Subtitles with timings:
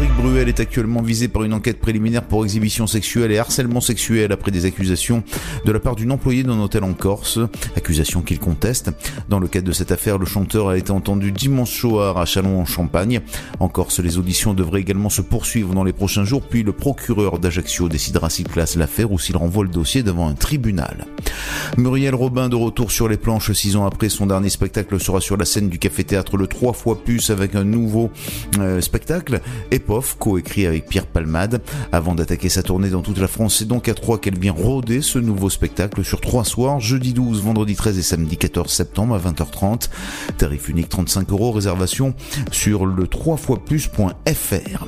[0.00, 4.32] Patrick Bruel est actuellement visé par une enquête préliminaire pour exhibition sexuelle et harcèlement sexuel
[4.32, 5.22] après des accusations
[5.66, 7.38] de la part d'une employée d'un hôtel en Corse,
[7.76, 8.92] accusations qu'il conteste.
[9.28, 12.62] Dans le cadre de cette affaire, le chanteur a été entendu dimanche soir à Chalon
[12.62, 13.20] en Champagne.
[13.58, 17.38] En Corse, les auditions devraient également se poursuivre dans les prochains jours, puis le procureur
[17.38, 21.04] d'Ajaccio décidera s'il classe l'affaire ou s'il renvoie le dossier devant un tribunal.
[21.76, 25.36] Muriel Robin de retour sur les planches six ans après son dernier spectacle sera sur
[25.36, 28.10] la scène du Café Théâtre le trois fois plus avec un nouveau
[28.58, 29.42] euh, spectacle,
[29.90, 31.62] Epof, coécrit avec Pierre Palmade.
[31.90, 35.02] Avant d'attaquer sa tournée dans toute la France, c'est donc à Troyes qu'elle vient rôder
[35.02, 39.18] ce nouveau spectacle sur trois soirs, jeudi 12, vendredi 13 et samedi 14 septembre à
[39.18, 39.88] 20h30.
[40.38, 42.14] Tarif unique 35 euros, réservation
[42.52, 44.86] sur le 3 fois plus.fr.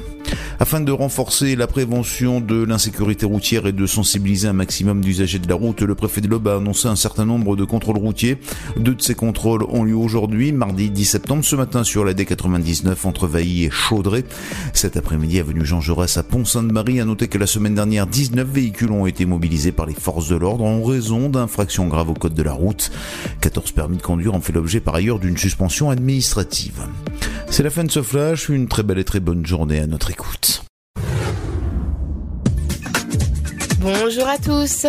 [0.60, 5.48] Afin de renforcer la prévention de l'insécurité routière et de sensibiliser un maximum d'usagers de
[5.48, 8.38] la route, le préfet de l'Aube a annoncé un certain nombre de contrôles routiers.
[8.76, 12.94] Deux de ces contrôles ont lieu aujourd'hui, mardi 10 septembre, ce matin sur la D99
[13.04, 14.24] entre Vailly et Chaudray.
[14.72, 18.92] Cet après-midi, avenue Jean Jaurès à Pont-Sainte-Marie, a noté que la semaine dernière, 19 véhicules
[18.92, 22.42] ont été mobilisés par les forces de l'ordre en raison d'infractions graves au code de
[22.42, 22.90] la route.
[23.40, 26.80] 14 permis de conduire ont fait l'objet par ailleurs d'une suspension administrative.
[27.48, 30.10] C'est la fin de ce flash, une très belle et très bonne journée à notre
[30.10, 30.21] écoute.
[30.22, 30.71] écoute.
[33.82, 34.86] Bonjour à tous.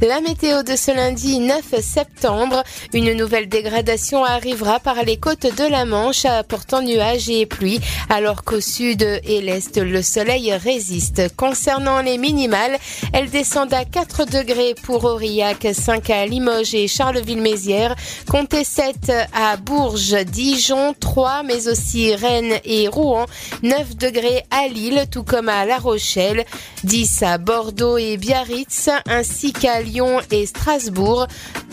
[0.00, 5.68] La météo de ce lundi 9 septembre, une nouvelle dégradation arrivera par les côtes de
[5.68, 11.34] la Manche apportant nuages et pluie, alors qu'au sud et l'est, le soleil résiste.
[11.34, 12.78] Concernant les minimales,
[13.12, 17.96] elles descendent à 4 degrés pour Aurillac, 5 à Limoges et Charleville-Mézières,
[18.30, 23.26] comptez 7 à Bourges, Dijon, 3, mais aussi Rennes et Rouen,
[23.64, 26.44] 9 degrés à Lille, tout comme à La Rochelle,
[26.84, 31.28] 10 à Bordeaux et Biarritz, ainsi qu'à Lyon et Strasbourg,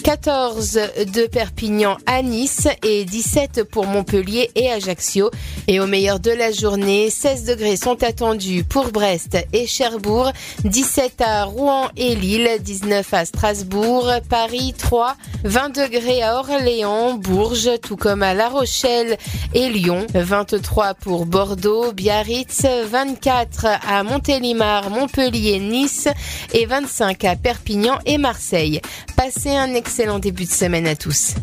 [0.06, 0.80] 14
[1.14, 5.32] de Perpignan à Nice et 17 pour Montpellier et Ajaccio.
[5.68, 10.32] Et au meilleur de la journée, 16 degrés sont attendus pour Brest et Cherbourg,
[10.64, 17.72] 17 à Rouen et Lille, 19 à Strasbourg, Paris 3, 20 degrés à Orléans, Bourges,
[17.82, 19.18] tout comme à La Rochelle
[19.54, 26.08] et Lyon, 23 pour Bordeaux, Biarritz, 24 à Montélimar, Montpellier, Nice
[26.54, 28.82] et 25 à Perpignan et Marseille.
[29.16, 31.36] Passez un excellent début de semaine à tous.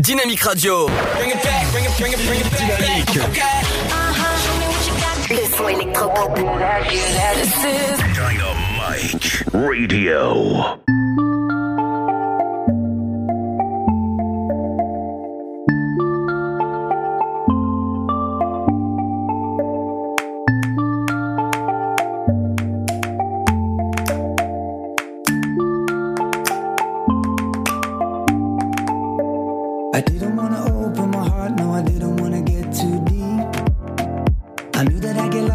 [0.00, 0.88] Dynamique Radio.
[2.58, 3.18] Dynamique.
[5.30, 6.36] Le son électropop.
[6.36, 6.48] Dynamite
[9.52, 10.64] Radio.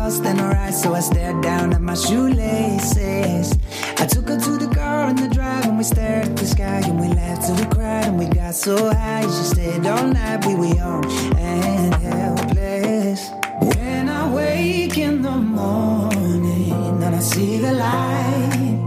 [0.10, 3.58] Lost her eyes, so I stared down at my shoelaces.
[3.98, 6.82] I took her to the car in the drive, and we stared at the sky,
[6.84, 9.22] and we laughed till we cried, and we got so high.
[9.22, 11.06] She stayed all night, we were young
[11.38, 13.30] and helpless.
[13.62, 16.72] When I wake in the morning,
[17.04, 18.80] and I see the light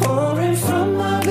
[0.00, 1.29] pouring from my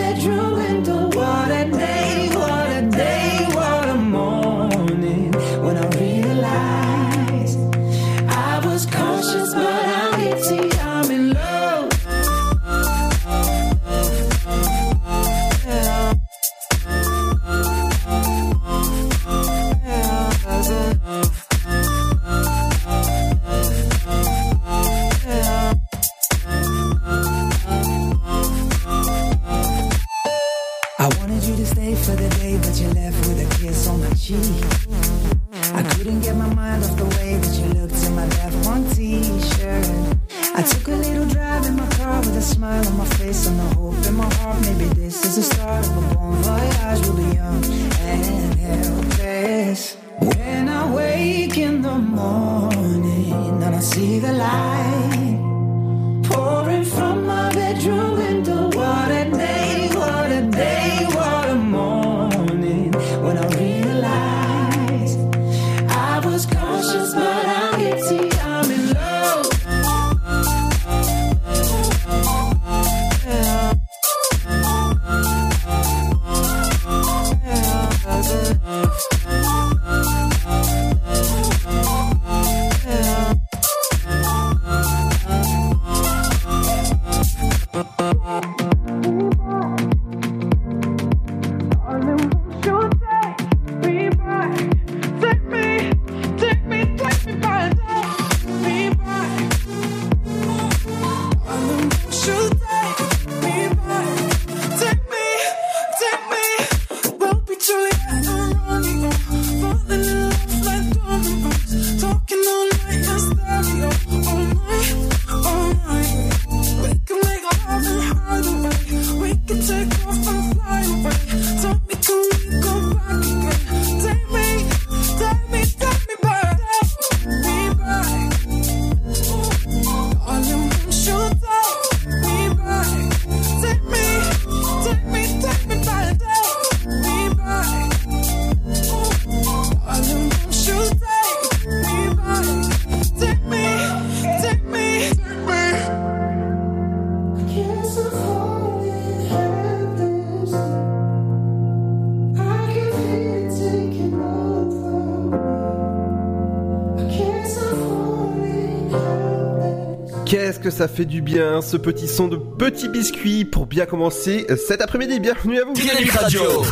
[160.69, 164.81] que ça fait du bien, ce petit son de petit biscuit pour bien commencer cet
[164.81, 165.19] après-midi.
[165.19, 165.73] Bienvenue à vous.
[165.73, 166.41] Dynamique Radio.
[166.41, 166.63] Dynamite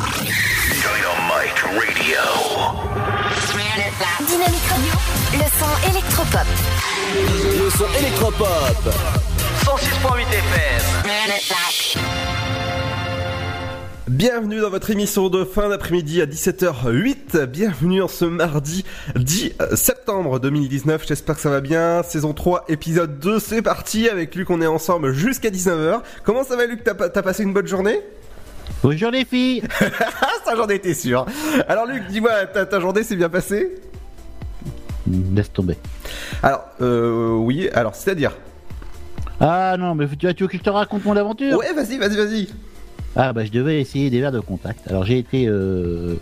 [1.64, 2.18] Radio.
[4.28, 4.94] Dynamique Radio,
[5.34, 6.48] le son électropop.
[7.64, 8.48] Le son électropop.
[9.66, 10.78] 106.8 FM.
[14.10, 17.46] Bienvenue dans votre émission de fin d'après-midi à 17h08.
[17.46, 18.86] Bienvenue en ce mardi
[19.16, 19.17] 10
[19.76, 21.06] septembre 2019.
[21.08, 22.04] J'espère que ça va bien.
[22.04, 24.08] Saison 3, épisode 2, c'est parti.
[24.10, 26.02] Avec Luc, on est ensemble jusqu'à 19h.
[26.24, 26.84] Comment ça va Luc?
[26.84, 28.02] T'as pas- t'as passé une bonne journée?
[28.84, 29.64] Bonjour les filles
[30.46, 31.26] ça j'en étais sûr.
[31.70, 33.76] Alors Luc, dis-moi, ta, ta journée s'est bien passée?
[35.34, 35.78] Laisse tomber.
[36.44, 38.34] Alors, euh, oui, alors c'est-à-dire?
[39.40, 41.58] Ah non, mais tu, tu veux que je te raconte mon aventure?
[41.58, 42.50] Ouais, vas-y, vas-y, vas-y.
[43.20, 44.88] Ah bah je devais essayer des verres de contact.
[44.90, 46.16] Alors j'ai été, euh,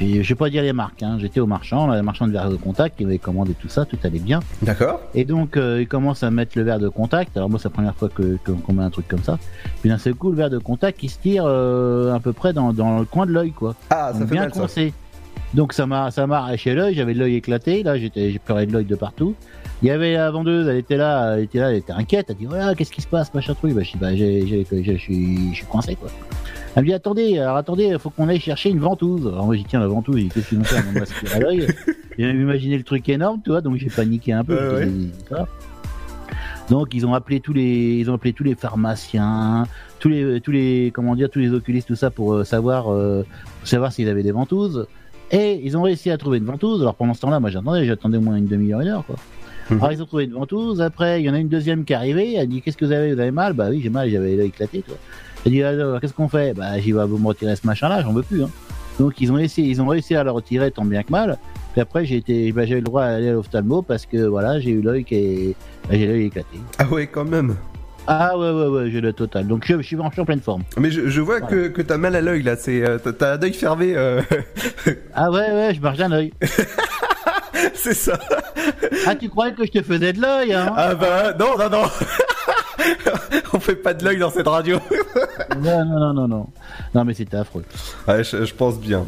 [0.00, 1.16] et je vais pas dire les marques, hein.
[1.20, 3.84] j'étais au marchand, là, le marchand de verres de contact, il m'avait commandé tout ça,
[3.84, 4.40] tout allait bien.
[4.62, 5.00] D'accord.
[5.14, 7.36] Et donc euh, il commence à mettre le verre de contact.
[7.36, 9.38] Alors moi c'est la première fois que qu'on met un truc comme ça.
[9.80, 12.52] Puis d'un seul coup le verre de contact il se tire euh, à peu près
[12.52, 13.74] dans, dans le coin de l'œil quoi.
[13.90, 14.58] Ah, ça Donc, fait bien mal ça.
[14.60, 14.92] coincé.
[15.54, 18.72] Donc ça m'a ça m'a arraché l'œil, j'avais l'œil éclaté, là j'étais j'ai pleuré de
[18.72, 19.34] l'œil de partout.
[19.82, 22.36] Il y avait la vendeuse, elle était là, elle était là, elle était inquiète, elle
[22.36, 25.96] dit voilà qu'est-ce qui se passe machin truc, bah je dis bah je suis coincé
[25.96, 26.10] quoi.
[26.76, 29.26] Elle me dit attendez, alors attendez, faut qu'on aille chercher une ventouse.
[29.26, 30.84] Alors moi j'ai dit tiens la ventouse, qu'est-ce qu'ils vont faire,
[31.34, 31.66] à l'œil.
[32.18, 34.76] J'ai imaginé le truc énorme, tu vois, donc j'ai paniqué un peu.
[34.76, 34.88] Ouais.
[35.28, 35.48] Voilà.
[36.68, 39.66] Donc ils ont appelé tous les ils ont appelé tous les pharmaciens,
[39.98, 43.24] tous les tous les comment dire tous les oculistes tout ça pour euh, savoir euh,
[43.58, 44.86] pour savoir s'ils avaient des ventouses
[45.32, 46.82] et ils ont réussi à trouver une ventouse.
[46.82, 49.16] Alors pendant ce temps-là, moi j'attendais, j'attendais au moins une demi-heure, une heure quoi.
[49.70, 49.78] Mhm.
[49.78, 51.96] Alors ils ont trouvé une ventouse, après il y en a une deuxième qui est
[51.96, 53.52] arrivée, elle dit qu'est-ce que vous avez, vous avez mal?
[53.52, 54.96] Bah oui, j'ai mal, j'avais l'œil éclaté toi.
[55.46, 56.54] Elle dit alors qu'est-ce qu'on fait?
[56.54, 58.50] Bah j'y vais vous me retirer ce machin là, j'en veux plus hein.
[58.98, 61.38] Donc ils ont essayé, ils ont réussi à le retirer tant bien que mal.
[61.72, 64.58] Puis après j'ai été bah, j'avais le droit à aller à l'ophtalmo parce que voilà,
[64.60, 65.54] j'ai eu l'œil qui est
[65.88, 66.58] bah, j'ai l'œil éclaté.
[66.78, 67.54] Ah ouais, quand même.
[68.06, 69.46] Ah ouais ouais ouais, j'ai le total.
[69.46, 70.62] Donc je, je suis en, pleine forme.
[70.78, 73.36] Mais je, je vois que, que t'as mal à l'œil là, c'est euh, t'as- t'as
[73.36, 74.20] un œil fermé, euh,
[75.14, 76.32] Ah ouais ouais, je marche d'un œil.
[77.74, 78.18] c'est ça.
[79.06, 81.82] Ah tu croyais que je te faisais de l'œil hein Ah bah non non non.
[83.52, 84.78] On fait pas de l'œil dans cette radio.
[85.58, 86.46] Non non non non non.
[86.94, 87.64] Non mais c'était affreux.
[88.08, 89.04] Ouais, je, je pense bien.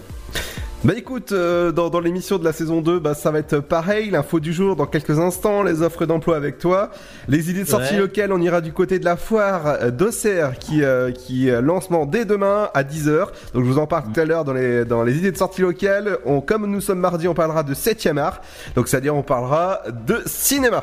[0.84, 4.10] Bah écoute, euh, dans, dans l'émission de la saison 2, bah, ça va être pareil,
[4.10, 6.90] l'info du jour dans quelques instants, les offres d'emploi avec toi,
[7.28, 8.00] les idées de sortie Ouais.
[8.00, 12.24] locales, on ira du côté de la foire d'Auxerre qui, euh, qui euh, lancement dès
[12.24, 15.16] demain à 10h, donc je vous en parle tout à l'heure dans les, dans les
[15.18, 18.40] idées de sortie locales, on, comme nous sommes mardi, on parlera de 7ème art,
[18.74, 20.82] donc c'est-à-dire on parlera de cinéma.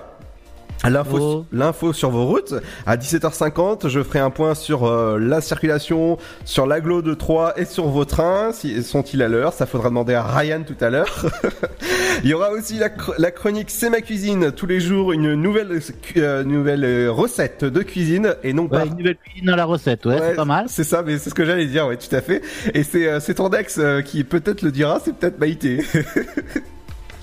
[0.88, 1.46] L'info,
[1.90, 1.94] Oh.
[1.94, 2.54] sur vos routes.
[2.86, 7.66] À 17h50, je ferai un point sur euh, la circulation, sur l'agglo de Troyes et
[7.66, 8.52] sur vos trains.
[8.54, 9.54] Si, sont-ils à l'heure?
[9.54, 11.26] Ça faudra demander à Ryan tout à l'heure.
[12.24, 14.52] Il y aura aussi la, la chronique C'est ma cuisine.
[14.52, 15.80] Tous les jours, une nouvelle,
[16.18, 18.80] euh, nouvelle euh, recette de cuisine et non pas.
[18.84, 20.66] Ouais, une nouvelle cuisine dans la recette, ouais, Ouais, c'est pas mal.
[20.70, 22.42] C'est ça, mais c'est ce que j'allais dire, ouais, tout à fait.
[22.74, 25.80] Et c'est euh, c'est ton ex euh, qui peut-être le dira, c'est peut-être Maïté.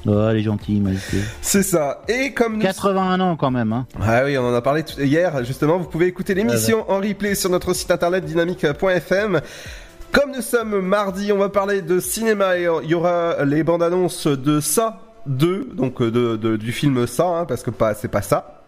[0.07, 1.19] Ouais, elle est gentille, Maïté.
[1.43, 2.03] c'est ça.
[2.09, 3.87] Et comme nous 81 ans quand même, hein.
[4.01, 5.79] Ah oui, on en a parlé tout- hier, justement.
[5.79, 9.41] Vous pouvez écouter l'émission en replay sur notre site internet dynamique.fm.
[10.13, 13.83] Comme nous sommes mardi, on va parler de cinéma et il y aura les bandes
[13.83, 17.95] annonces de ça 2, donc euh, de, de- du film ça, hein, parce que pas,
[17.95, 18.63] c'est pas ça.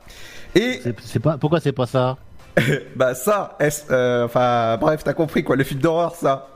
[0.55, 2.17] Et C'est c'est pas, pourquoi c'est pas ça?
[2.97, 6.49] Bah ça, est euh, enfin bref, t'as compris quoi, le film d'horreur ça.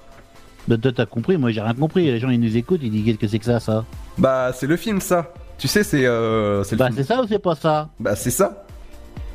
[0.69, 2.05] Bah, Toi, t'as compris, moi j'ai rien compris.
[2.07, 3.85] Les gens ils nous écoutent, ils disent qu'est-ce que c'est que ça, ça
[4.19, 5.33] Bah c'est le film ça.
[5.59, 6.97] Tu sais, c'est euh, c'est le Bah, film.
[6.99, 8.65] c'est ça ou c'est pas ça Bah c'est ça.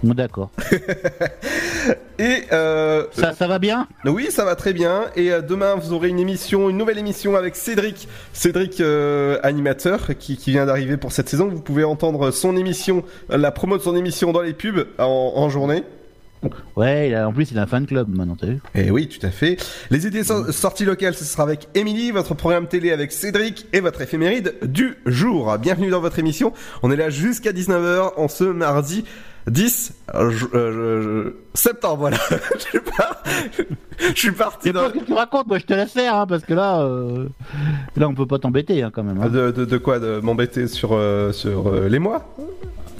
[0.03, 0.51] Bon, d'accord.
[2.19, 5.05] Et euh, Ça, ça va bien Oui, ça va très bien.
[5.15, 10.15] Et euh, demain, vous aurez une émission, une nouvelle émission avec Cédric, Cédric euh, animateur,
[10.19, 11.47] qui, qui vient d'arriver pour cette saison.
[11.47, 15.49] Vous pouvez entendre son émission, la promo de son émission dans les pubs en, en
[15.49, 15.83] journée.
[16.75, 19.07] Ouais, il a- en plus il a un fan club maintenant, t'as vu Et oui,
[19.07, 19.57] tout à fait.
[19.89, 23.79] Les idées so- sorties locales, ce sera avec Émilie, votre programme télé avec Cédric et
[23.79, 25.57] votre éphéméride du jour.
[25.57, 26.53] Bienvenue dans votre émission.
[26.83, 29.03] On est là jusqu'à 19h en ce mardi
[29.47, 31.97] 10 euh, je- euh, je- septembre.
[31.97, 32.17] Voilà.
[32.57, 33.23] je, suis pas-
[34.13, 34.81] je suis parti dans...
[34.83, 37.27] pas ce que tu racontes, moi je te laisse faire, hein, parce que là, euh,
[37.95, 39.19] là on peut pas t'embêter hein, quand même.
[39.21, 39.29] hein.
[39.29, 42.29] De, de, de quoi De m'embêter sur, euh, sur les mois?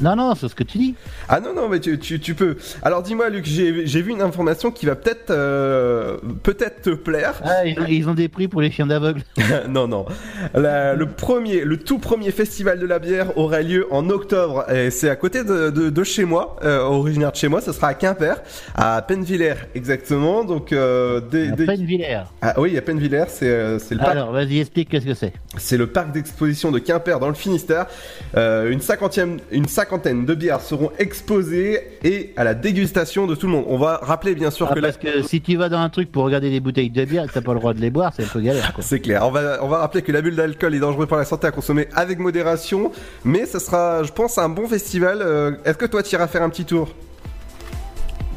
[0.02, 0.96] Non, non, c'est ce que tu dis.
[1.30, 2.58] Ah non, non, mais tu, tu, tu peux.
[2.84, 7.34] Alors dis-moi, Luc, j'ai vu une information qui va peut-être euh, peut-être te plaire.
[7.44, 9.22] Ah, ils, ont, ils ont des prix pour les chiens d'aveugle.
[9.70, 10.06] non, non.
[10.54, 14.66] La- le premier, le tout premier festival de la bière aura lieu en octobre.
[14.72, 17.62] Et c'est à côté de, de, de chez moi, euh, originaire de chez moi.
[17.62, 18.36] Ce sera à Quimper,
[18.76, 20.44] à Pennevillers exactement.
[20.44, 22.22] Donc, euh, des, À des- Pennevillers.
[22.42, 24.10] Ah oui, à Pennevillers, c'est euh, le parc.
[24.12, 25.34] Alors, vas-y, explique qu'est-ce que c'est.
[25.58, 27.88] C'est le parc d'exposition de Quimper dans le Finistère.
[28.36, 33.54] Une cinquantième, une cinquantaine de bières seront exposées et à la dégustation de tout le
[33.54, 33.66] monde.
[33.70, 34.92] On va rappeler bien sûr Ah, que la...
[35.24, 37.42] si tu vas dans un truc pour regarder des bouteilles de bière et que t'as
[37.42, 38.74] pas le droit de les boire, c'est un peu galère.
[38.82, 39.26] C'est clair.
[39.26, 41.88] On va, on va rappeler que l'abus d'alcool est dangereux pour la santé à consommer
[41.96, 42.92] avec modération.
[43.24, 45.20] Mais ça sera, je pense, un bon festival.
[45.22, 46.90] Euh, Est-ce que toi, tu iras faire un petit tour?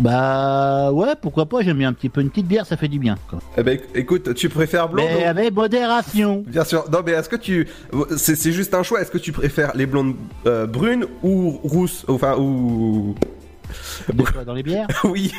[0.00, 2.98] Bah ouais, pourquoi pas, j'aime bien un petit peu une petite bière, ça fait du
[2.98, 3.16] bien.
[3.28, 3.38] Quoi.
[3.58, 6.42] Eh ben, écoute, tu préfères blonde Mais ou- avec modération.
[6.46, 6.84] Bien sûr.
[6.90, 7.68] Non, mais est-ce que tu.
[8.16, 9.02] C'est juste un choix.
[9.02, 10.14] Est-ce que tu préfères les blondes
[10.46, 13.14] euh, brunes ou rousses Enfin, ou.
[14.12, 15.30] De quoi, dans les bières Oui,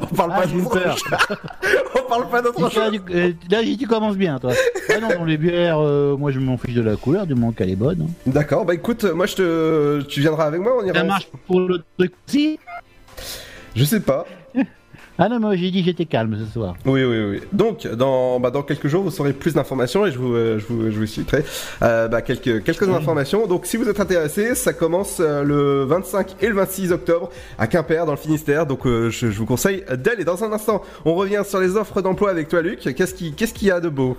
[0.00, 1.02] on parle Ah, pas chose.
[1.98, 2.92] on parle pas d'autre chose.
[2.92, 4.52] tu- euh, là, tu commences bien, toi.
[4.90, 7.50] Ah non, dans les bières, euh, moi je m'en fiche de la couleur, du moment
[7.52, 8.02] qu'elle est bonne.
[8.02, 8.12] hein.
[8.26, 10.02] D'accord, bah écoute, moi je te.
[10.02, 10.98] Tu viendras avec moi, on ira.
[10.98, 12.58] Ça marche pour le truc aussi
[13.76, 14.26] Je sais pas.
[15.22, 16.74] Ah non, moi j'ai dit j'étais calme ce soir.
[16.86, 17.40] Oui, oui, oui.
[17.52, 20.66] Donc, dans, bah, dans quelques jours, vous saurez plus d'informations et je vous, euh, je
[20.66, 21.44] vous, je vous citerai
[21.82, 23.46] euh, bah, quelques, quelques informations.
[23.46, 27.66] Donc, si vous êtes intéressé, ça commence euh, le 25 et le 26 octobre à
[27.66, 28.64] Quimper, dans le Finistère.
[28.64, 30.24] Donc, euh, je, je vous conseille d'aller.
[30.24, 32.78] Dans un instant, on revient sur les offres d'emploi avec toi, Luc.
[32.80, 34.16] Qu'est-ce qui- qu'est-ce qu'il y a de beau?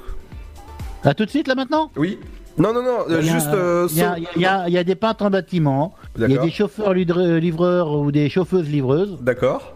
[1.04, 1.90] À tout de suite là maintenant?
[1.96, 2.20] Oui.
[2.58, 3.48] Non, non, non, euh, a- juste.
[3.54, 6.30] euh, Il y, a- il y a- il y a des peintres en bâtiment, il
[6.30, 9.74] y a des chauffeurs livreurs ou des chauffeuses livreuses, D'accord.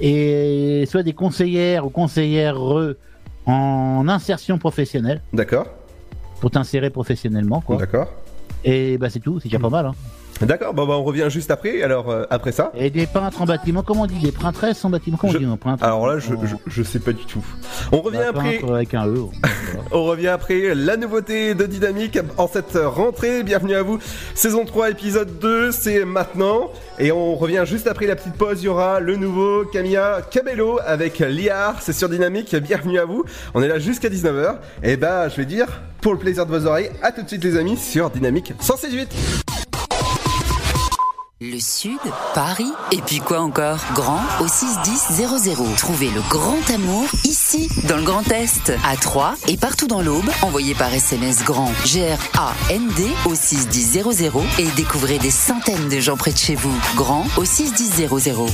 [0.00, 2.58] et soit des conseillères ou conseillères
[3.46, 5.66] en insertion professionnelle, D'accord.
[6.40, 7.76] pour t'insérer professionnellement, quoi.
[7.76, 8.08] D'accord.
[8.64, 9.86] Et bah c'est tout, c'est déjà pas mal.
[9.86, 9.94] Hein.
[10.42, 11.82] D'accord, bon, bah, on revient juste après.
[11.82, 12.72] Alors, euh, après ça.
[12.74, 15.40] Et des peintres en bâtiment, comment on dit Des prêtresses en bâtiment, comment Je- on
[15.40, 17.44] dit un peintre Alors là, je, je, je sais pas du tout.
[17.92, 18.58] On revient bah, après.
[18.58, 19.18] peintre avec un E.
[19.92, 23.42] On revient après la nouveauté de Dynamique en cette rentrée.
[23.42, 23.98] Bienvenue à vous.
[24.34, 26.70] Saison 3, épisode 2, c'est maintenant.
[26.98, 28.62] Et on revient juste après la petite pause.
[28.62, 31.76] Il y aura le nouveau Camilla Cabello avec Liard.
[31.80, 32.54] C'est sur Dynamique.
[32.56, 33.24] Bienvenue à vous.
[33.54, 34.56] On est là jusqu'à 19h.
[34.82, 35.66] Et bah, je vais dire,
[36.00, 39.61] pour le plaisir de vos oreilles, à tout de suite les amis sur Dynamique 168.
[41.44, 41.98] Le Sud,
[42.34, 43.80] Paris, et puis quoi encore?
[43.94, 45.74] Grand au 61000.
[45.76, 50.30] Trouvez le grand amour ici, dans le Grand Est, à Troyes et partout dans l'Aube.
[50.42, 54.04] Envoyez par SMS grand G-R-A-N-D au 61000
[54.60, 56.78] et découvrez des centaines de gens près de chez vous.
[56.94, 58.08] Grand au 61000.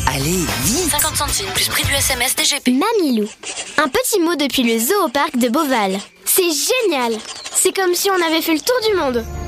[0.06, 2.68] Allez, vite 50 centimes plus prix du SMS DGP.
[2.68, 3.28] Mamilou.
[3.76, 5.98] Un petit mot depuis le zoo au parc de Beauval.
[6.24, 7.20] C'est génial
[7.54, 9.47] C'est comme si on avait fait le tour du monde.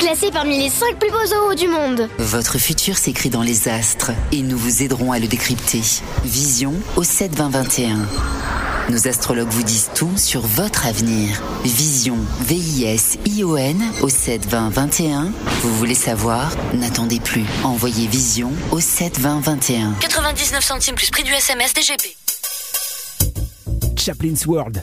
[0.00, 2.08] Classé parmi les 5 plus beaux zoos du monde.
[2.18, 5.82] Votre futur s'écrit dans les astres et nous vous aiderons à le décrypter.
[6.24, 7.98] Vision au 7 20 21.
[8.88, 11.42] Nos astrologues vous disent tout sur votre avenir.
[11.64, 15.32] Vision, V-I-S-I-O-N au 7 20 21.
[15.60, 16.50] Vous voulez savoir?
[16.72, 17.44] N'attendez plus.
[17.62, 19.92] Envoyez Vision au 7 20 21.
[20.00, 22.16] 99 centimes plus prix du SMS DGP.
[23.98, 24.82] Chaplin's World.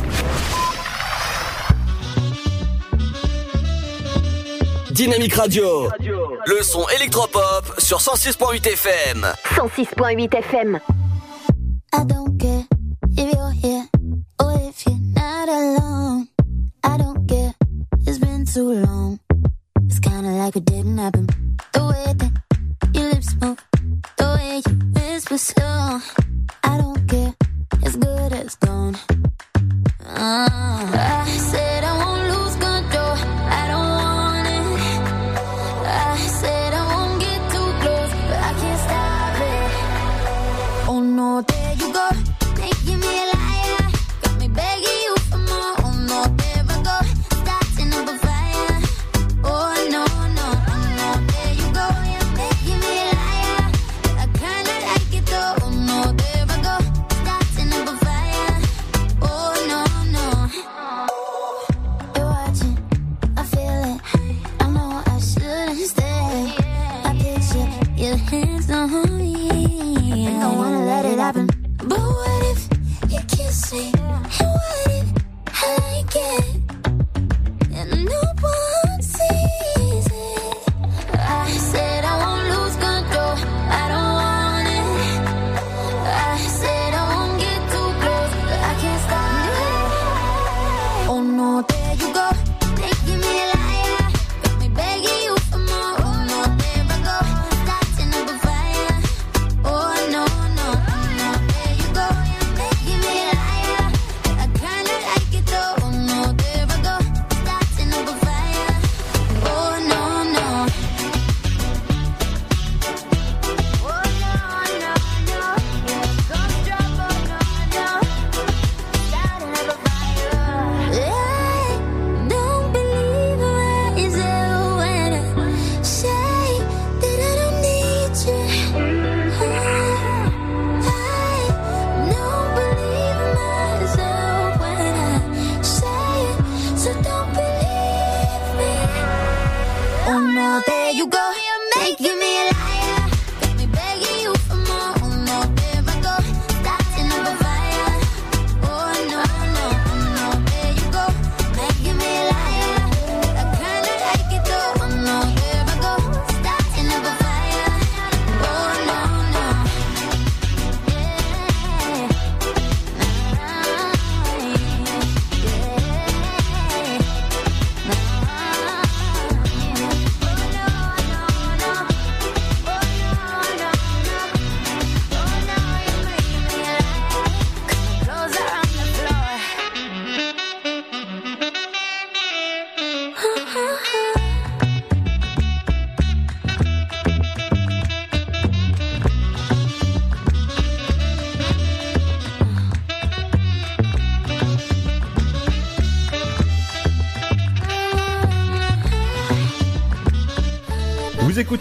[4.91, 5.89] Dynamique Radio.
[5.99, 9.27] Le son électropop sur 106.8 FM.
[9.55, 10.79] 106.8 FM.
[11.93, 12.63] I don't care
[13.17, 13.83] if you're here
[14.41, 16.27] or if you're not alone.
[16.83, 17.53] I don't care,
[18.05, 19.19] it's been too long.
[19.85, 21.27] It's kinda like it didn't happen.
[21.73, 22.31] The way that
[22.93, 23.57] your lips move,
[24.17, 25.99] the way you whisper slow.
[26.63, 27.33] I don't care,
[27.83, 28.95] it's good as gone.
[30.05, 30.47] Uh,
[31.25, 31.80] I said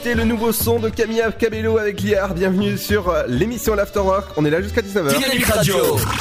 [0.01, 2.33] écoutez le nouveau son de Camilla Cabello avec Liard.
[2.33, 4.31] Bienvenue sur euh, l'émission L'Afterwork.
[4.39, 5.15] On est là jusqu'à 19h.
[5.15, 5.77] Dynamique Radio.
[5.77, 6.17] Dynamite Radio.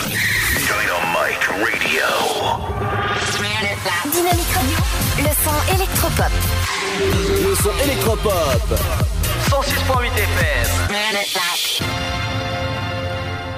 [4.11, 4.77] Dynamique Radio,
[5.19, 6.31] le son électropop.
[7.47, 8.79] Le son électropop.
[9.49, 11.58] 106.8 FM.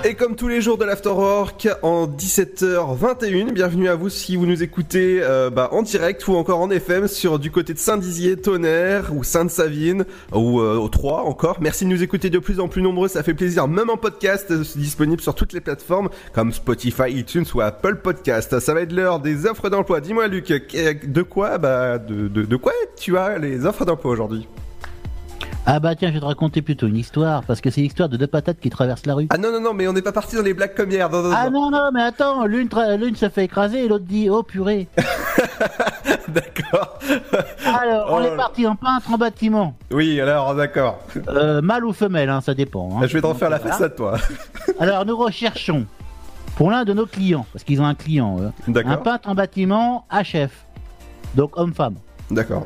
[0.03, 4.63] Et comme tous les jours de l'Afterwork en 17h21, bienvenue à vous si vous nous
[4.63, 9.13] écoutez euh, bah, en direct ou encore en FM sur du côté de Saint-Dizier, Tonnerre
[9.15, 11.57] ou Sainte-Savine ou euh, au 3 encore.
[11.61, 14.49] Merci de nous écouter de plus en plus nombreux, ça fait plaisir, même en podcast,
[14.49, 18.59] euh, disponible sur toutes les plateformes comme Spotify, iTunes ou Apple Podcast.
[18.59, 20.01] Ça va être l'heure des offres d'emploi.
[20.01, 24.47] Dis-moi Luc, de quoi bah de, de, de quoi tu as les offres d'emploi aujourd'hui?
[25.67, 28.17] Ah bah tiens, je vais te raconter plutôt une histoire, parce que c'est l'histoire de
[28.17, 29.27] deux patates qui traversent la rue.
[29.29, 31.07] Ah non non non, mais on n'est pas parti dans les blagues comme hier.
[31.09, 31.35] Non, non, non.
[31.37, 32.67] Ah non, non, mais attends, l'une
[33.15, 34.87] se fait écraser et l'autre dit Oh purée
[36.27, 36.99] D'accord.
[37.79, 39.75] Alors, on Oh est parti en peintre en bâtiment.
[39.91, 40.99] Oui, alors d'accord.
[41.27, 42.97] Euh, mâle ou femelle, hein, ça dépend.
[42.99, 43.05] hein.
[43.07, 43.73] Je vais te refaire la Voilà.
[43.73, 44.17] façade toi.
[44.79, 45.85] Alors, nous recherchons
[46.55, 48.51] pour l'un de nos clients, parce qu'ils ont un client, eux,
[48.83, 50.51] un peintre en bâtiment HF,
[51.35, 51.95] donc homme-femme.
[52.31, 52.65] D'accord.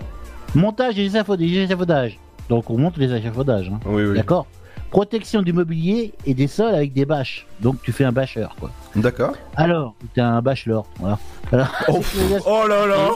[0.54, 2.20] Montage des échafaudages.
[2.50, 3.70] Donc on monte les échafaudages.
[3.74, 3.80] hein.
[3.86, 4.16] Oui oui.
[4.16, 4.46] D'accord?
[4.92, 7.46] Protection du mobilier et des sols avec des bâches.
[7.60, 8.72] Donc tu fais un bâcheur, quoi.
[8.96, 9.34] D'accord.
[9.56, 11.20] Alors, t'es un bachelor, voilà.
[11.52, 12.00] Alors, Oh,
[12.46, 13.10] oh là là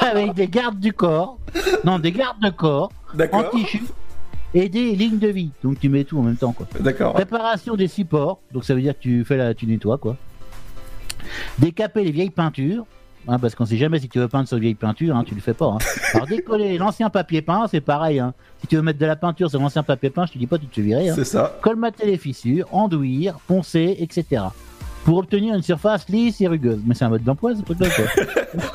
[0.12, 1.38] avec des gardes du corps,
[1.84, 2.92] non, des gardes de corps,
[3.32, 3.82] en tissu
[4.54, 5.50] et des lignes de vie.
[5.64, 6.66] Donc tu mets tout en même temps, quoi.
[6.78, 7.14] D'accord.
[7.14, 10.16] Préparation des supports, donc ça veut dire que tu fais la, tu nettoies, quoi.
[11.58, 12.84] Décaper les vieilles peintures.
[13.26, 15.34] Hein, parce qu'on sait jamais si tu veux peindre sur les vieilles peintures, hein, tu
[15.34, 15.66] le fais pas.
[15.66, 15.78] hein.
[16.14, 18.18] Alors décoller l'ancien papier peint, c'est pareil.
[18.20, 18.34] hein.
[18.60, 20.58] Si tu veux mettre de la peinture sur l'ancien papier peint, je te dis pas,
[20.58, 21.10] tu te virer.
[21.14, 21.58] C'est ça.
[21.62, 24.42] Colmater les fissures, enduire, poncer, etc.
[25.04, 26.80] Pour obtenir une surface lisse et rugueuse.
[26.86, 28.04] Mais c'est un mode d'emploi, ce truc-là, quoi.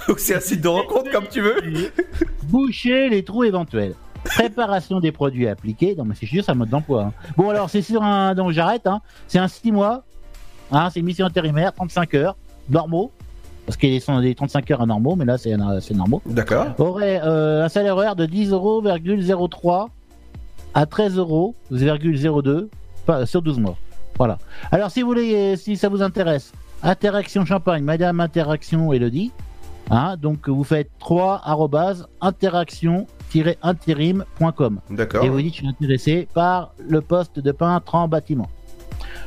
[0.15, 1.55] Ou c'est un site de rencontre comme tu veux.
[2.43, 3.93] Boucher les trous éventuels.
[4.23, 5.95] Préparation des produits appliqués.
[5.95, 7.11] Non, mais c'est juste un mode d'emploi.
[7.37, 8.33] Bon, alors, c'est sur un.
[8.35, 8.87] Donc, j'arrête.
[9.27, 10.03] C'est un 6 mois.
[10.91, 12.37] C'est mission intérimaire, 35 heures.
[12.69, 13.11] Normaux.
[13.65, 16.21] Parce qu'il y a des 35 heures à normaux, mais là, c'est c'est normaux.
[16.25, 16.67] D'accord.
[16.79, 18.83] Aurait euh, un salaire horaire de 10 euros,
[19.49, 19.89] 03
[20.73, 22.67] à 13 euros, 0,02
[23.05, 23.77] pas- sur 12 mois.
[24.17, 24.37] Voilà.
[24.71, 26.51] Alors, si vous voulez, si ça vous intéresse,
[26.83, 29.31] Interaction Champagne, Madame Interaction Elodie.
[29.89, 34.79] Hein, donc, vous faites 3 arrobase interaction-intérim.com.
[34.89, 35.23] D'accord.
[35.23, 38.49] Et vous dites, je suis intéressé par le poste de peintre en bâtiment.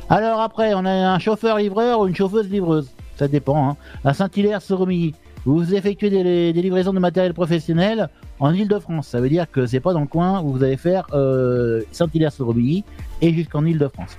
[0.09, 2.89] Alors après, on a un chauffeur-livreur ou une chauffeuse-livreuse.
[3.17, 3.69] Ça dépend.
[3.69, 3.77] Hein.
[4.05, 9.07] À Saint-Hilaire-sur-Romilly, vous effectuez des, des livraisons de matériel professionnel en Ile-de-France.
[9.07, 12.83] Ça veut dire que c'est pas dans le coin où vous allez faire euh, Saint-Hilaire-sur-Romilly
[13.21, 14.17] et jusqu'en Ile-de-France.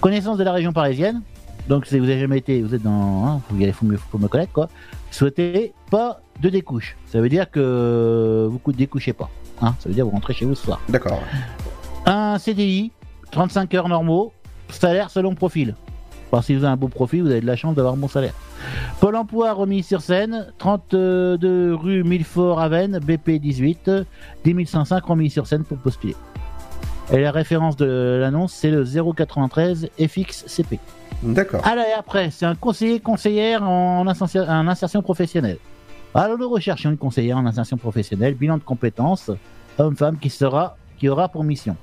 [0.00, 1.22] Connaissance de la région parisienne.
[1.68, 3.96] Donc si vous avez jamais été, vous êtes dans, hein, vous y allez, faut me,
[3.96, 4.68] faut me connaître quoi.
[5.10, 6.96] Souhaitez pas de découche.
[7.06, 9.30] Ça veut dire que vous ne découchez pas.
[9.62, 9.74] Hein.
[9.78, 10.80] Ça veut dire que vous rentrez chez vous ce soir.
[10.88, 11.22] D'accord.
[12.04, 12.90] Un CDI,
[13.30, 14.32] 35 heures normaux,
[14.68, 15.74] salaire selon profil.
[16.34, 18.32] Parce si vous avez un beau profil, vous avez de la chance d'avoir bon salaire.
[18.98, 23.88] Pôle emploi remis sur scène, 32 rue Millefort Avennes, BP 18,
[24.42, 26.16] 10105 remis sur scène pour postuler.
[27.12, 30.80] Et la référence de l'annonce, c'est le 093 FXCP.
[31.22, 31.64] D'accord.
[31.64, 35.58] Alors et après, c'est un conseiller conseillère en insertion, en insertion professionnelle.
[36.16, 39.30] Alors nous recherchons une conseillère en insertion professionnelle, bilan de compétences,
[39.78, 41.76] homme-femme, qui sera, qui aura pour mission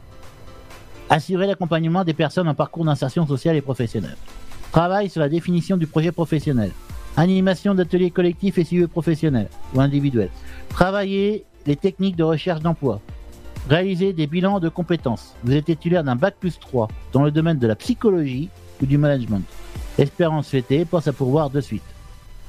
[1.12, 4.16] assurer l'accompagnement des personnes en parcours d'insertion sociale et professionnelle.
[4.72, 6.72] Travail sur la définition du projet professionnel.
[7.18, 10.30] Animation d'ateliers collectifs et suivi professionnels ou individuels.
[10.70, 13.02] Travailler les techniques de recherche d'emploi.
[13.70, 15.36] Réaliser des bilans de compétences.
[15.44, 18.50] Vous êtes titulaire d'un bac plus 3 dans le domaine de la psychologie
[18.82, 19.44] ou du management.
[19.98, 21.84] Espérance fêtée, pense à pourvoir de suite.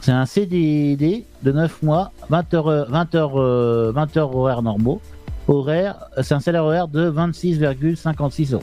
[0.00, 5.00] C'est un CDD de 9 mois, 20 heures, 20 heures, euh, 20 heures horaires normaux.
[5.48, 8.62] Horaire, c'est un salaire horaire de 26,56 euros.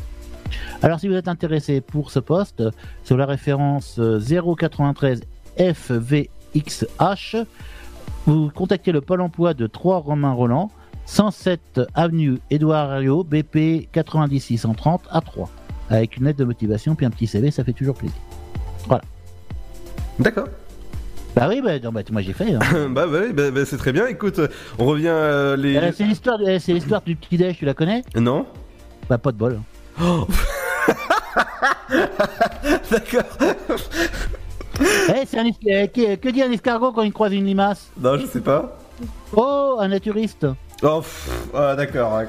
[0.81, 2.63] Alors si vous êtes intéressé pour ce poste,
[3.03, 5.21] sur la référence euh, 093
[5.57, 7.35] FVXH,
[8.25, 10.71] vous contactez le pôle emploi de 3 Romain Roland,
[11.05, 15.49] 107 avenue Édouard Herriot, BP 90630 à 3.
[15.89, 18.17] Avec une lettre de motivation puis un petit CV, ça fait toujours plaisir.
[18.87, 19.03] Voilà.
[20.19, 20.47] D'accord.
[21.35, 22.53] Bah oui, bah, non, bah, moi j'ai fait.
[22.53, 22.59] hein.
[22.89, 24.07] bah, bah, oui, bah, bah, c'est très bien.
[24.07, 24.39] Écoute,
[24.77, 25.77] on revient euh, les.
[25.77, 28.03] Euh, c'est l'histoire, de- c'est l'histoire du petit déj, tu la connais?
[28.15, 28.45] Non.
[29.09, 29.59] Bah pas de bol.
[30.01, 30.27] Oh.
[32.91, 33.23] D'accord.
[34.81, 37.89] Eh, c'est un que, que dit un escargot quand il croise une limace?
[37.99, 38.77] Non, je sais pas.
[39.35, 40.47] Oh, un naturiste.
[40.81, 41.01] Oh,
[41.53, 42.21] ah, d'accord.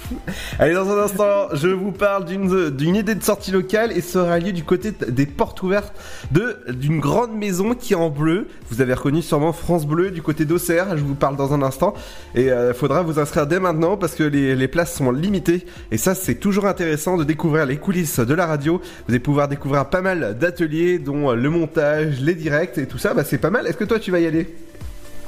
[0.58, 4.22] Allez, dans un instant, je vous parle d'une d'une idée de sortie locale et ça
[4.22, 5.92] aura lieu du côté des portes ouvertes
[6.30, 8.48] de d'une grande maison qui est en bleu.
[8.70, 10.96] Vous avez reconnu sûrement France Bleu du côté d'Auxerre.
[10.96, 11.92] Je vous parle dans un instant
[12.34, 15.98] et il faudra vous inscrire dès maintenant parce que les, les places sont limitées et
[15.98, 18.80] ça c'est toujours intéressant de découvrir les coulisses de la radio.
[19.06, 23.12] Vous allez pouvoir découvrir pas mal d'ateliers dont le montage, les directs et tout ça.
[23.12, 23.66] Bah c'est pas mal.
[23.66, 24.54] Est-ce que toi tu vas y aller?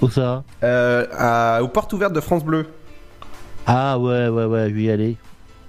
[0.03, 2.67] Où ça euh, à- Aux portes ouvertes de France Bleu.
[3.67, 5.17] Ah ouais, ouais, ouais, je vais y aller.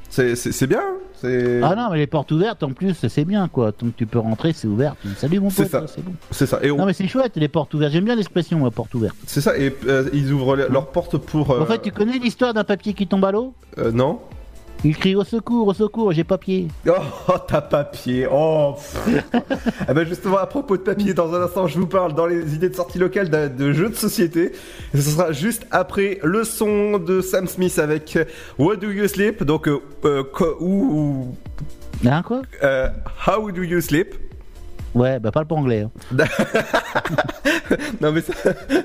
[0.09, 0.79] C'est- bien.
[0.79, 3.71] hein Ah non, mais les portes ouvertes en plus, c'est bien quoi.
[3.71, 4.95] Tant que tu peux rentrer, c'est ouvert.
[5.17, 6.11] Salut mon C'est pote, c'est bon.
[6.31, 6.59] C'est ça.
[6.61, 7.93] Et on- Non mais c'est chouette les portes ouvertes.
[7.93, 9.15] J'aime bien l'expression moi, porte ouverte.
[9.25, 11.51] C'est ça, et euh, ils ouvrent le- leurs portes pour.
[11.51, 13.53] euh, En fait, tu connais l'histoire d'un papier qui tombe à l'eau?
[13.77, 14.19] euh, non
[14.85, 16.67] Il crie au secours, au secours, j'ai papier.
[16.85, 18.27] Oh, t'as papier.
[18.29, 18.75] Oh.
[19.87, 22.53] ah ben justement, à propos de papier, dans un instant, je vous parle dans les
[22.53, 24.51] idées de sortie locale de, de jeux de société.
[24.93, 28.25] Et ce sera juste après le son de Sam Smith avec euh,
[28.59, 29.43] What Do You Sleep?
[29.43, 30.23] Donc, euh, euh,
[30.59, 31.33] ou.
[32.05, 32.41] Hein quoi?
[32.63, 32.89] euh,
[33.25, 34.15] How Do You Sleep?
[34.93, 35.87] Ouais, bah pas le anglais.
[35.87, 35.91] hein.
[38.01, 38.33] Non, mais ça,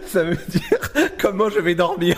[0.07, 0.79] ça veut dire
[1.21, 2.17] comment je vais dormir.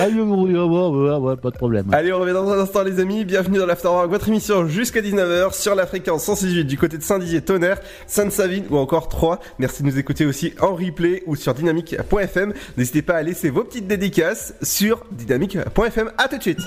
[0.00, 1.86] Ouais, ouais, ouais, pas de problème.
[1.92, 3.24] Allez, on revient dans un instant, les amis.
[3.24, 7.42] Bienvenue dans l'Afterwork, votre émission jusqu'à 19h sur la fréquence 168 du côté de Saint-Dizier,
[7.42, 9.40] Tonnerre, Sainte-Savine ou encore 3.
[9.58, 12.52] Merci de nous écouter aussi en replay ou sur dynamique.fm.
[12.76, 16.12] N'hésitez pas à laisser vos petites dédicaces sur dynamique.fm.
[16.18, 16.60] À tout de suite.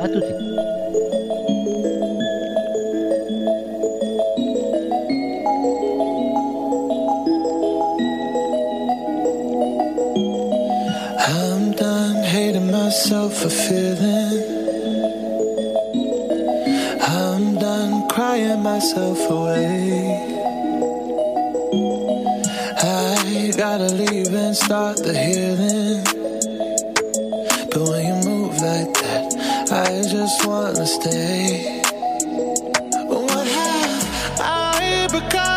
[0.00, 1.21] À tout de suite.
[11.92, 14.42] Hating myself for feeling.
[17.02, 20.16] I'm done crying myself away.
[22.78, 26.02] I gotta leave and start the healing.
[27.70, 29.28] But when you move like that,
[29.70, 31.82] I just wanna stay.
[33.06, 35.51] What have I become?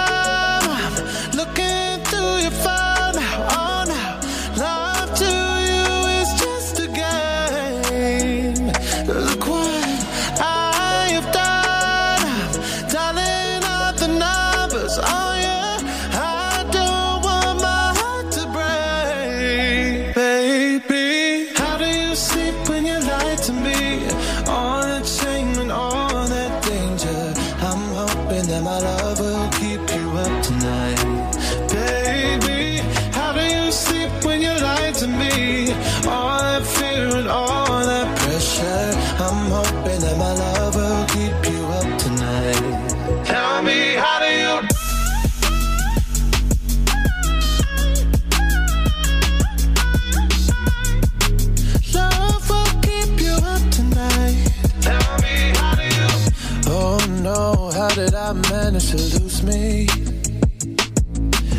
[59.45, 59.88] Me?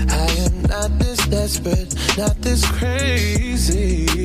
[0.09, 4.15] I am not this desperate, not this crazy.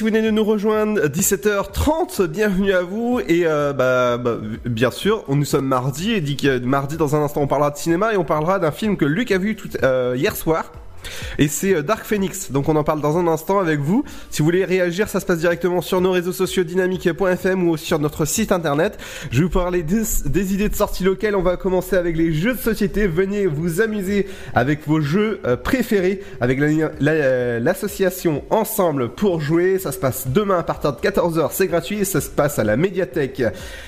[0.00, 4.90] Si vous venez de nous rejoindre, 17h30, bienvenue à vous et euh, bah, bah, bien
[4.90, 8.14] sûr, nous sommes mardi et dit que mardi dans un instant on parlera de cinéma
[8.14, 10.72] et on parlera d'un film que Luc a vu euh, hier soir.
[11.38, 14.04] Et c'est euh, Dark Phoenix, donc on en parle dans un instant avec vous.
[14.30, 17.98] Si vous voulez réagir, ça se passe directement sur nos réseaux sociaux dynamique.fm ou sur
[17.98, 18.98] notre site internet.
[19.30, 21.36] Je vais vous parler des, idées de sortie locales.
[21.36, 23.06] On va commencer avec les jeux de société.
[23.06, 29.78] Venez vous amuser avec vos jeux euh, préférés, avec euh, l'association Ensemble pour jouer.
[29.78, 32.04] Ça se passe demain à partir de 14h, c'est gratuit.
[32.04, 33.42] Ça se passe à la médiathèque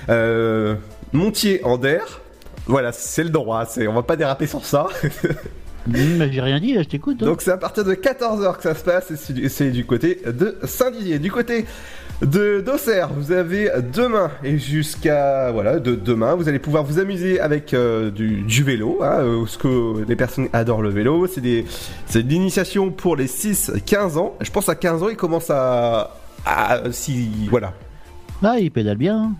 [0.08, 0.74] euh,
[1.12, 2.20] Montier en Der.
[2.66, 4.86] Voilà, c'est le droit, on va pas déraper sur ça.
[5.88, 7.22] Mais J'ai rien dit, là, je t'écoute.
[7.22, 7.26] hein.
[7.26, 10.56] Donc c'est à partir de 14h que ça se passe et c'est du, côté de
[10.64, 11.18] Saint-Didier.
[11.18, 11.64] Du côté
[12.22, 17.40] de d'Auxerre, vous avez demain et jusqu'à voilà de demain, vous allez pouvoir vous amuser
[17.40, 21.26] avec euh, du, du vélo, hein, euh, que les personnes adorent le vélo.
[21.26, 21.64] C'est des
[22.06, 24.36] c'est de l'initiation pour les 6-15 ans.
[24.40, 26.14] Je pense à 15 ans, ils commencent à,
[26.46, 27.72] à si voilà.
[28.44, 29.16] Ah, il pédale bien.
[29.18, 29.32] hein.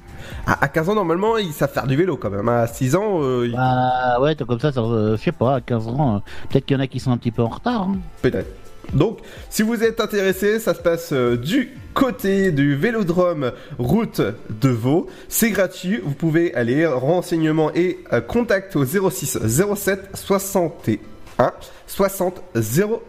[0.46, 2.48] À, à 15 ans normalement, ils savent faire du vélo quand même.
[2.48, 5.60] À 6 ans, euh, ils- Bah ouais, comme ça, ça euh, je sais pas, à
[5.60, 6.18] 15 ans, euh,
[6.50, 7.82] peut-être qu'il y en a qui sont un petit peu en retard.
[7.82, 7.96] hein.
[8.22, 8.48] Peut-être.
[8.94, 14.20] Donc, si vous êtes intéressé, ça se passe euh, du côté du Vélodrome route
[14.60, 15.06] de Vaux.
[15.28, 21.52] C'est gratuit, vous pouvez aller renseignements et euh, contact au 06 07 61
[21.86, 22.42] 60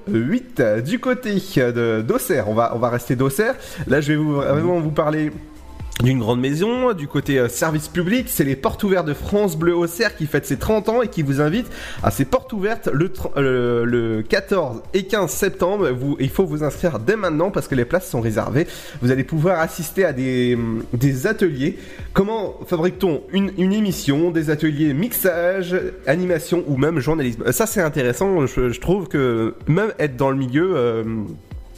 [0.08, 2.49] 08 du côté de d'Auxerre.
[2.49, 3.56] On va on va rester d'Auxerre.
[3.88, 5.32] Là, je vais vous vraiment vous parler
[6.01, 9.75] d'une grande maison, du côté euh, service public, c'est les portes ouvertes de France Bleu
[9.75, 11.67] Auxerre qui fête ses 30 ans et qui vous invite
[12.01, 15.89] à ces portes ouvertes le, tr- euh, le 14 et 15 septembre.
[16.19, 18.67] Il faut vous inscrire dès maintenant parce que les places sont réservées.
[19.01, 20.58] Vous allez pouvoir assister à des,
[20.93, 21.77] des ateliers.
[22.13, 25.75] Comment fabrique-t-on une, émission, des ateliers mixage,
[26.08, 27.51] animation ou même journalisme?
[27.51, 30.73] Ça c'est intéressant, je, trouve que même être dans le milieu...
[30.75, 31.03] euh,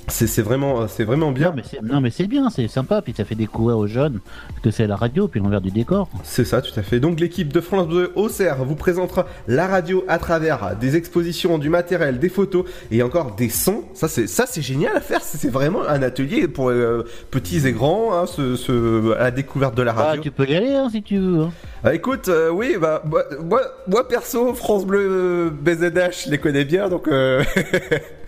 [0.07, 1.53] c'est vraiment, c'est vraiment bien.
[1.83, 4.19] Non, mais c'est, bien, c'est sympa, puis ça fait découvrir aux jeunes
[4.63, 6.09] que c'est la radio, puis l'envers du décor.
[6.23, 6.99] C'est ça, tout à fait.
[6.99, 11.69] Donc l'équipe de France Bleu Auxerre vous présentera la radio à travers des expositions, du
[11.69, 13.83] matériel, des photos et encore des sons.
[13.93, 15.21] Ça c'est ça c'est génial à faire.
[15.21, 19.75] C'est vraiment un atelier pour euh, petits et grands, hein, ce, ce- à la découverte
[19.75, 20.21] de la Ah, radio.
[20.21, 21.41] tu peux y aller hein, si tu veux.
[21.43, 21.51] hein.
[21.83, 26.37] Ah, écoute, euh, oui, bah moi, moi, moi, perso, France Bleu euh, BZH, je les
[26.37, 27.07] connais bien, donc.
[27.07, 27.43] euh,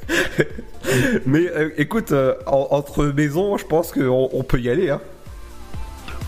[1.26, 4.89] Mais euh, écoute, euh, en- entre maisons, je pense qu'on on peut y aller.
[4.89, 5.02] Hein.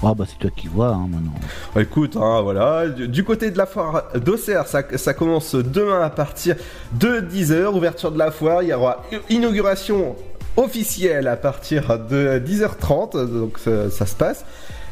[0.01, 1.33] Ah bah c'est toi qui vois hein, maintenant.
[1.77, 6.09] Écoute, hein, voilà, du, du côté de la foire d'Auxerre, ça, ça commence demain à
[6.09, 6.55] partir
[6.93, 10.15] de 10h, ouverture de la foire, il y aura inauguration
[10.55, 14.45] officielle à partir de 10h30, donc ça, ça se passe.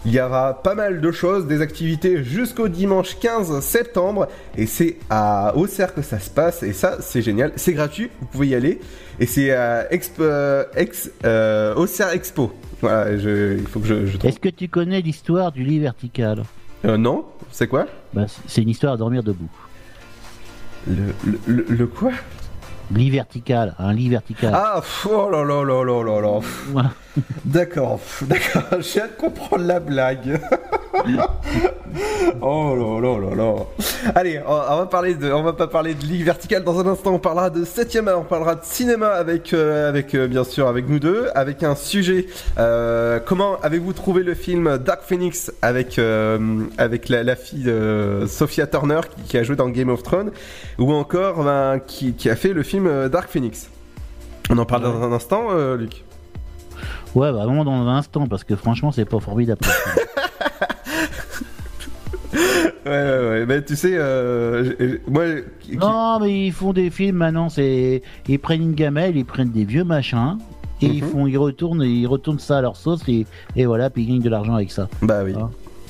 [0.08, 4.96] Il y aura pas mal de choses, des activités jusqu'au dimanche 15 septembre, et c'est
[5.10, 8.56] à Auxerre que ça se passe, et ça c'est génial, c'est gratuit, vous pouvez y
[8.56, 8.80] aller,
[9.20, 9.86] et c'est à
[10.22, 12.54] euh, Ex- euh, Auxerre Expo.
[12.80, 14.30] Voilà, je- il faut que je, je trouve.
[14.30, 16.44] Est-ce que tu connais l'histoire du lit vertical?
[16.86, 17.86] Euh, non, c'est quoi?
[18.14, 19.50] Bah, c'est- C'est une histoire à dormir debout.
[20.88, 22.12] Le, le, le- le quoi?
[22.94, 24.52] Lit vertical, un lit vertical.
[24.54, 26.40] Ah, pff, oh là là là là là là.
[26.72, 26.92] Voilà.
[27.46, 30.40] D'accord, d'accord, je viens de comprendre la blague.
[32.42, 33.56] oh là là là là.
[34.14, 37.14] Allez, on, va parler de, on va pas parler de ligue verticale dans un instant.
[37.14, 40.68] On parlera de 7ème art, on parlera de cinéma avec, euh, avec euh, bien sûr
[40.68, 42.28] avec nous deux, avec un sujet.
[42.60, 46.00] euh, comment avez-vous trouvé le film Dark Phoenix avec
[46.78, 50.32] avec la, la fille de Sophia Turner qui, qui a joué dans Game of Thrones,
[50.78, 53.70] ou encore ben, qui, qui a fait le film euh, Dark Phoenix.
[54.50, 56.04] On en parle dans un instant, euh, Luc.
[57.16, 59.62] Ouais, bah vraiment dans un instant, parce que franchement c'est pas formidable.
[62.86, 63.46] Ouais, ouais, ouais.
[63.46, 65.24] Mais tu sais, euh, moi,
[65.60, 69.50] qui- non, mais ils font des films maintenant, c'est ils prennent une gamelle, ils prennent
[69.52, 70.38] des vieux machins.
[70.82, 71.10] Et ils Mhm.
[71.10, 74.22] font, ils retournent, ils retournent ça à leur sauce et, et voilà, puis ils gagnent
[74.22, 74.88] de l'argent avec ça.
[75.02, 75.50] bah oui, Hein.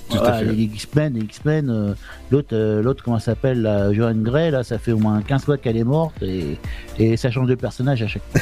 [0.10, 0.46] Tout à fait.
[0.46, 1.94] les X-Men, X-Men, euh,
[2.32, 5.46] l'autre, euh, l'autre comment elle s'appelle, la Joan Grey, là, ça fait au moins 15
[5.46, 6.58] fois qu'elle est morte et,
[7.00, 8.42] et ça change de personnage à chaque fois.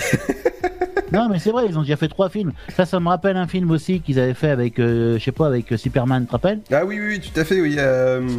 [1.12, 2.52] non, mais c'est vrai, ils ont déjà fait trois films.
[2.76, 5.48] Ça, ça me rappelle un film aussi qu'ils avaient fait avec, euh, je sais pas,
[5.48, 6.60] avec euh, Superman, tu te rappelles?
[6.72, 7.78] Ah oui, oui, oui, tout à fait, oui.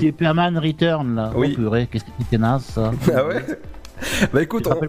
[0.01, 1.33] Superman Return, là.
[1.35, 1.51] Oui.
[1.53, 2.93] Oh purée, qu'est-ce que c'était naze, ça.
[3.15, 3.43] Ah ouais?
[4.31, 4.75] Bah écoute, on...
[4.75, 4.89] pas,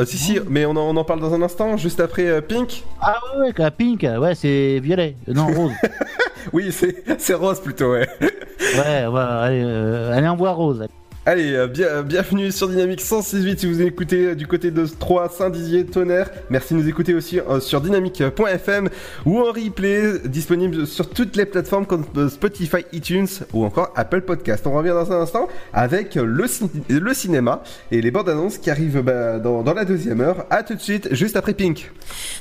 [0.00, 2.40] Ah, si, si, mais on en, on en parle dans un instant, juste après euh,
[2.40, 2.82] Pink.
[3.00, 5.70] Ah ouais, ouais, Pink, ouais, c'est violet, non, rose.
[6.52, 8.08] Oui, c'est c'est rose plutôt, ouais.
[8.20, 10.86] ouais, ouais, allez, euh, allez en bois rose.
[11.26, 14.86] Allez, euh, bien, euh, bienvenue sur Dynamique 106.8 si vous écoutez euh, du côté de
[14.86, 16.30] 3 Saint-Dizier, Tonnerre.
[16.48, 18.88] Merci de nous écouter aussi sur dynamique.fm
[19.26, 24.66] ou en replay, disponible sur toutes les plateformes comme Spotify, iTunes ou encore Apple Podcast.
[24.66, 28.70] On revient dans un instant avec le, cin- le cinéma et les bandes annonces qui
[28.70, 30.46] arrivent bah, dans, dans la deuxième heure.
[30.48, 31.92] À tout de suite, juste après Pink.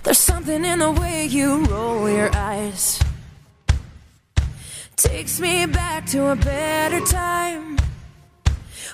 [0.04, 3.00] There's something in the way you roll your eyes.
[4.98, 7.78] Takes me back to a better time.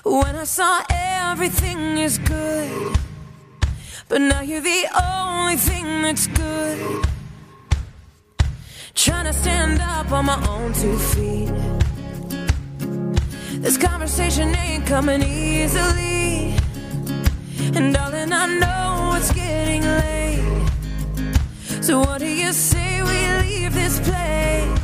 [0.04, 2.98] When I saw everything is good.
[4.10, 7.06] But now you're the only thing that's good.
[8.94, 11.50] Trying to stand up on my own two feet.
[13.62, 16.54] This conversation ain't coming easily.
[17.74, 20.68] And darling, I know it's getting late.
[21.82, 24.83] So what do you say we leave this place?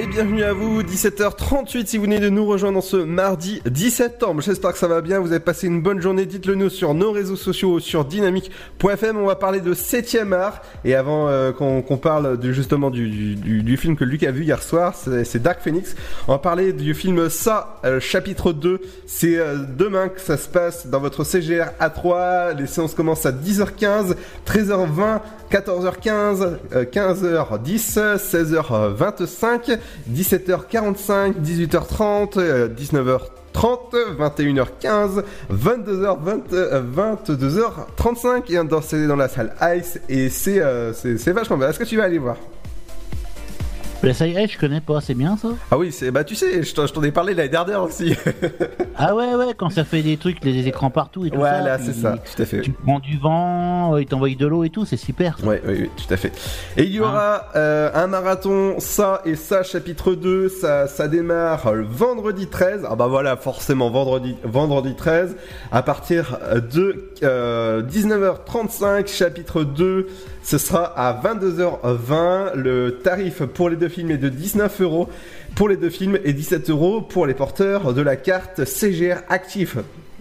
[0.00, 4.40] Et bienvenue à vous, 17h38 si vous venez de nous rejoindre ce mardi 10 septembre.
[4.42, 7.10] J'espère que ça va bien, vous avez passé une bonne journée, dites-le nous sur nos
[7.10, 9.16] réseaux sociaux, sur dynamique.fm.
[9.16, 10.62] On va parler de 7ème art.
[10.84, 14.44] Et avant euh, qu'on parle de, justement du, du- du- film que Luc a vu
[14.44, 15.96] hier soir, c'est Dark Phoenix,
[16.28, 18.80] on va parler du film Ça, euh, chapitre 2.
[19.06, 22.56] C'est euh, demain que ça se passe dans votre CGR A3.
[22.56, 24.14] Les séances commencent à 10h15,
[24.46, 25.20] 13h20,
[25.50, 29.78] 14h15, euh, 15h10, 16h25,
[30.12, 35.22] 17h45, 18h30, euh, 19h30, 21h15,
[35.52, 41.68] 22h20, euh, 22h35 et dans, dans la salle Ice et euh, c'est vachement bien.
[41.68, 42.36] Est-ce que tu vas aller voir?
[44.04, 45.48] La série Edge, je connais pas, c'est bien ça?
[45.72, 48.14] Ah oui, c'est bah tu sais, je t'en ai parlé l'année dernière aussi.
[49.00, 51.60] Ah ouais, ouais, quand ça fait des trucs, les écrans partout et tout ça.
[51.60, 52.62] Voilà, c'est ça, tout à fait.
[52.62, 55.38] Tu prends du vent, euh, ils t'envoient de l'eau et tout, c'est super.
[55.44, 56.32] Ouais, oui, oui, tout à fait.
[56.76, 61.72] Et il y aura euh, un marathon, ça et ça, chapitre 2, ça, ça démarre
[61.72, 62.88] le vendredi 13.
[62.90, 65.36] Ah bah voilà, forcément, vendredi, vendredi 13,
[65.70, 66.36] à partir
[66.72, 70.08] de euh, 19h35, chapitre 2,
[70.48, 72.54] ce sera à 22h20.
[72.54, 75.10] Le tarif pour les deux films est de 19 euros
[75.54, 79.76] pour les deux films et 17 euros pour les porteurs de la carte CGR Actif.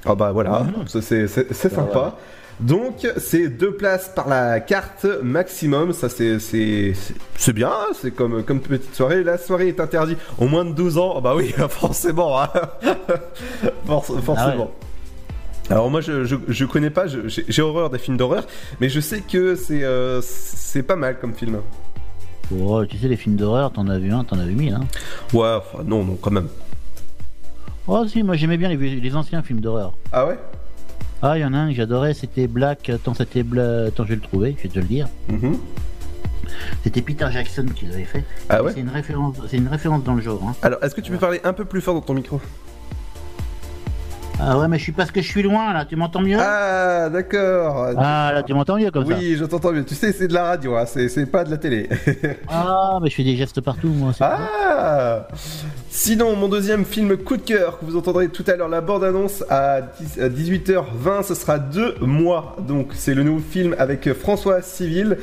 [0.06, 2.18] Ah bah voilà, ça, c'est c'est sympa.
[2.60, 8.60] Donc c'est deux places par la carte maximum, ça c'est bien, hein, c'est comme comme
[8.60, 9.24] petite soirée.
[9.24, 11.14] La soirée est interdite au moins de 12 ans.
[11.18, 12.50] Ah bah oui, forcément, hein.
[13.88, 14.72] Forc- forcément.
[15.70, 18.46] Alors moi je, je, je connais pas, j'ai horreur des films d'horreur,
[18.80, 21.60] mais je sais que c'est euh, c'est pas mal comme film.
[22.58, 24.74] Oh, tu sais, les films d'horreur, t'en as vu un, t'en as vu mille.
[24.74, 24.86] Hein.
[25.34, 26.48] Ouais, enfin, non, non, quand même.
[27.88, 29.94] Oh si, moi j'aimais bien les, les anciens films d'horreur.
[30.14, 30.38] Ah ouais?
[31.22, 32.90] Ah, il y en a un que j'adorais, c'était Black.
[32.90, 33.42] Attends, c'était.
[33.42, 35.08] Attends, je vais le trouver, je vais te le dire.
[35.30, 35.58] Mhm.
[36.84, 38.24] C'était Peter Jackson qui l'avait fait.
[38.48, 38.72] Ah ouais?
[38.74, 40.42] C'est une référence, une référence dans le genre.
[40.48, 40.56] hein.
[40.62, 42.40] Alors, est-ce que tu peux parler un peu plus fort dans ton micro?
[44.40, 46.38] Ah ouais, mais je suis parce que je suis loin là, tu m'entends mieux?
[46.40, 47.88] Ah d'accord.
[47.98, 49.84] Ah là, tu m'entends mieux comme ça Oui, je t'entends mieux.
[49.84, 51.90] Tu sais, c'est de la radio, hein, c'est pas de la télé.
[52.48, 54.12] ah, mais je fais des gestes partout moi.
[54.20, 55.28] Ah
[55.90, 59.44] Sinon, mon deuxième film coup de cœur que vous entendrez tout à l'heure, la bande-annonce
[59.50, 59.82] à
[60.20, 62.56] 18h20, ce sera deux mois.
[62.68, 65.18] Donc c'est le nouveau film avec François Civil.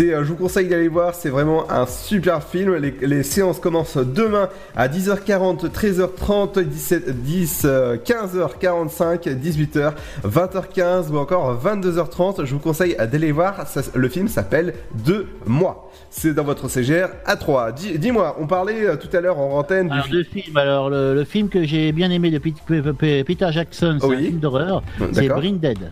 [0.00, 2.74] Euh, je vous conseille d'aller voir, c'est vraiment un super film.
[2.74, 7.64] Les, les, séances commencent demain à 10h40, 13h30, 17, 10,
[8.04, 8.47] 15h.
[8.56, 9.92] 45, 18h,
[10.24, 12.44] 20h15 ou encore 22h30.
[12.44, 13.66] Je vous conseille d'aller voir.
[13.94, 14.74] Le film s'appelle
[15.04, 15.90] Deux mois.
[16.10, 17.72] C'est dans votre CGR à 3.
[17.72, 20.56] Dis-moi, on parlait euh, tout à l'heure en antenne du film.
[20.56, 24.82] Alors, le, film que j'ai bien aimé de Peter Jackson, c'est un film d'horreur,
[25.12, 25.90] c'est Brain Dead.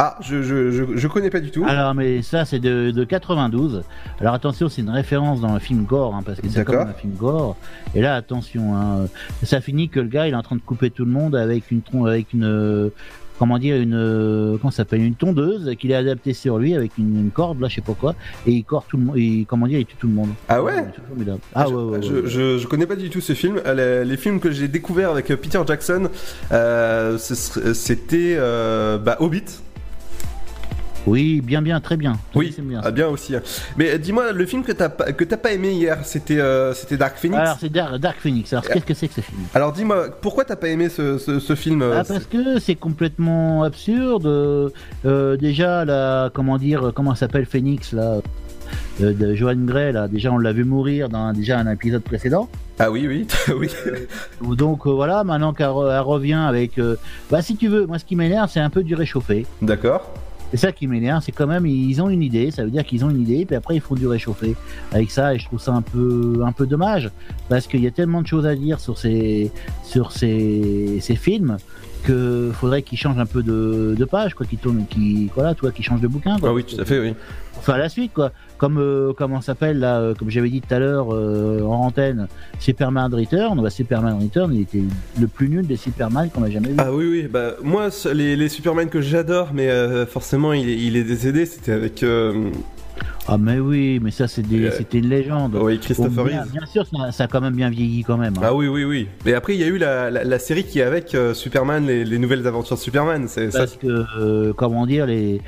[0.00, 1.64] Ah, je, je, je, je connais pas du tout.
[1.66, 3.82] Alors, mais ça, c'est de, de 92.
[4.20, 6.92] Alors, attention, c'est une référence dans un film gore, hein, parce que c'est comme un
[6.92, 7.56] film gore.
[7.96, 9.06] Et là, attention, hein,
[9.42, 11.72] ça finit que le gars, il est en train de couper tout le monde avec
[11.72, 12.90] une avec une,
[13.40, 17.30] comment dire, une, comment s'appelle, une tondeuse qu'il a adaptée sur lui avec une, une
[17.30, 18.14] corde, là, je sais pas quoi,
[18.46, 20.30] et il corde tout le monde, et comment dire, il tue tout le monde.
[20.48, 20.84] Ah ouais.
[21.54, 22.22] Ah ouais, ouais, ouais, je, ouais.
[22.26, 23.60] je, je connais pas du tout ce film.
[23.74, 26.08] Les, les films que j'ai découverts avec Peter Jackson,
[26.52, 29.44] euh, c'était euh, bah, Hobbit.
[31.06, 32.18] Oui, bien, bien, très bien.
[32.34, 32.80] Oui, c'est bien.
[32.84, 33.34] ah, bien aussi.
[33.34, 33.40] hein.
[33.76, 36.74] Mais euh, dis-moi, le film que t'as pas, que t'as pas aimé hier, c'était euh,
[36.74, 37.40] c'était Dark Phoenix.
[37.40, 38.52] Alors, c'est Dark, Dark Phoenix.
[38.52, 39.38] Alors, qu'est-ce que c'est que ce film?
[39.54, 42.74] Alors dis-moi, pourquoi t'as pas aimé ce, ce, ce film euh, Ah, parce que c'est
[42.74, 44.26] complètement absurde.
[44.26, 48.20] Euh, déjà, la, comment dire, comment s'appelle Phoenix là
[49.00, 50.08] euh, de Johan Gray là?
[50.08, 52.50] Déjà, on l'a vu mourir dans déjà un épisode précédent.
[52.78, 53.26] Ah oui, oui,
[53.58, 53.68] oui.
[54.56, 56.96] Donc euh, voilà, maintenant qu'elle re- elle revient avec, euh,
[57.30, 59.46] bah si tu veux, moi ce qui m'énerve, c'est un peu du réchauffé.
[59.62, 60.12] D'accord.
[60.50, 63.04] C'est ça qui m'énerve, c'est quand même ils ont une idée, ça veut dire qu'ils
[63.04, 64.56] ont une idée, puis après ils font du réchauffé
[64.92, 67.10] avec ça, et je trouve ça un peu un peu dommage
[67.48, 69.52] parce qu'il y a tellement de choses à dire sur ces
[69.84, 71.58] sur ces, ces films
[72.02, 75.70] que faudrait qu'ils changent un peu de, de page, quoi, qu'ils tournent, qui voilà, toi,
[75.72, 76.38] qui changent de bouquin.
[76.38, 76.50] Quoi.
[76.50, 77.14] Ah oui, tout à fait, oui.
[77.58, 78.32] Enfin la suite, quoi.
[78.56, 82.26] Comme euh, comment s'appelle là, euh, comme j'avais dit tout à l'heure euh, en antenne,
[82.58, 83.60] Superman Return.
[83.62, 84.82] Bah, Superman Return, il était
[85.20, 86.74] le plus nul des Superman qu'on a jamais vu.
[86.78, 90.76] Ah oui, oui, bah moi, les, les Superman que j'adore, mais euh, forcément il, est-
[90.76, 92.02] il est décédé, c'était avec.
[93.26, 95.54] Ah mais oui, mais ça Euh, c'était une légende.
[95.60, 96.52] oui, Christopher bien, Reeve.
[96.52, 98.34] bien sûr, ça, ça a quand même bien vieilli quand même.
[98.38, 98.42] hein.
[98.44, 99.08] Ah oui, oui, oui.
[99.24, 101.86] Mais après, il y a eu la, la, la série qui est avec euh, Superman,
[101.86, 103.26] les, les nouvelles aventures de Superman.
[103.28, 103.60] C'est ça.
[103.60, 105.40] Parce que euh, comment dire les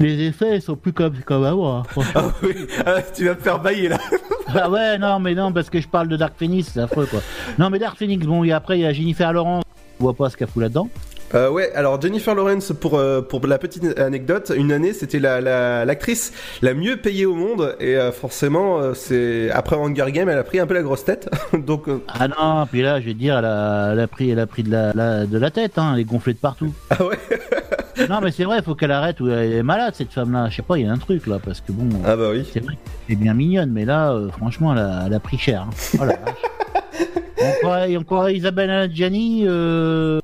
[0.00, 1.78] les effets sont plus comme comme avant.
[1.78, 2.22] hein, franchement.
[2.24, 2.54] Ah oui,
[2.86, 3.98] ah, tu vas me faire bailler là.
[4.48, 7.20] ah ouais, non mais non parce que je parle de Dark Phoenix, c'est affreux quoi.
[7.58, 9.64] Non mais Dark Phoenix, bon et après il y a Jennifer Lawrence,
[10.00, 10.88] on voit pas ce qu'elle fout là-dedans.
[11.34, 15.40] Euh, ouais, alors Jennifer Lawrence, pour, euh, pour la petite anecdote, une année c'était la,
[15.40, 16.32] la, l'actrice
[16.62, 20.44] la mieux payée au monde et euh, forcément, euh, c'est après Hunger Game, elle a
[20.44, 21.28] pris un peu la grosse tête.
[21.66, 24.38] Donc, Ah non, puis là je vais te dire, elle a, elle a pris, elle
[24.38, 26.72] a pris de la, la- de la tête, hein, elle est gonflée de partout.
[26.90, 27.18] Ah ouais?
[28.08, 30.48] Non mais c'est vrai, faut qu'elle arrête ou elle est malade cette femme-là.
[30.50, 31.88] Je sais pas, il y a un truc là parce que bon.
[32.04, 32.44] Ah bah oui.
[32.52, 32.74] C'est vrai
[33.06, 35.62] qu'elle est bien mignonne, mais là franchement elle a, elle a pris cher.
[35.68, 35.70] hein.
[36.00, 37.14] Oh la vache.
[37.40, 39.44] on, croirait, on croirait Isabelle Adjani.
[39.46, 40.18] Euh...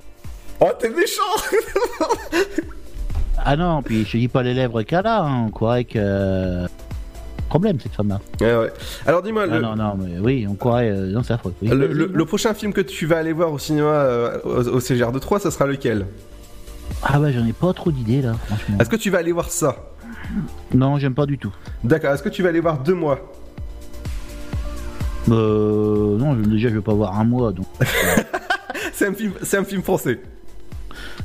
[0.61, 1.23] Oh t'es méchant
[3.43, 6.67] Ah non, puis je te dis pas les lèvres qu'elle a, hein, on croirait que.
[7.49, 8.21] Problème cette femme-là.
[8.41, 8.73] Ouais, ouais.
[9.07, 10.91] Alors dis-moi, Ah le, non, non, mais oui, on croirait.
[10.91, 11.55] euh, non, c'est affreux.
[11.63, 11.89] Oui, le, vas-y.
[11.97, 15.11] le- le prochain film que tu vas aller voir au cinéma euh, au, au CGR
[15.11, 16.07] de 3, ça sera lequel?
[17.03, 18.77] Ah bah j'en ai pas trop d'idées là, franchement.
[18.79, 19.75] Est-ce que tu vas aller voir ça?
[20.75, 21.53] Non, j'aime pas du tout.
[21.83, 23.19] D'accord, est-ce que tu vas aller voir deux mois?
[25.31, 27.67] Euh, non, déjà je vais pas voir un mois donc.
[28.93, 30.21] C'est un film, un film français.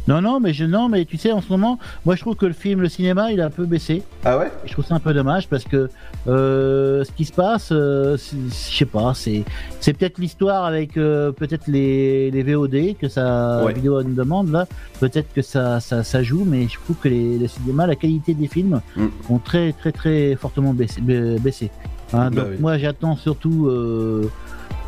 [0.07, 2.45] Non, non, mais je, non, mais tu sais, en ce moment, moi je trouve que
[2.45, 4.03] le film, le cinéma, il a un peu baissé.
[4.23, 4.51] Ah ouais?
[4.65, 5.89] Je trouve ça un peu dommage parce que
[6.27, 9.43] euh, ce qui se passe, euh, je sais pas, c'est
[9.79, 13.73] c'est peut-être l'histoire avec euh, peut-être les, les VOD que ça Ouais.
[13.73, 14.67] vidéo on demande là,
[14.99, 18.33] peut-être que ça, ça ça joue, mais je trouve que les, les cinémas, la qualité
[18.33, 19.05] des films Mm.
[19.29, 21.01] ont très très très fortement baissé.
[21.01, 21.71] ba- baissé.
[22.13, 22.57] Hein, Bah donc oui.
[22.59, 23.69] moi j'attends surtout.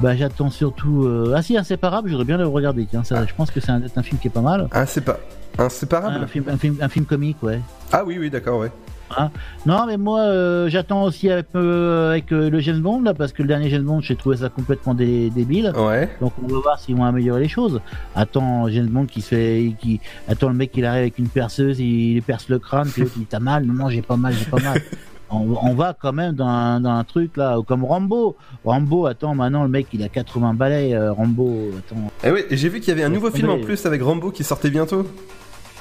[0.01, 1.05] Bah, j'attends surtout.
[1.05, 2.85] euh, Ah si, Inséparable, j'aurais bien le regarder.
[2.89, 4.67] Tiens, ça, je pense que c'est un, un film qui est pas mal.
[4.71, 5.19] Ah, pas.
[5.59, 7.59] Inséparable Un film, un film, un film comique, ouais.
[7.91, 8.71] Ah oui, oui, d'accord, ouais.
[9.17, 9.31] Hein
[9.65, 13.31] non, mais moi, euh, j'attends aussi avec, euh, avec euh, le James Bond, là, parce
[13.31, 15.71] que le dernier James Bond, j'ai trouvé ça complètement dé- débile.
[15.77, 16.09] Ouais.
[16.19, 17.79] Donc, on va voir s'ils vont améliorer les choses.
[18.15, 19.73] Attends, James Bond qui se fait.
[19.79, 20.01] Qui...
[20.27, 23.13] Attends, le mec, il arrive avec une perceuse, il, il perce le crâne, puis l'autre,
[23.15, 24.81] il dit T'as mal Non, non, j'ai pas mal, j'ai pas mal.
[25.29, 28.37] On, on va quand même dans un, dans un truc là, comme Rambo.
[28.63, 30.93] Rambo, attends, maintenant le mec il a 80 balais.
[30.93, 32.11] euh, Rambo, attends.
[32.23, 34.43] Eh oui, j'ai vu qu'il y avait un nouveau film en plus avec Rambo qui
[34.43, 35.05] sortait bientôt.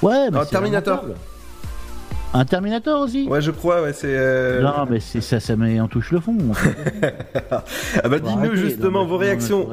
[0.01, 1.03] Ouais, mais Terminator.
[2.33, 4.07] Un Terminator aussi Ouais, je crois, ouais, c'est.
[4.09, 6.35] euh, Non, mais c'est ça, ça met en touche le fond.
[6.49, 6.75] en fait.
[8.03, 9.67] Ah bah dis-nous justement non, vos réactions.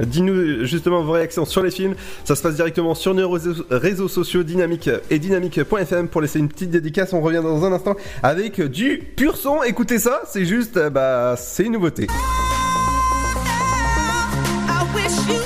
[0.00, 1.94] Dis-nous justement vos réactions sur les films.
[2.24, 6.48] Ça se passe directement sur nos réseaux, réseaux sociaux Dynamique et dynamique.fm pour laisser une
[6.48, 7.12] petite dédicace.
[7.12, 9.62] On revient dans un instant avec du pur son.
[9.62, 12.06] Écoutez ça, c'est juste, euh, bah, c'est une nouveauté.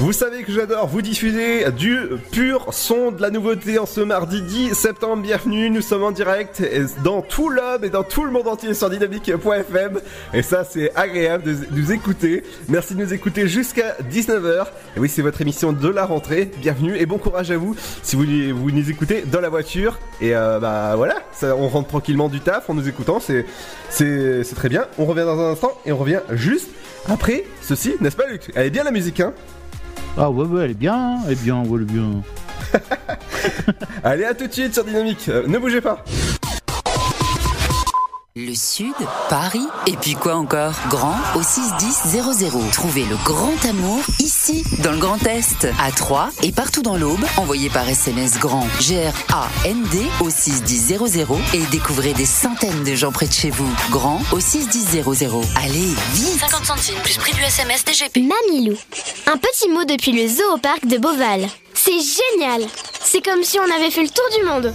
[0.00, 1.98] Vous savez que j'adore vous diffuser du
[2.30, 5.22] pur son de la nouveauté en ce mardi 10 septembre.
[5.22, 6.62] Bienvenue, nous sommes en direct
[7.02, 10.00] dans tout l'homme et dans tout le monde entier sur dynamique.fm.
[10.32, 12.42] Et ça, c'est agréable de nous écouter.
[12.68, 14.66] Merci de nous écouter jusqu'à 19h.
[14.96, 16.50] Et oui, c'est votre émission de la rentrée.
[16.58, 19.98] Bienvenue et bon courage à vous si vous, vous nous écoutez dans la voiture.
[20.20, 23.20] Et euh, bah voilà, on rentre tranquillement du taf en nous écoutant.
[23.20, 24.86] C'est très bien.
[24.98, 26.68] On revient dans un instant et on revient juste
[27.08, 28.50] après ceci, n'est-ce pas, Luc?
[28.54, 29.32] Elle est bien la musique, hein?
[30.16, 32.22] Ah ouais, ouais, elle est bien, elle est bien, ouais, elle est bien.
[34.04, 35.28] Allez, à tout de suite sur Dynamique.
[35.28, 36.04] Euh, ne bougez pas.
[38.36, 38.96] Le Sud,
[39.30, 40.74] Paris, et puis quoi encore?
[40.88, 42.68] Grand au 61000.
[42.72, 47.24] Trouvez le grand amour ici, dans le Grand Est, à Troyes et partout dans l'Aube.
[47.36, 50.98] Envoyez par SMS grand G-R-A-N-D au 61000
[51.54, 53.72] et découvrez des centaines de gens près de chez vous.
[53.92, 55.04] Grand au 61000.
[55.54, 58.16] Allez, vite 50 centimes plus prix du SMS DGP.
[58.16, 58.76] Mamilou.
[59.28, 61.46] Un petit mot depuis le zoo au parc de Beauval.
[61.72, 62.68] C'est génial
[63.00, 64.74] C'est comme si on avait fait le tour du monde.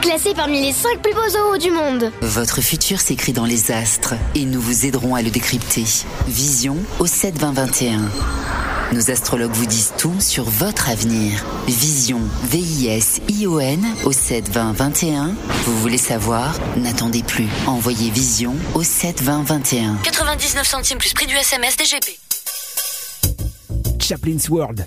[0.00, 2.10] Classé parmi les 5 plus beaux zoos du monde.
[2.22, 5.84] Votre futur s'écrit dans les astres et nous vous aiderons à le décrypter.
[6.26, 8.00] Vision au 7 20 21.
[8.92, 11.44] Nos astrologues vous disent tout sur votre avenir.
[11.68, 15.34] Vision, V-I-S-I-O-N au 7 20 21.
[15.66, 16.58] Vous voulez savoir?
[16.78, 17.46] N'attendez plus.
[17.66, 19.96] Envoyez Vision au 7 20 21.
[20.02, 22.18] 99 centimes plus prix du SMS DGP.
[24.00, 24.86] Chaplin's World.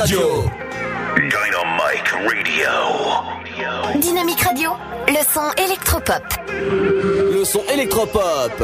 [0.00, 0.50] Radio.
[1.14, 4.00] Dynamite Radio.
[4.00, 4.70] Dynamique Radio,
[5.06, 6.22] le son électropop.
[6.48, 8.62] Le son électropop.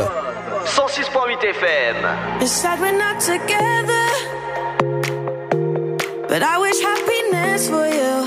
[0.64, 1.96] 106.8 FM.
[2.40, 4.08] It's sad we're not together,
[6.26, 8.26] but I wish happiness for you.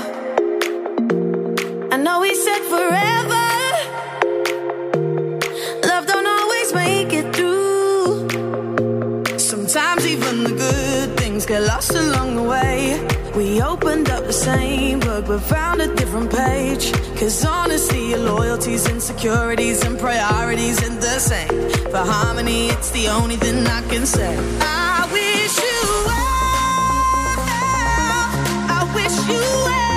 [1.90, 3.48] I know we said forever.
[5.84, 8.28] Love don't always make it through.
[9.36, 10.89] Sometimes even the good
[11.40, 13.00] things get lost along the way.
[13.34, 16.92] We opened up the same book but found a different page.
[17.18, 21.70] Cause honestly, your loyalties, insecurities, and priorities ain't the same.
[21.90, 24.36] For harmony, it's the only thing I can say.
[24.60, 26.30] I wish you well.
[28.76, 29.89] I wish you well.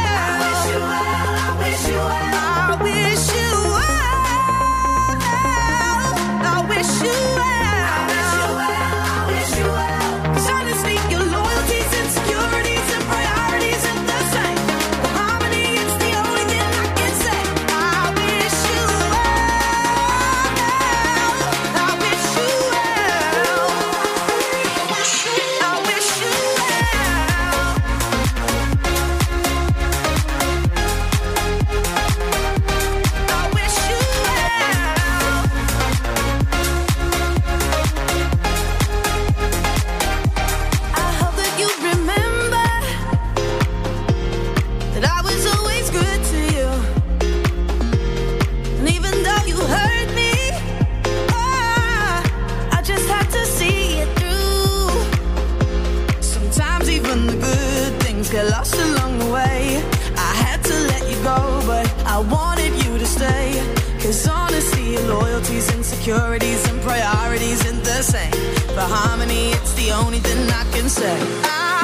[70.26, 71.17] It's the only thing I can say.
[71.43, 71.82] I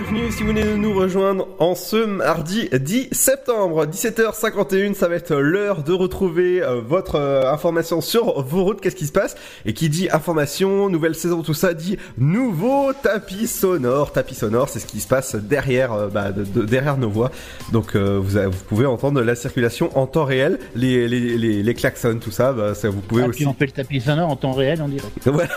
[0.00, 5.16] bienvenue si vous venez de nous rejoindre en ce mardi 10 septembre, 17h51, ça va
[5.16, 9.36] être l'heure de retrouver euh, votre euh, information sur vos routes, qu'est-ce qui se passe?
[9.66, 14.12] Et qui dit information, nouvelle saison, tout ça, dit nouveau tapis sonore.
[14.12, 17.30] Tapis sonore, c'est ce qui se passe derrière, euh, bah, de- de- derrière nos voix.
[17.72, 21.62] Donc euh, vous, avez- vous pouvez entendre la circulation en temps réel, les, les, les,
[21.62, 23.38] les klaxons, tout ça, bah, ça vous pouvez Ah, aussi...
[23.40, 25.08] puis on fait le tapis sonore en temps réel, on dirait.
[25.26, 25.50] Voilà,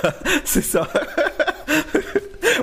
[0.44, 0.88] c'est ça.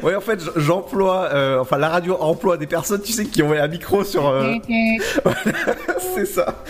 [0.03, 3.53] Ouais, en fait, j'emploie, euh, enfin, la radio emploie des personnes, tu sais, qui ont
[3.53, 4.29] un micro sur.
[4.29, 4.55] euh,
[5.25, 5.39] voilà,
[6.15, 6.63] c'est ça.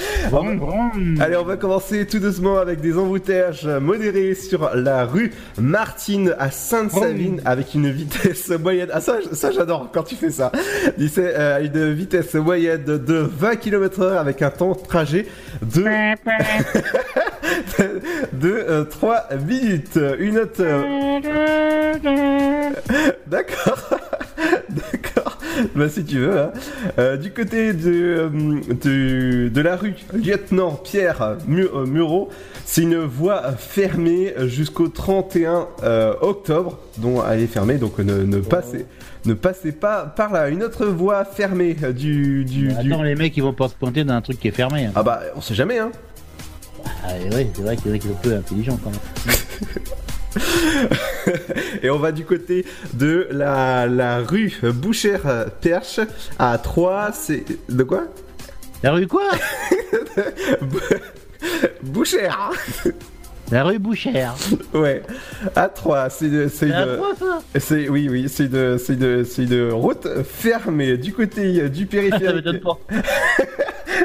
[1.20, 6.51] Allez, on va commencer tout doucement avec des embouteillages modérés sur la rue Martine à
[6.51, 8.89] Sainte-Savine avec une vitesse moyenne.
[8.93, 10.51] Ah, ça, ça j'adore quand tu fais ça.
[10.99, 15.26] Dis, c'est, euh, une vitesse moyenne de 20 km/h avec un temps de trajet
[15.62, 15.85] de.
[18.33, 19.99] de 3 minutes.
[20.18, 20.61] Une note.
[23.31, 23.89] D'accord.
[24.68, 25.39] D'accord.
[25.74, 26.39] Bah si tu veux.
[26.39, 26.53] hein.
[26.99, 28.28] Euh, du côté de, euh,
[28.83, 31.37] du- de la rue Lieutenant Pierre euh,
[31.87, 32.31] Mureau,
[32.64, 38.39] c'est une voie fermée jusqu'au 31 euh, octobre, dont elle est fermée, donc ne, ne
[38.39, 38.87] passez,
[39.26, 40.49] ne passez pas par là.
[40.49, 42.70] Une autre voie fermée du...
[42.78, 44.87] Attends, les mecs, ils vont pas se pointer dans un truc qui est fermé.
[44.87, 44.93] hein.
[44.95, 45.91] Ah bah on sait jamais hein.
[47.05, 49.37] Ah, ouais, c'est vrai qu'il y en a qui sont peu intelligents quand même.
[51.83, 52.64] Et on va du côté
[52.95, 56.01] de la, la rue Bouchère-Perche
[56.39, 57.45] à 3, c'est...
[57.68, 58.05] De quoi?
[58.83, 59.28] La rue quoi?
[61.83, 62.51] Bouchère
[63.51, 64.34] La rue Bouchère.
[64.74, 65.03] Ouais,
[65.57, 66.70] à 3, c'est de- c'est
[67.59, 72.46] C'est oui oui, c'est de c'est de c'est une route fermée du côté du périphérique.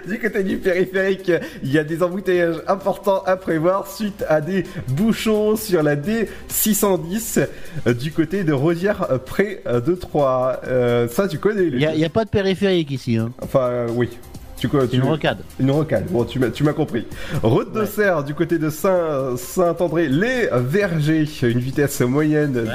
[0.07, 1.31] du côté du périphérique,
[1.63, 7.47] il y a des embouteillages importants à prévoir suite à des bouchons sur la D610
[7.87, 10.59] euh, du côté de Rosière euh, près euh, de Troyes.
[10.67, 13.17] Euh, ça tu connais Il n'y a, il y a pas de périphérique ici.
[13.17, 13.31] Hein.
[13.41, 14.09] Enfin, euh, oui.
[14.57, 15.39] Tu, co- tu- une rocade.
[15.59, 16.05] Une rocade.
[16.09, 17.05] Bon, tu m'as, tu m'as compris.
[17.43, 22.65] Route de Serre du côté de Saint, Saint-André, les Vergers, une vitesse moyenne de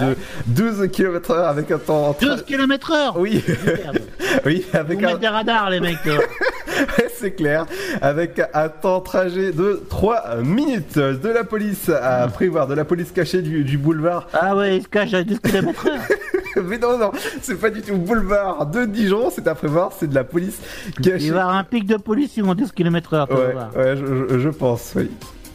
[0.48, 2.14] 12 km heure avec un temps...
[2.20, 3.42] 12 km heure Oui.
[4.46, 5.16] oui, avec Vous un...
[5.16, 5.96] des radars, les mecs.
[7.18, 7.66] c'est clair.
[8.00, 13.10] Avec un temps trajet de 3 minutes de la police à prévoir, de la police
[13.12, 14.28] cachée du, du boulevard.
[14.32, 15.94] Ah ouais, il se cache à 12 km heure.
[16.64, 17.10] Mais non, non,
[17.42, 20.58] c'est pas du tout boulevard de Dijon, c'est à prévoir, c'est de la police
[21.02, 21.24] cachée.
[21.26, 23.28] Il va y avoir un pic de police sur 12 km heure.
[23.28, 25.10] tu vas Ouais, ouais, je, je- je pense, oui.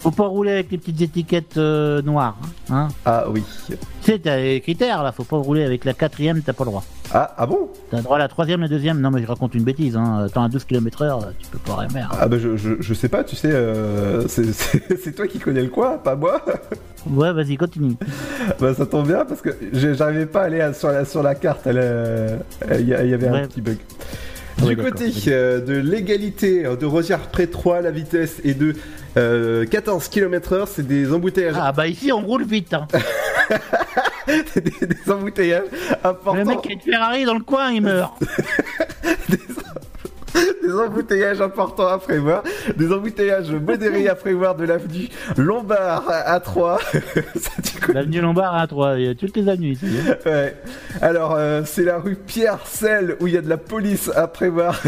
[0.05, 2.37] Faut pas rouler avec les petites étiquettes euh, noires.
[2.69, 3.41] Hein Ah oui.
[3.67, 6.69] tu sais, t'as les critères là, faut pas rouler avec la quatrième, t'as pas le
[6.69, 6.83] droit.
[7.11, 7.69] Ah, ah bon?
[7.89, 9.01] T'as le droit à la troisième, la deuxième.
[9.01, 9.97] Non, mais je raconte une bêtise.
[9.97, 10.27] Hein.
[10.31, 12.11] T'as un 12 km heure, tu peux pas rien faire.
[12.21, 15.39] Ah bah je, je, je sais pas, tu sais, euh, c'est- c'est c'est toi qui
[15.39, 16.39] connais le coin, pas moi.
[17.11, 17.95] Ouais, vas-y, continue.
[18.59, 21.21] bah ça tombe bien parce que j'ai- j'arrivais pas à aller à- sur la, sur
[21.23, 22.37] la carte, elle, euh,
[22.79, 23.77] il y, avait un petit bug.
[24.63, 28.73] Ouais, Du côté euh, de l'égalité euh, de Rosière près 3, la vitesse est de
[29.17, 31.55] euh, 14 km/h, c'est des embouteillages.
[31.59, 32.73] Ah bah ici on roule vite.
[32.73, 32.87] Hein.
[34.27, 35.63] des, des embouteillages
[36.03, 36.33] importants.
[36.35, 38.13] Le mec qui a une Ferrari dans le coin, il meurt.
[40.61, 42.43] des embouteillages importants à prévoir,
[42.75, 45.07] des embouteillages modérés à prévoir de l'avenue
[45.37, 46.79] Lombard à 3.
[47.93, 49.85] L'avenue Lombard à 3, il y a toutes les avenues ici.
[50.09, 50.15] hein.
[50.25, 50.55] Ouais.
[51.01, 54.81] Alors, euh, c'est la rue Pierre-Celle où il y a de la police à prévoir.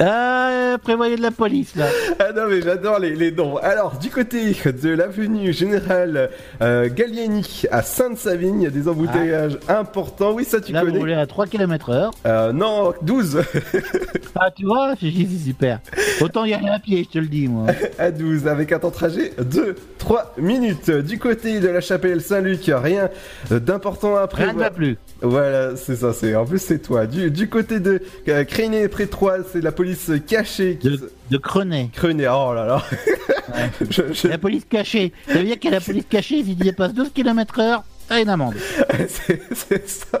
[0.00, 1.86] Ah, prévoyez de la police là.
[2.18, 3.56] Ah non mais j'adore les, les noms.
[3.58, 6.30] Alors du côté de l'avenue Générale
[6.62, 10.32] euh, Gallieni à Sainte-Savine, il y a des embouteillages importants.
[10.32, 10.98] Oui ça tu Là, vous connais.
[10.98, 12.10] roulez à 3 km heure.
[12.26, 13.42] Euh, non 12
[14.36, 15.78] Ah, tu vois, c'est c'est super.
[16.20, 17.66] Autant y aller à pied, je te le dis, moi.
[17.98, 20.90] à 12 avec un temps de trajet de 3 minutes.
[20.90, 23.08] Du côté de la chapelle Saint-Luc, rien
[23.50, 24.54] d'important à prévoir.
[24.54, 24.96] Rien ne va plus.
[25.22, 27.06] Voilà, c'est ça, c'est en plus c'est toi.
[27.06, 31.36] Du, du côté de euh, Créné près de Troyes, la police cachée qui De, de
[31.38, 31.90] Crenay.
[31.92, 32.82] Crenay, oh là là.
[33.90, 35.12] Je- je- La police cachée.
[35.26, 37.60] Ça veut dire qu'il y a la police cachée, si tu dépasses 12 km
[38.04, 38.54] heure, t'as une amende.
[39.08, 40.20] c'est ça,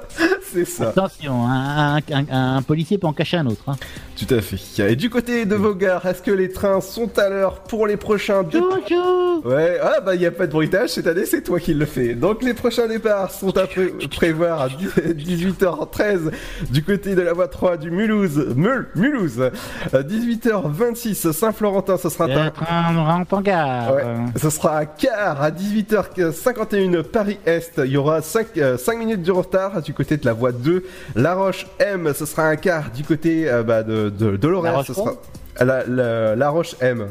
[0.52, 0.88] c'est ça.
[0.88, 1.98] Attention, un,
[2.30, 3.62] un- policier peut en cacher un autre.
[3.66, 3.76] hein.
[4.16, 4.90] Tout à fait.
[4.90, 8.42] Et du côté de Vaugard, est-ce que les trains sont à l'heure pour les prochains
[8.50, 11.74] Chouchou Ouais, ah bah il n'y a pas de bruitage cette année, c'est toi qui
[11.74, 12.14] le fais.
[12.14, 16.30] Donc les prochains départs sont à pré- prévoir à 18h13
[16.70, 18.54] du côté de la voie 3 du Mulhouse,
[18.94, 19.50] Mulhouse.
[19.92, 23.94] À 18h26 Saint-Florentin, ce sera un train rentre en gare.
[23.94, 24.02] Ouais,
[24.40, 27.73] ce sera à quart à 18h51 Paris-Est.
[27.78, 28.56] Il y aura 5,
[28.98, 30.84] minutes de retard du côté de la voie 2.
[31.16, 34.78] La Roche M, ce sera un quart du côté euh, bah, de, de, de l'horaire.
[34.78, 35.14] La Ce Roche
[35.56, 37.06] sera la, la, la Roche M.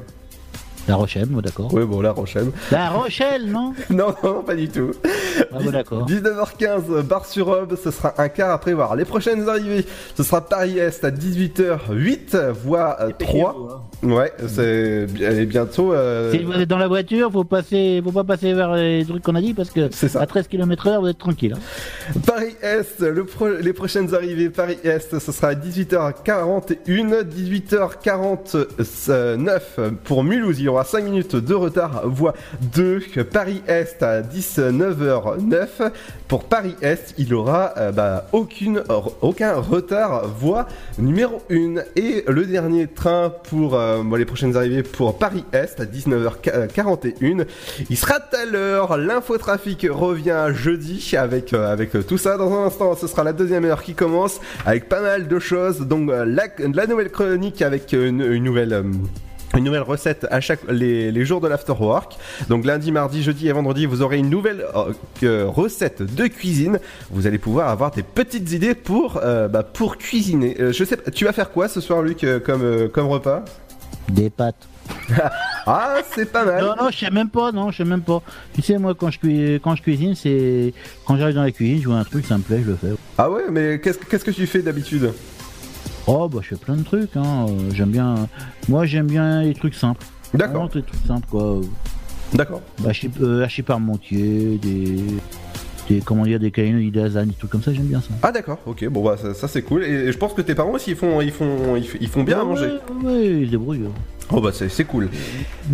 [0.88, 1.73] La Rochelle, moi, d'accord.
[1.73, 2.51] Oui, bon, la Roche M.
[2.71, 4.91] La Rochelle, non Non, non, pas du tout.
[5.51, 6.05] Ah, bon, d'accord.
[6.07, 8.95] 19h15, Bar-sur-Aube, ce sera un quart à prévoir.
[8.97, 13.88] Les prochaines arrivées, ce sera Paris-Est à 18h08, voie euh, 3.
[14.03, 15.93] Ouais, c'est elle est bientôt.
[15.93, 19.23] euh, Si vous êtes dans la voiture, faut passer, faut pas passer vers les trucs
[19.23, 21.53] qu'on a dit parce que à 13 km heure, vous êtes tranquille.
[21.55, 22.19] hein.
[22.27, 29.61] Paris-Est, le pro- les prochaines arrivées Paris-Est, ce sera à 18h41, 18h49
[30.03, 32.34] pour Mulhouse, aura 5 minutes de retard, voie
[32.74, 33.01] 2,
[33.32, 35.91] Paris-Est à 19h09,
[36.28, 38.84] pour Paris-Est, il aura euh, bah, aucune,
[39.21, 40.67] aucun retard, voie
[40.97, 47.45] numéro 1, et le dernier train pour euh, les prochaines arrivées pour Paris-Est à 19h41,
[47.89, 52.38] il sera à l'heure, l'infotrafic revient jeudi avec, euh, avec tout ça.
[52.38, 55.82] Dans un instant, ce sera la deuxième heure qui commence avec pas mal de choses.
[55.82, 58.84] Donc la, nouvelle chronique avec une nouvelle...
[59.58, 62.18] une nouvelle recette à chaque les, les jours de l'afterwork.
[62.49, 64.66] Donc lundi, mardi, jeudi et vendredi, vous aurez une nouvelle
[65.24, 66.80] euh, recette de cuisine.
[67.12, 70.60] Vous allez pouvoir avoir des petites idées pour euh, bah, pour cuisiner.
[70.60, 73.43] Euh, je sais, tu vas faire quoi ce soir, Luc, comme euh, comme repas?
[74.10, 74.68] Des pâtes.
[75.66, 76.62] ah, c'est pas mal.
[76.62, 78.22] Non, non, je sais même pas, non, je sais même pas.
[78.54, 80.74] Tu sais, moi, quand je, quand je cuisine, c'est.
[81.06, 82.88] Quand j'arrive dans la cuisine, je vois un truc, ça me plaît, je le fais.
[83.18, 85.14] Ah ouais, mais qu'est-ce qu'est-ce que tu fais d'habitude?
[86.08, 87.45] Oh, bah, je fais plein de trucs, hein.
[87.47, 88.28] euh, J'aime bien.
[88.68, 90.06] Moi, j'aime bien les trucs simples.
[90.34, 90.70] D'accord.
[90.70, 91.62] Des trucs simples, quoi.
[92.34, 92.62] D'accord.
[92.80, 92.91] Bah,
[93.22, 94.97] euh, hachis parmentier, des.
[95.89, 98.14] Des, comment dire, des cailloux, des lasagnes, des trucs comme ça, j'aime bien ça.
[98.22, 99.84] Ah d'accord, ok, bon bah ça, ça, c'est cool.
[99.84, 102.45] Et je pense que tes parents aussi ils font ils font ils, font bien à
[102.45, 102.70] manger.
[103.04, 103.89] Ouais, ouais, ils se débrouillent.
[104.32, 105.09] Oh bah c'est c'est cool.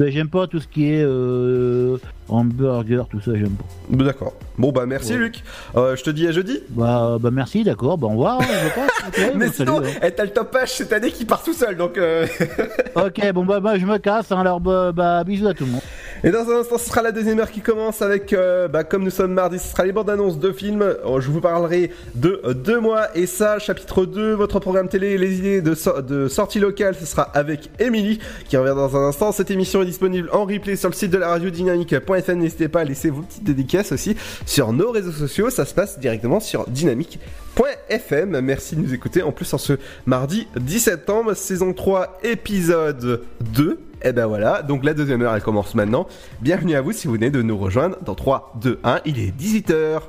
[0.07, 1.97] J'aime pas tout ce qui est euh,
[2.27, 3.63] hamburger, tout ça, j'aime pas.
[3.89, 4.33] Bah, D'accord.
[4.57, 5.19] Bon bah merci Ouais.
[5.19, 5.43] Luc.
[5.77, 6.59] Euh, je te dis à jeudi.
[6.69, 8.41] Bah, bah merci, d'accord, bah au revoir.
[8.41, 8.89] hein, je passe,
[9.29, 9.89] ok, Mais bon, sinon, hein.
[10.03, 11.97] eh, t'as le top page cette année qui part tout seul donc.
[11.97, 12.25] euh,
[12.95, 15.71] Ok, bon bah, bah, je me casse, hein, alors bah, bah, bisous à tout le
[15.71, 15.81] monde.
[16.21, 18.35] Et dans un instant, ce sera la deuxième heure qui commence avec,
[18.73, 20.81] bah, comme nous sommes mardi, ce sera les bandes annonces de films.
[20.81, 25.37] Euh, Je vous parlerai de deux mois et ça, chapitre 2, votre programme télé, les
[25.37, 29.31] idées de, so- de sortie locale, ce sera avec Émilie qui revient dans un instant.
[29.31, 32.39] Cette émission est disponible en replay sur le site de la radio dynamique.fm.
[32.39, 34.15] N'hésitez pas à laisser vos petites dédicaces aussi
[34.45, 35.49] sur nos réseaux sociaux.
[35.49, 38.39] Ça se passe directement sur dynamique.fm.
[38.41, 39.23] Merci de nous écouter.
[39.23, 39.73] En plus, en ce
[40.05, 43.23] mardi 10 septembre, saison 3, épisode
[43.53, 43.79] 2.
[44.01, 46.07] Et ben voilà, donc la deuxième heure elle commence maintenant.
[46.41, 49.37] Bienvenue à vous si vous venez de nous rejoindre dans 3, 2, 1, il est
[49.37, 50.01] 18h.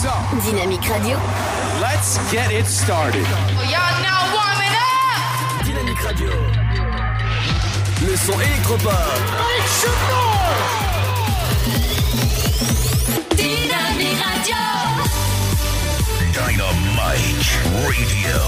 [0.00, 1.18] Dynamique Radio.
[1.78, 3.26] Let's get it started.
[3.68, 5.62] Y'all now warming up.
[5.62, 6.30] Dynamique Radio.
[8.06, 8.94] Le son électropop.
[13.36, 14.56] Dynamique Radio.
[16.32, 18.40] Dynamite Radio.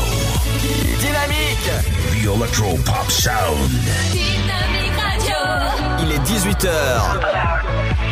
[1.01, 1.71] Dynamique.
[2.13, 3.71] The Electro Pop Sound.
[4.11, 5.37] Dynamique Radio.
[6.01, 8.12] Il est 18h.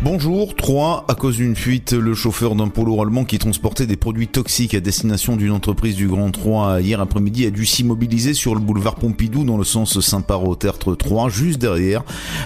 [0.00, 1.06] Bonjour, 3.
[1.08, 4.80] À cause d'une fuite, le chauffeur d'un polo allemand qui transportait des produits toxiques à
[4.80, 9.42] destination d'une entreprise du Grand 3 hier après-midi a dû s'immobiliser sur le boulevard Pompidou
[9.42, 12.04] dans le sens Saint-Paro Tertre 3, juste derrière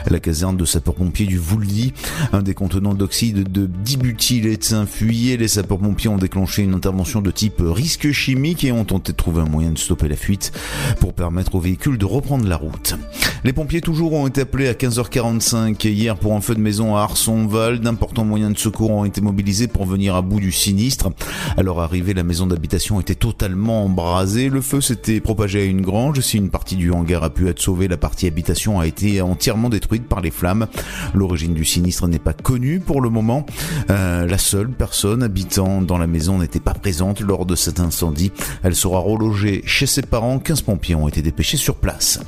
[0.08, 1.92] la caserne de sapeurs-pompiers du Vouldy.
[2.32, 5.36] Un des contenants d'oxyde de dibutylèthin fuyait.
[5.36, 9.42] Les sapeurs-pompiers ont déclenché une intervention de type risque chimique et ont tenté de trouver
[9.42, 10.52] un moyen de stopper la fuite
[11.00, 12.96] pour permettre au véhicule de reprendre la route.
[13.44, 17.00] Les pompiers toujours ont été appelés à 15h45 hier pour un feu de maison à
[17.00, 21.10] Arson D'importants moyens de secours ont été mobilisés pour venir à bout du sinistre.
[21.56, 24.48] À leur arrivée, la maison d'habitation était totalement embrasée.
[24.48, 26.20] Le feu s'était propagé à une grange.
[26.20, 29.68] Si une partie du hangar a pu être sauvée, la partie habitation a été entièrement
[29.68, 30.66] détruite par les flammes.
[31.14, 33.44] L'origine du sinistre n'est pas connue pour le moment.
[33.90, 38.32] Euh, la seule personne habitant dans la maison n'était pas présente lors de cet incendie.
[38.62, 40.38] Elle sera relogée chez ses parents.
[40.38, 42.20] 15 pompiers ont été dépêchés sur place.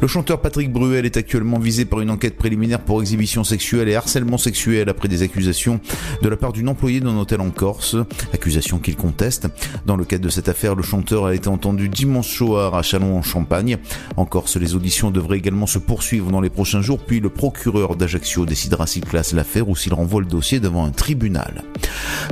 [0.00, 3.96] Le chanteur Patrick Bruel est actuellement visé par une enquête préliminaire pour exhibition sexuelle et
[3.96, 5.80] harcèlement sexuel après des accusations
[6.22, 7.96] de la part d'une employée d'un hôtel en Corse,
[8.32, 9.48] accusation qu'il conteste.
[9.86, 13.18] Dans le cadre de cette affaire, le chanteur a été entendu dimanche soir à Chalon
[13.18, 13.78] en Champagne.
[14.16, 17.96] En Corse, les auditions devraient également se poursuivre dans les prochains jours, puis le procureur
[17.96, 21.64] d'Ajaccio décidera s'il classe l'affaire ou s'il renvoie le dossier devant un tribunal.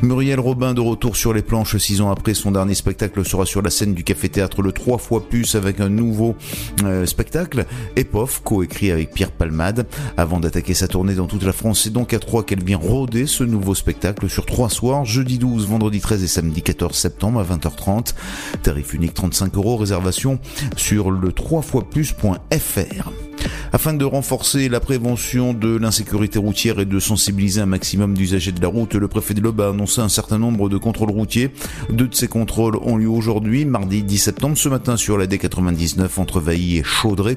[0.02, 3.62] Muriel Robin de retour sur les planches six ans après son dernier spectacle sera sur
[3.62, 6.36] la scène du café-théâtre le trois fois plus avec un nouveau
[6.84, 7.55] euh, spectacle,
[7.96, 9.86] Epof, coécrit avec Pierre Palmade.
[10.16, 13.26] Avant d'attaquer sa tournée dans toute la France, c'est donc à Troyes qu'elle vient rôder
[13.26, 17.44] ce nouveau spectacle sur trois soirs, jeudi 12, vendredi 13 et samedi 14 septembre à
[17.44, 18.14] 20h30.
[18.62, 20.38] Tarif unique 35 euros, réservation
[20.76, 23.26] sur le 3 fois plus.fr.
[23.72, 28.62] Afin de renforcer la prévention de l'insécurité routière et de sensibiliser un maximum d'usagers de
[28.62, 31.51] la route, le préfet de l'Aube a annoncé un certain nombre de contrôles routiers.
[31.91, 36.09] Deux de ces contrôles ont lieu aujourd'hui, mardi 10 septembre, ce matin sur la D99
[36.18, 37.37] entre Vailly et Chaudray.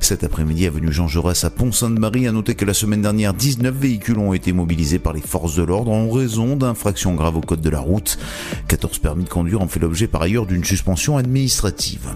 [0.00, 4.18] Cet après-midi, avenue Jean Jaurès à Pont-Sainte-Marie, a noté que la semaine dernière, 19 véhicules
[4.18, 7.70] ont été mobilisés par les forces de l'ordre en raison d'infractions graves au code de
[7.70, 8.18] la route.
[8.68, 12.10] 14 permis de conduire ont fait l'objet par ailleurs d'une suspension administrative.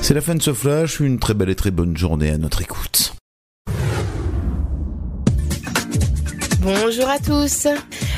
[0.00, 2.60] C'est la fin de ce flash, une très belle et très bonne journée à notre
[2.64, 3.13] écoute.
[6.64, 7.66] Bonjour à tous.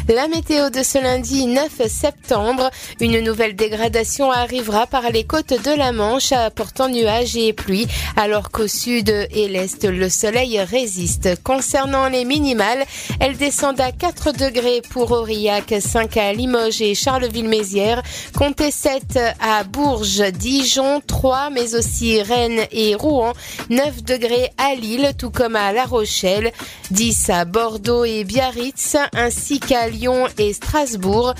[0.08, 2.70] La météo de ce lundi 9 septembre,
[3.00, 8.52] une nouvelle dégradation arrivera par les côtes de la Manche apportant nuages et pluie, alors
[8.52, 11.42] qu'au sud et l'est, le soleil résiste.
[11.42, 12.84] Concernant les minimales,
[13.18, 18.04] elles descendent à 4 degrés pour Aurillac, 5 à Limoges et Charleville-Mézières,
[18.38, 23.32] comptez 7 à Bourges, Dijon, 3, mais aussi Rennes et Rouen,
[23.70, 26.52] 9 degrés à Lille, tout comme à La Rochelle,
[26.92, 31.32] 10 à Bordeaux et Biarritz, ainsi qu'à Lyon et Strasbourg,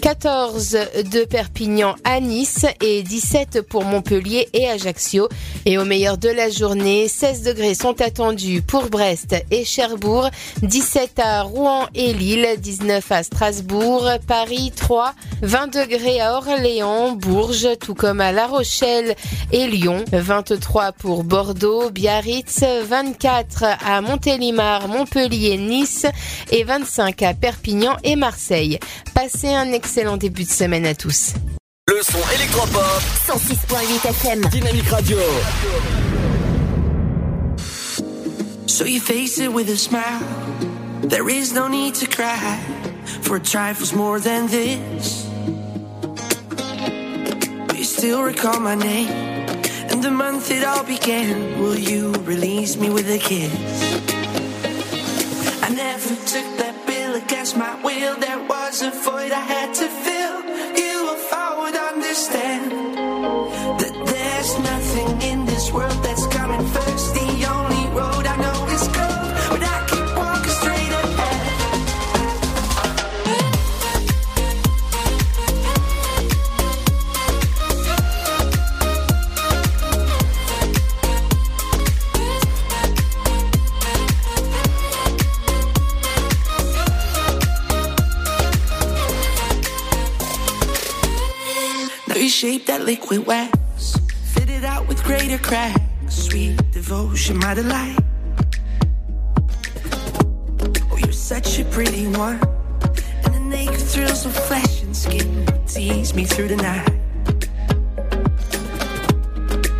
[0.00, 0.78] 14
[1.10, 5.28] de Perpignan à Nice et 17 pour Montpellier et Ajaccio.
[5.64, 10.28] Et au meilleur de la journée, 16 degrés sont attendus pour Brest et Cherbourg,
[10.62, 17.78] 17 à Rouen et Lille, 19 à Strasbourg, Paris 3, 20 degrés à Orléans, Bourges,
[17.80, 19.16] tout comme à La Rochelle
[19.50, 26.06] et Lyon, 23 pour Bordeaux, Biarritz, 24 à Montélimar, Montpellier, Nice
[26.50, 28.78] et 25 à Perpignan et Marseille.
[29.14, 31.34] Passez un excellent début de semaine à tous.
[31.88, 34.40] Le son électropop 106.8 FM.
[34.50, 35.18] Dynamique Radio.
[38.66, 40.20] So you face it with a smile.
[41.02, 42.58] There is no need to cry
[43.22, 45.26] for trifles more than this.
[47.76, 49.10] You still recall my name
[49.90, 51.60] and the month it all began.
[51.60, 54.13] Will you release me with a kiss?
[55.64, 58.16] I never took that bill against my will.
[58.20, 60.36] There was a void I had to fill.
[60.76, 62.70] You, if I would understand
[63.80, 66.93] that there's nothing in this world that's coming first.
[92.44, 93.96] Shape that liquid wax,
[94.34, 95.80] fit it out with greater cracks.
[96.10, 97.98] Sweet devotion, my delight.
[100.90, 102.38] Oh, you're such a pretty one,
[103.24, 106.94] and the naked thrills of flesh and skin tease me through the night.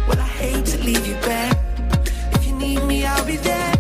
[0.09, 1.59] Well, I hate to leave you back.
[2.33, 3.74] If you need me, I'll be there.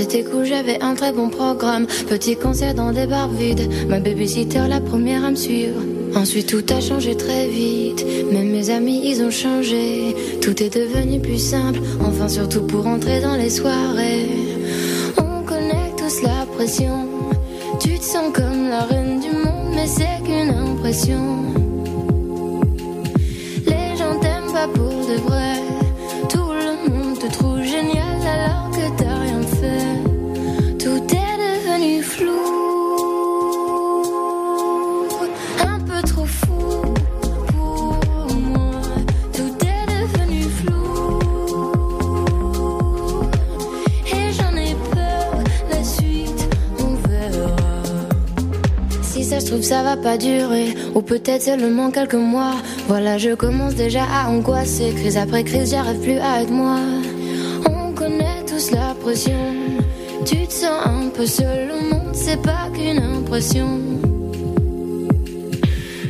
[0.00, 1.86] C'était cool, j'avais un très bon programme.
[2.08, 5.80] Petit concert dans des bars vides, ma babysitter la première à me suivre.
[6.14, 10.16] Ensuite tout a changé très vite, même mes amis ils ont changé.
[10.40, 14.19] Tout est devenu plus simple, enfin surtout pour entrer dans les soirées.
[51.22, 52.54] Peut-être seulement quelques mois.
[52.88, 54.92] Voilà, je commence déjà à angoisser.
[54.96, 56.78] Crise après crise, j'arrive plus à être moi.
[57.68, 59.32] On connaît tous la pression.
[60.24, 61.68] Tu te sens un peu seul.
[61.68, 63.80] Le monde, c'est pas qu'une impression.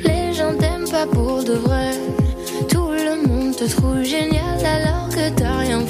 [0.04, 1.90] Les gens t'aiment pas pour de vrai.
[2.68, 5.89] Tout le monde te trouve génial alors que t'as rien fait.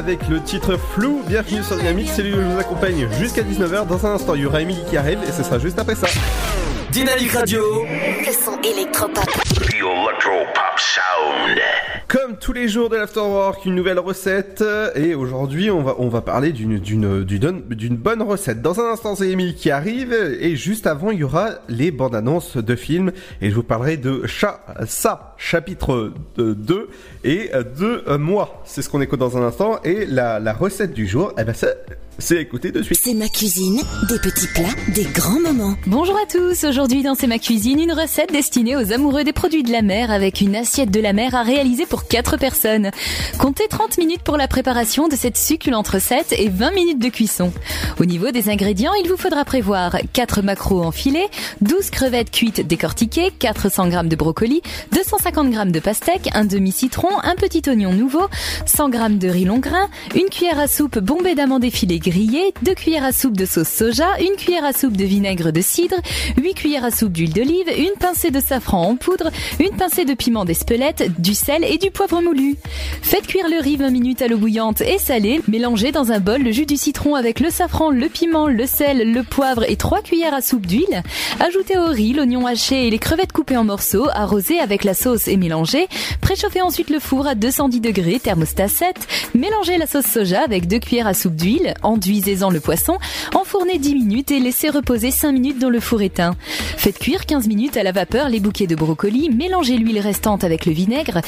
[0.00, 3.86] Avec le titre Flou, bienvenue sur Dynamique, c'est lui que je vous accompagne jusqu'à 19h.
[3.86, 6.06] Dans un instant, il y aura Emily qui arrive et ce sera juste après ça.
[6.90, 7.84] Dynamique Radio.
[7.84, 9.26] Le son électropop.
[9.26, 11.60] The Electro Pop Sound.
[12.08, 14.64] Comme tous les jours de l'Afterwork, une nouvelle recette.
[14.94, 18.62] Et aujourd'hui, on va, on va parler d'une, d'une, d'une, d'une bonne recette.
[18.62, 20.12] Dans un instant, c'est Emily qui arrive.
[20.12, 23.12] Et juste avant, il y aura les bandes annonces de films.
[23.40, 26.88] Et je vous parlerai de Chat, ça, chapitre 2
[27.24, 28.62] et de moi.
[28.64, 29.80] C'est ce qu'on écoute dans un instant.
[29.82, 31.68] Et la, la recette du jour, eh ben, ça,
[32.20, 33.00] c'est écouter de suite.
[33.02, 35.74] C'est ma cuisine, des petits plats, des grands moments.
[35.86, 39.62] Bonjour à tous, aujourd'hui dans C'est ma cuisine, une recette destinée aux amoureux des produits
[39.62, 42.90] de la mer avec une assiette de la mer à réaliser pour 4 personnes.
[43.38, 47.52] Comptez 30 minutes pour la préparation de cette succulente recette et 20 minutes de cuisson.
[47.98, 51.26] Au niveau des ingrédients, il vous faudra prévoir 4 maquereaux en filet,
[51.60, 57.34] 12 crevettes cuites décortiquées, 400 g de brocoli, 250 g de pastèque, un demi-citron, un
[57.34, 58.26] petit oignon nouveau,
[58.66, 62.74] 100 g de riz long grain, une cuillère à soupe bombée d'amandes effilées grillées, 2
[62.74, 65.96] cuillères à soupe de sauce soja, une cuillère à soupe de vinaigre de cidre,
[66.36, 70.14] 8 cuillères à soupe d'huile d'olive, une pincée de safran en poudre, une pincée de
[70.14, 72.09] piment d'Espelette, du sel et du poivre
[73.02, 75.40] Faites cuire le riz 20 minutes à l'eau bouillante et salée.
[75.48, 79.12] Mélangez dans un bol le jus du citron avec le safran, le piment, le sel,
[79.12, 81.02] le poivre et 3 cuillères à soupe d'huile.
[81.38, 85.28] Ajoutez au riz l'oignon haché et les crevettes coupées en morceaux, arrosez avec la sauce
[85.28, 85.88] et mélangez.
[86.20, 88.96] Préchauffez ensuite le four à 210 degrés, thermostat 7.
[89.34, 91.74] Mélangez la sauce soja avec 2 cuillères à soupe d'huile.
[91.82, 92.96] En Enduisez-en le poisson,
[93.34, 96.34] enfournez 10 minutes et laissez reposer 5 minutes dans le four éteint.
[96.78, 100.64] Faites cuire 15 minutes à la vapeur les bouquets de brocolis, mélangez l'huile restante avec
[100.64, 101.20] le vinaigre,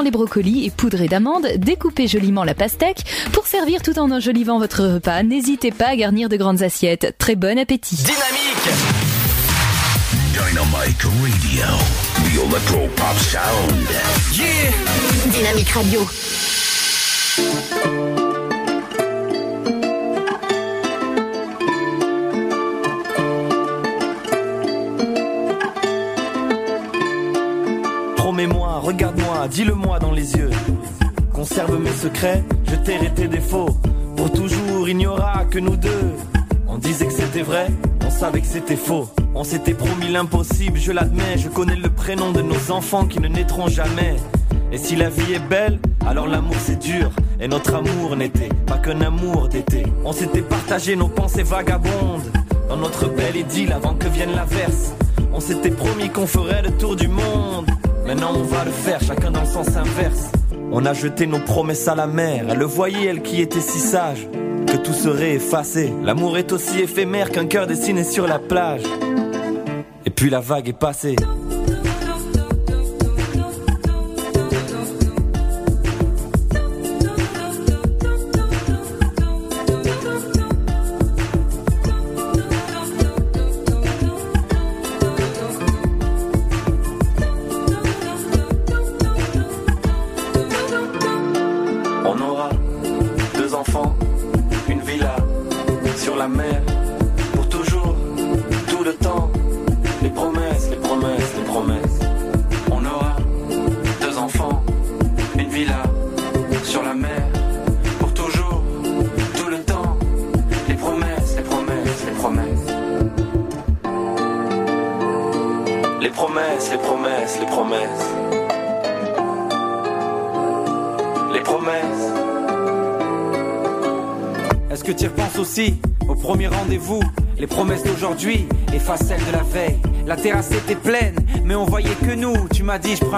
[0.00, 3.04] les brocolis et poudrez d'amandes, découpez joliment la pastèque.
[3.32, 7.14] Pour servir tout en enjolivant votre repas, n'hésitez pas à garnir de grandes assiettes.
[7.18, 7.96] Très bon appétit.
[7.96, 8.68] Dynamique
[10.32, 11.66] Dynamite Radio.
[12.16, 13.88] The Electro Pop Sound.
[14.32, 14.72] Yeah
[15.30, 16.00] Dynamique Radio.
[28.34, 30.50] Promets-moi, regarde-moi, dis-le-moi dans les yeux.
[31.32, 33.78] Conserve mes secrets, je tairai tes défauts.
[34.16, 36.10] Pour toujours, il n'y aura que nous deux.
[36.66, 37.68] On disait que c'était vrai,
[38.04, 39.08] on savait que c'était faux.
[39.36, 41.38] On s'était promis l'impossible, je l'admets.
[41.38, 44.16] Je connais le prénom de nos enfants qui ne naîtront jamais.
[44.72, 47.12] Et si la vie est belle, alors l'amour c'est dur.
[47.38, 49.84] Et notre amour n'était pas qu'un amour d'été.
[50.04, 52.32] On s'était partagé nos pensées vagabondes.
[52.68, 54.92] Dans notre belle idylle avant que vienne l'averse.
[55.32, 57.66] On s'était promis qu'on ferait le tour du monde.
[58.06, 60.30] Maintenant on va le faire, chacun dans le sens inverse.
[60.70, 62.46] On a jeté nos promesses à la mer.
[62.48, 64.28] Elle le voyait, elle qui était si sage,
[64.66, 65.92] que tout serait effacé.
[66.02, 68.82] L'amour est aussi éphémère qu'un cœur dessiné sur la plage.
[70.04, 71.16] Et puis la vague est passée.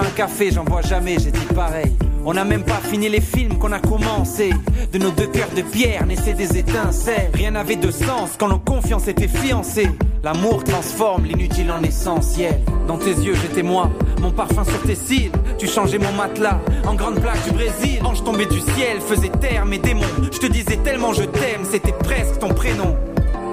[0.01, 1.91] Un café, j'en bois jamais, j'ai dit pareil.
[2.25, 4.49] On n'a même pas fini les films qu'on a commencé.
[4.91, 7.31] De nos deux cœurs de pierre naissaient des étincelles.
[7.33, 9.89] Rien n'avait de sens quand nos confiances étaient fiancées.
[10.23, 12.59] L'amour transforme l'inutile en essentiel.
[12.85, 13.89] Dans tes yeux, j'étais moi,
[14.21, 15.31] mon parfum sur tes cils.
[15.57, 18.01] Tu changeais mon matelas en grande plaque du Brésil.
[18.03, 20.01] Ange tombé du ciel, faisait taire mes démons.
[20.29, 22.97] Je te disais tellement je t'aime, c'était presque ton prénom.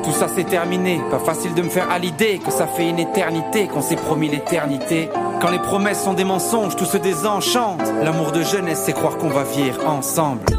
[0.03, 2.99] Tout ça c'est terminé, pas facile de me faire à l'idée que ça fait une
[2.99, 5.09] éternité qu'on s'est promis l'éternité.
[5.45, 7.83] Quand les promesses sont des mensonges, tout se désenchante.
[8.03, 10.54] L'amour de jeunesse, c'est croire qu'on va vivre ensemble.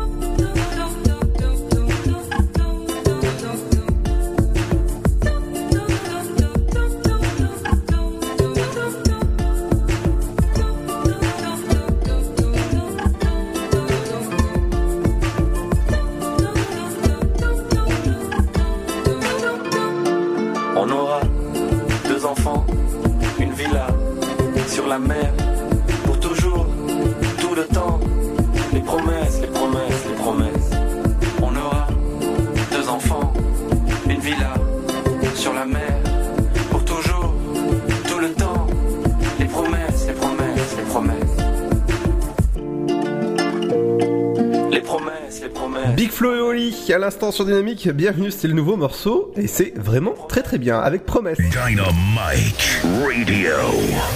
[46.94, 50.78] À l'instant sur Dynamique, bienvenue, c'est le nouveau morceau et c'est vraiment très très bien,
[50.80, 51.38] avec promesse.
[51.38, 53.56] Dynamite Radio.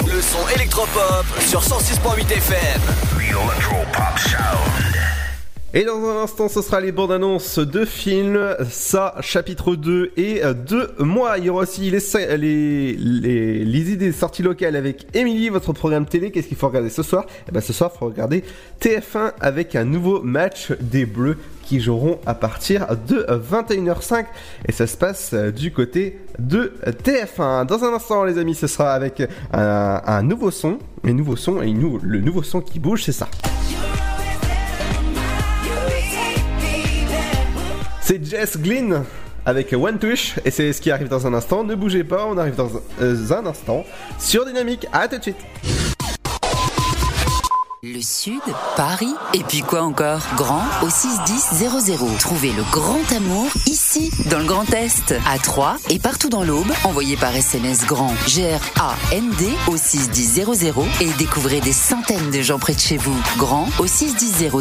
[0.05, 2.81] Le son électropop sur 106.8 FM.
[3.17, 4.95] The Electro Pop Sound.
[5.73, 10.41] Et dans un instant, ce sera les bandes annonces de films, ça, chapitre 2 et
[10.67, 11.37] 2 mois.
[11.37, 11.99] Il y aura aussi les,
[12.37, 16.31] les, les, les idées sorties locales avec Émilie, votre programme télé.
[16.31, 17.25] Qu'est-ce qu'il faut regarder ce soir?
[17.47, 18.43] Eh ben, ce soir, il faut regarder
[18.81, 21.37] TF1 avec un nouveau match des Bleus
[21.69, 24.25] qui joueront à partir de 21h05
[24.67, 27.67] et ça se passe du côté de TF1.
[27.67, 29.21] Dans un instant les amis ce sera avec
[29.53, 33.27] un, nouveau son, un nouveau son et le nouveau son qui bouge c'est ça.
[38.01, 39.03] C'est Jess Glynn
[39.45, 41.63] avec One Touch et c'est ce qui arrive dans un instant.
[41.63, 43.85] Ne bougez pas, on arrive dans un, euh, un instant
[44.17, 44.87] sur Dynamique.
[44.91, 45.78] À tout de suite.
[47.81, 48.41] Le Sud,
[48.75, 50.19] Paris, et puis quoi encore?
[50.35, 52.17] Grand au 61000.
[52.19, 56.69] Trouvez le grand amour ici, dans le Grand Est, à Troyes et partout dans l'Aube.
[56.83, 62.81] Envoyez par SMS grand G-R-A-N-D au 61000 et découvrez des centaines de gens près de
[62.81, 63.15] chez vous.
[63.37, 64.51] Grand au 61000.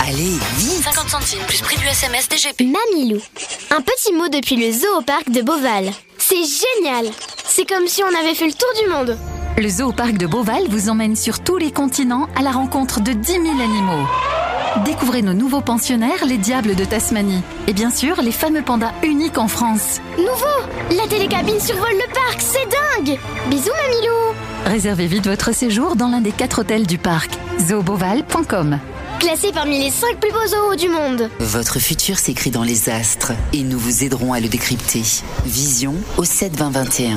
[0.00, 2.60] Allez, vite 50 centimes plus prix du SMS DGP.
[2.60, 3.22] Mamilou.
[3.70, 5.92] Un petit mot depuis le zoo au parc de Beauval.
[6.18, 7.10] C'est génial
[7.48, 9.18] C'est comme si on avait fait le tour du monde
[9.58, 13.00] Le zoo au parc de Beauval vous emmène sur tous les continents à la rencontre
[13.00, 14.06] de 10 000 animaux.
[14.84, 17.42] Découvrez nos nouveaux pensionnaires, les diables de Tasmanie.
[17.66, 20.02] Et bien sûr, les fameux pandas uniques en France.
[20.18, 23.18] Nouveau La télécabine survole le parc, c'est dingue
[23.48, 24.34] Bisous Mamilou
[24.66, 27.30] Réservez vite votre séjour dans l'un des quatre hôtels du parc.
[27.58, 28.78] zooboval.com
[29.20, 31.30] Classé parmi les 5 plus beaux zoos du monde.
[31.40, 35.02] Votre futur s'écrit dans les astres et nous vous aiderons à le décrypter.
[35.46, 37.16] Vision au 7 20 21.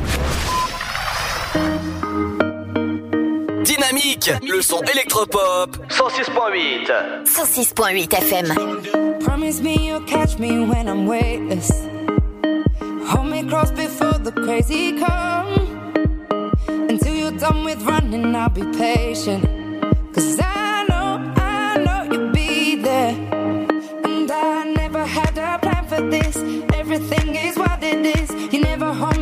[3.63, 7.25] Dynamique, le son électropop 106.8.
[7.25, 9.19] 106.8 FM.
[9.19, 11.69] Promise me you'll catch me when I'm weightless.
[13.07, 15.47] Hold me close before the crazy come.
[16.67, 19.43] Until you're done with running, I'll be patient.
[20.13, 23.15] Cause I know, I know you'll be there.
[24.03, 26.35] And I never had a plan for this.
[26.73, 28.31] Everything is what it is.
[28.51, 29.20] You never hold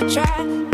[0.00, 0.69] to try.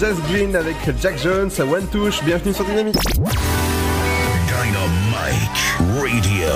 [0.00, 2.24] Jazz Green avec Jack Jones à One Touch.
[2.24, 2.96] Bienvenue sur Dynamique.
[4.46, 5.10] Dynamite
[5.98, 6.48] Radio.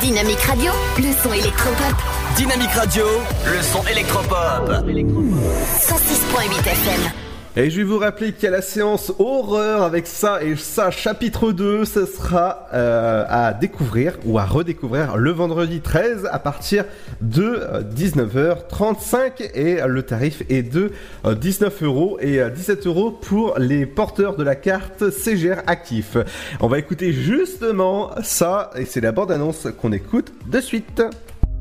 [0.00, 1.94] Dynamique Radio, le son électropop.
[2.36, 3.04] Dynamique Radio,
[3.46, 4.68] le son électropop.
[4.68, 7.19] 106.8 FM.
[7.56, 10.92] Et je vais vous rappeler qu'il y a la séance horreur avec ça et ça
[10.92, 16.84] chapitre 2, ce sera euh, à découvrir ou à redécouvrir le vendredi 13 à partir
[17.20, 17.60] de
[17.92, 20.92] 19h35 et le tarif est de
[21.24, 26.16] 19 euros et 17 euros pour les porteurs de la carte CGR actif.
[26.60, 31.02] On va écouter justement ça et c'est la bande annonce qu'on écoute de suite.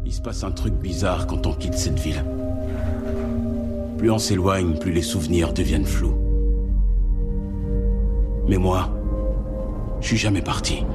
[0.06, 2.24] Il se passe un truc bizarre quand on quitte cette ville.
[4.00, 6.16] Plus on s'éloigne, plus les souvenirs deviennent flous.
[8.48, 8.90] Mais moi,
[10.00, 10.86] je suis jamais parti.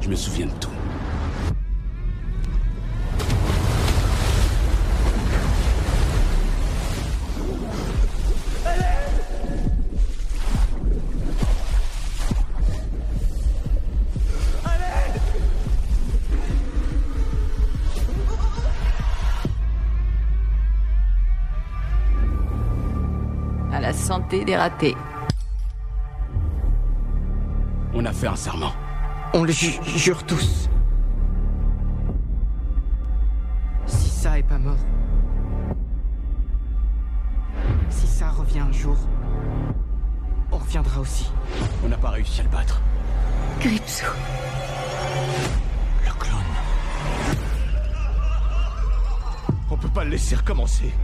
[0.00, 0.79] Je me souviens de tout.
[24.30, 24.96] Des ratés.
[27.92, 28.72] On a fait un serment.
[29.34, 30.68] On le ju- jure tous.
[33.86, 34.76] Si ça est pas mort.
[37.88, 38.96] Si ça revient un jour,
[40.52, 41.30] on reviendra aussi.
[41.84, 42.80] On n'a pas réussi à le battre.
[43.60, 44.06] Gripsou.
[46.06, 47.36] Le clone.
[49.70, 50.94] On peut pas le laisser recommencer.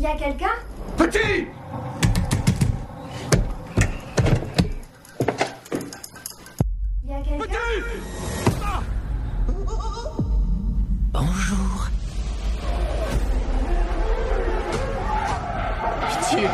[0.00, 0.46] Y a quelqu'un?
[0.96, 1.46] Petit!
[7.06, 7.58] Y a quelqu'un?
[11.12, 11.90] Bonjour.
[16.08, 16.48] Pitié.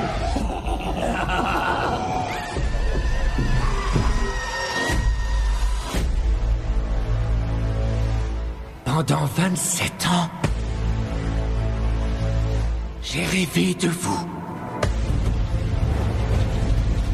[8.85, 10.46] Pendant 27 ans,
[13.07, 14.29] j'ai rêvé de vous.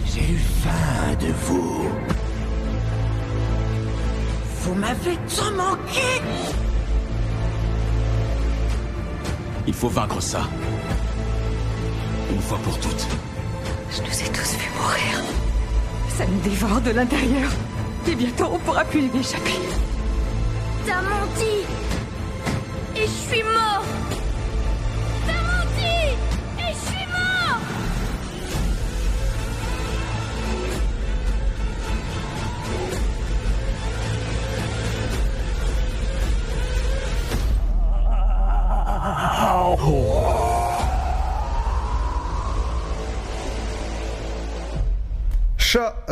[0.06, 1.88] J'ai eu faim de vous.
[4.62, 6.22] Vous m'avez tant manqué.
[9.66, 10.42] Il faut vaincre ça.
[12.30, 13.06] Une fois pour toutes.
[13.90, 15.22] Je nous ai tous vus mourir.
[16.16, 17.50] Ça me dévore de l'intérieur.
[18.08, 19.60] Et bientôt, on pourra plus y échapper.
[20.86, 21.54] T'as menti
[22.96, 23.84] Et je suis mort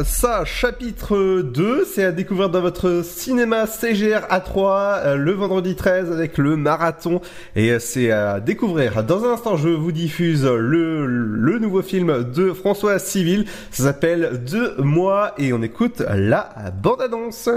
[0.04, 6.12] ça, chapitre 2, c'est à découvrir dans votre cinéma CGR A3 euh, le vendredi 13
[6.12, 7.20] avec le marathon
[7.56, 9.02] et euh, c'est à découvrir.
[9.04, 14.76] Dans un instant, je vous diffuse le, nouveau film de François Civil, ça s'appelle Deux
[14.78, 17.48] mois et on écoute la bande-annonce.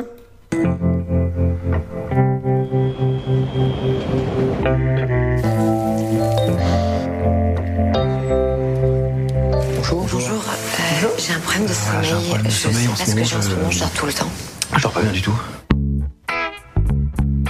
[11.53, 12.03] Problème de sommeil.
[12.03, 13.55] j'ai un problème de je sommeil en pas ce que moment, j'ai en ce je-
[13.55, 14.30] moment, je dors tout le temps.
[14.75, 15.39] Je dors pas bien du tout.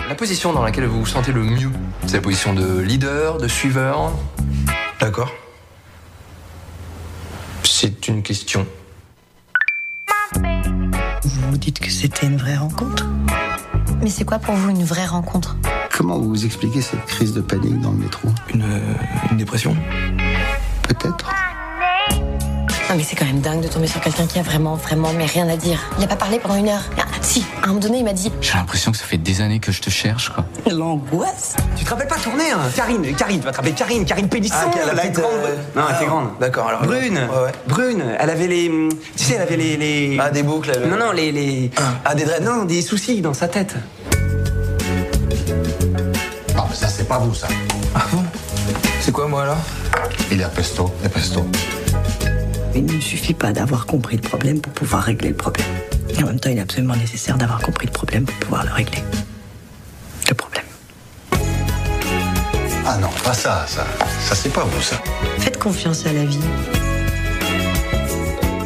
[0.09, 1.71] La position dans laquelle vous vous sentez le mieux,
[2.05, 4.11] c'est la position de leader, de suiveur.
[4.99, 5.31] D'accord.
[7.63, 8.67] C'est une question.
[10.35, 13.05] Vous vous dites que c'était une vraie rencontre
[14.01, 15.55] Mais c'est quoi pour vous une vraie rencontre?
[15.95, 18.27] Comment vous vous expliquez cette crise de panique dans le métro?
[18.53, 18.65] Une,
[19.31, 19.75] une dépression?
[20.83, 21.29] Peut-être.
[22.93, 25.25] Non mais c'est quand même dingue de tomber sur quelqu'un qui a vraiment, vraiment, mais
[25.25, 25.79] rien à dire.
[25.97, 26.83] Il a pas parlé pendant une heure.
[26.99, 29.41] Ah, si, à un moment donné, il m'a dit J'ai l'impression que ça fait des
[29.41, 30.45] années que je te cherche, quoi.
[30.71, 31.55] l'angoisse.
[31.75, 34.53] Tu te rappelles pas tourner, hein Karine, Karine, tu vas te rappeler Karine, Karine Pélisson,
[34.59, 35.25] Ah, quelle- la grande.
[35.43, 36.27] euh, Non, elle était ah, grande.
[36.39, 37.51] d'accord, alors- Brune, Ouais, ouais.
[37.67, 38.69] brune, elle avait les.
[39.17, 39.75] Tu sais, elle avait les.
[39.75, 40.17] les...
[40.21, 41.31] Ah, des boucles, elle- Non, non, les.
[41.31, 41.71] les...
[42.05, 43.73] Ah, des dreads, non, des soucis dans sa tête.
[46.55, 47.47] Ah, mais ça, c'est pas vous, ça.
[47.95, 48.23] Ah bon?
[49.01, 49.57] C'est quoi, moi, alors?
[50.31, 51.43] Il est à pesto, pesto.
[52.75, 55.67] Il ne suffit pas d'avoir compris le problème pour pouvoir régler le problème.
[56.09, 58.71] Et en même temps, il est absolument nécessaire d'avoir compris le problème pour pouvoir le
[58.71, 59.03] régler.
[60.27, 60.65] Le problème.
[62.85, 63.85] Ah non, pas ça, ça.
[64.21, 64.95] Ça, c'est pas vous, ça.
[65.37, 66.39] Faites confiance à la vie.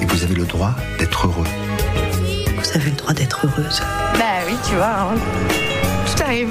[0.02, 1.48] Et vous avez le droit d'être heureux.
[2.58, 3.82] Vous avez le droit d'être heureuse.
[4.14, 5.16] Bah oui, tu vois, hein.
[6.06, 6.50] tout arrive.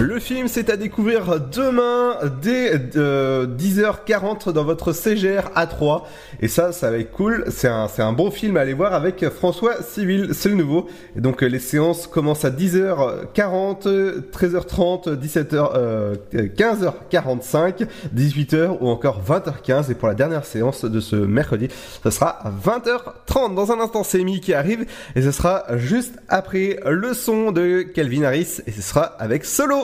[0.00, 6.02] Le film, c'est à découvrir demain dès euh, 10h40 dans votre CGR A3.
[6.40, 7.44] Et ça, ça va être cool.
[7.48, 10.30] C'est un, c'est un bon film à aller voir avec François Civil.
[10.32, 10.88] C'est le nouveau.
[11.16, 19.92] Et donc, euh, les séances commencent à 10h40, 13h30, 17h, 15h45, 18h ou encore 20h15.
[19.92, 21.68] Et pour la dernière séance de ce mercredi,
[22.02, 23.54] ce sera à 20h30.
[23.54, 24.86] Dans un instant, c'est Amy qui arrive.
[25.14, 28.58] Et ce sera juste après le son de Calvin Harris.
[28.66, 29.83] Et ce sera avec Solo.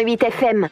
[0.00, 0.68] 106.8 FM.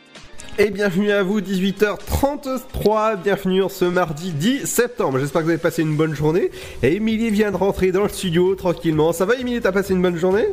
[0.59, 5.18] Et bienvenue à vous, 18h33, bienvenue en ce mardi 10 septembre.
[5.18, 6.50] J'espère que vous avez passé une bonne journée.
[6.82, 9.12] Et Émilie vient de rentrer dans le studio tranquillement.
[9.12, 10.46] Ça va Émilie, t'as passé une bonne journée?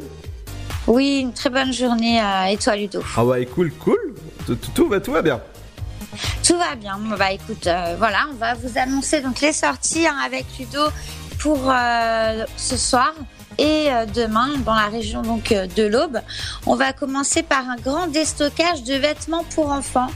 [0.87, 3.01] Oui, une très bonne journée euh, et toi Ludo?
[3.15, 4.13] Ah ouais, cool, cool.
[4.75, 5.41] Tout, va, tout va bien.
[6.45, 6.99] Tout va bien.
[7.17, 10.81] Bah écoute, euh, voilà, on va vous annoncer donc les sorties hein, avec Ludo
[11.39, 13.13] pour euh, ce soir
[13.57, 16.19] et euh, demain dans la région donc euh, de l'Aube.
[16.75, 20.09] On va commencer par un grand déstockage de vêtements pour enfants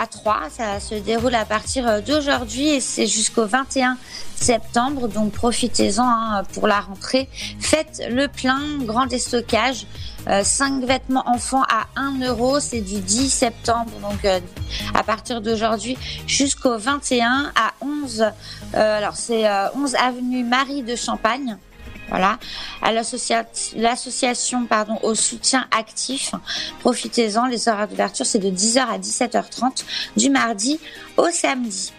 [0.00, 0.44] à 3.
[0.48, 3.98] Ça se déroule à partir euh, d'aujourd'hui et c'est jusqu'au 21
[4.34, 5.08] septembre.
[5.08, 7.28] Donc profitez-en hein, pour la rentrée.
[7.58, 9.84] Faites le plein, grand déstockage.
[10.42, 14.38] 5 vêtements enfants à 1 euro, c'est du 10 septembre, donc euh,
[14.94, 15.96] à partir d'aujourd'hui
[16.26, 18.20] jusqu'au 21 à 11.
[18.74, 21.58] euh, alors c'est euh, 11 avenue Marie de Champagne.
[22.10, 22.38] Voilà,
[22.82, 23.46] à l'associa-
[23.76, 26.32] l'association pardon au soutien actif.
[26.80, 29.84] Profitez-en, les horaires d'ouverture c'est de 10h à 17h30
[30.16, 30.78] du mardi
[31.16, 31.92] au samedi.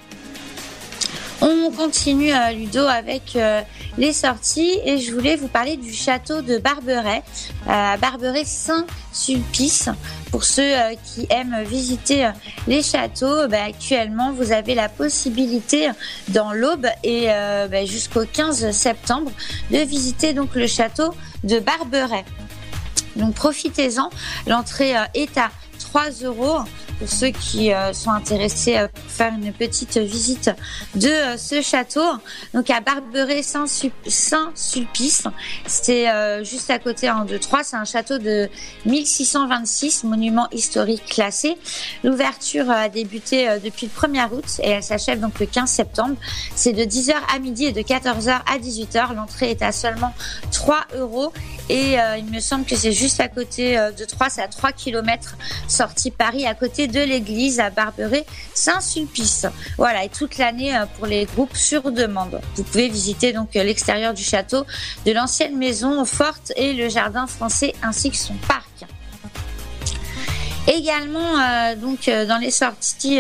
[1.44, 3.62] On continue Ludo avec euh,
[3.98, 7.24] les sorties et je voulais vous parler du château de Barberet,
[7.68, 9.90] euh, Barberet Saint-Sulpice.
[10.32, 12.32] Pour ceux euh, qui aiment visiter euh,
[12.68, 15.90] les châteaux, bah, actuellement vous avez la possibilité
[16.30, 19.32] dans l'Aube et bah, jusqu'au 15 septembre
[19.72, 21.14] de visiter donc le château
[21.44, 22.26] de Barberet.
[23.16, 24.10] Donc profitez-en,
[24.48, 25.50] l'entrée est à
[25.92, 26.60] 3 euros
[27.00, 30.50] pour ceux qui euh, sont intéressés euh, pour faire une petite visite
[30.96, 32.06] de euh, ce château.
[32.54, 35.24] Donc à Barberet Saint-Sul- Saint-Sulpice,
[35.66, 38.50] c'est euh, juste à côté 2 3, c'est un château de
[38.86, 41.58] 1626, monument historique classé.
[42.04, 46.16] L'ouverture a débuté euh, depuis le 1er août et elle s'achève donc le 15 septembre.
[46.56, 49.14] C'est de 10h à midi et de 14h à 18h.
[49.16, 50.14] L'entrée est à seulement
[50.52, 51.34] 3 euros
[51.68, 54.48] et euh, il me semble que c'est juste à côté euh, de Troyes, c'est à
[54.48, 55.36] 3 km
[55.82, 59.48] sortie Paris, à côté de l'église à Barberet Saint-Sulpice.
[59.80, 62.40] Voilà, et toute l'année euh, pour les groupes sur demande.
[62.56, 64.64] Vous pouvez visiter donc euh, l'extérieur du château,
[65.08, 68.68] de l'ancienne maison forte et le jardin français ainsi que son parc.
[70.68, 73.20] Également, euh, donc dans les sorties,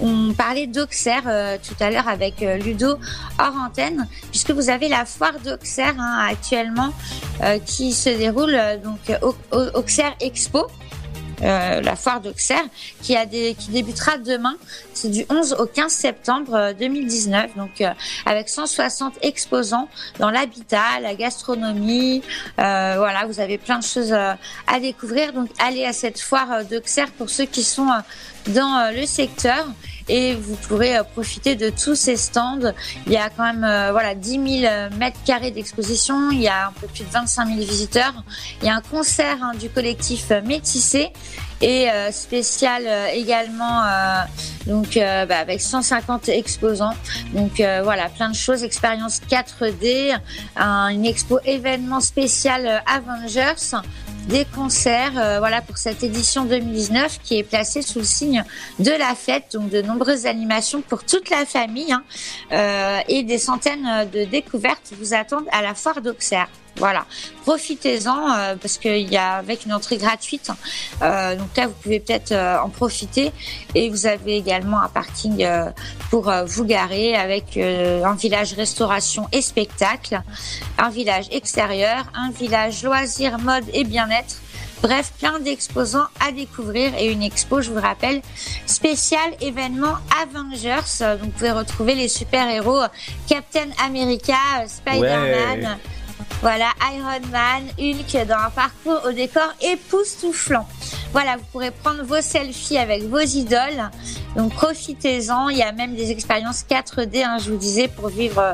[0.00, 2.98] on parlait d'Auxerre tout à l'heure avec Ludo
[3.38, 6.94] hors antenne, puisque vous avez la foire d'Auxerre hein, actuellement
[7.66, 10.66] qui se déroule donc au- Auxerre Expo.
[11.42, 12.64] Euh, la foire d'Auxerre
[13.02, 14.56] qui a qui débutera demain.
[14.94, 17.56] C'est du 11 au 15 septembre euh, 2019.
[17.56, 17.90] Donc euh,
[18.26, 19.88] avec 160 exposants
[20.18, 22.22] dans l'habitat, la gastronomie.
[22.58, 24.32] euh, voilà, vous avez plein de choses euh,
[24.66, 25.32] à découvrir.
[25.32, 29.06] Donc allez à cette foire euh, d'Auxerre pour ceux qui sont euh, dans euh, le
[29.06, 29.66] secteur
[30.08, 32.72] et vous pourrez euh, profiter de tous ces stands.
[33.06, 36.68] Il y a quand même euh, voilà 10 000 mètres carrés d'exposition, il y a
[36.68, 38.14] un peu plus de 25 000 visiteurs.
[38.62, 41.10] Il y a un concert hein, du collectif euh, Métissé
[41.60, 44.20] et euh, spécial euh, également euh,
[44.66, 46.94] donc euh, bah, avec 150 exposants.
[47.32, 50.16] Donc euh, voilà, plein de choses, expérience 4D,
[50.56, 53.76] un- une expo événement spécial euh, Avengers
[54.28, 58.44] des concerts, euh, voilà pour cette édition 2019 qui est placée sous le signe
[58.78, 62.04] de la fête, donc de nombreuses animations pour toute la famille hein,
[62.52, 66.48] euh, et des centaines de découvertes vous attendent à la foire d'Auxerre.
[66.78, 67.06] Voilà,
[67.44, 70.50] profitez-en euh, parce qu'il y a avec une entrée gratuite.
[71.02, 73.32] euh, donc là, vous pouvez peut-être euh, en profiter.
[73.74, 75.46] Et vous avez également un parking
[76.10, 80.20] pour vous garer avec un village restauration et spectacle,
[80.78, 84.36] un village extérieur, un village loisirs, mode et bien-être.
[84.80, 88.22] Bref, plein d'exposants à découvrir et une expo, je vous rappelle,
[88.66, 90.98] spécial événement Avengers.
[91.00, 92.82] Donc vous pouvez retrouver les super-héros
[93.28, 94.34] Captain America,
[94.66, 95.60] Spider-Man.
[95.60, 95.97] Ouais.
[96.40, 100.66] Voilà, Iron Man, Hulk dans un parcours au décor époustouflant.
[101.12, 103.90] Voilà, vous pourrez prendre vos selfies avec vos idoles.
[104.36, 105.48] Donc profitez-en.
[105.48, 108.52] Il y a même des expériences 4D, hein, je vous disais, pour vivre euh,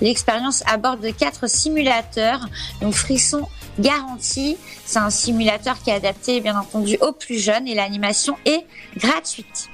[0.00, 2.48] l'expérience à bord de quatre simulateurs.
[2.80, 3.46] Donc frisson
[3.78, 4.56] garanti.
[4.84, 8.66] C'est un simulateur qui est adapté, bien entendu, aux plus jeunes et l'animation est
[8.96, 9.68] gratuite.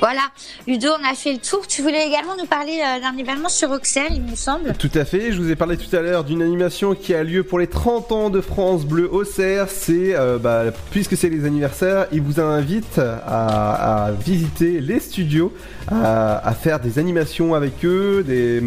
[0.00, 0.20] Voilà,
[0.66, 1.66] Ludo, on a fait le tour.
[1.66, 4.74] Tu voulais également nous parler euh, d'un événement sur Auxerre, il me semble.
[4.78, 7.42] Tout à fait, je vous ai parlé tout à l'heure d'une animation qui a lieu
[7.42, 9.68] pour les 30 ans de France Bleu Auxerre.
[9.68, 15.52] C'est, euh, bah, puisque c'est les anniversaires, il vous invite à, visiter les studios,
[15.88, 18.62] à, à faire des animations avec eux, des,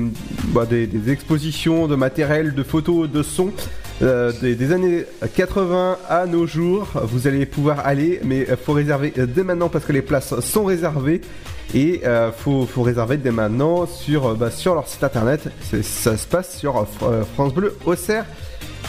[0.47, 3.53] bah, des, des expositions de matériel, de photos, de sons.
[4.01, 5.03] Euh, des, années
[5.35, 9.67] 80 à nos jours, vous allez pouvoir aller, mais il faut réserver euh, dès maintenant
[9.67, 11.19] parce que les places sont réservées
[11.73, 15.49] et euh, faut, réserver dès maintenant sur, euh, bah, sur leur site internet.
[15.81, 18.25] Ça se passe sur euh, Fr- euh, France Bleu Auxerre.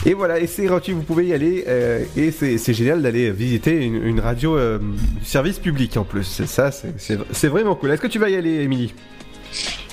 [0.05, 3.85] Et voilà, et c'est gratuit, vous pouvez y aller euh, et c'est génial d'aller visiter
[3.85, 4.79] une, radio euh,
[5.23, 6.23] service public en plus.
[6.23, 7.91] C'est ça, c'est vraiment cool.
[7.91, 8.95] Est-ce que tu vas y aller, Émilie?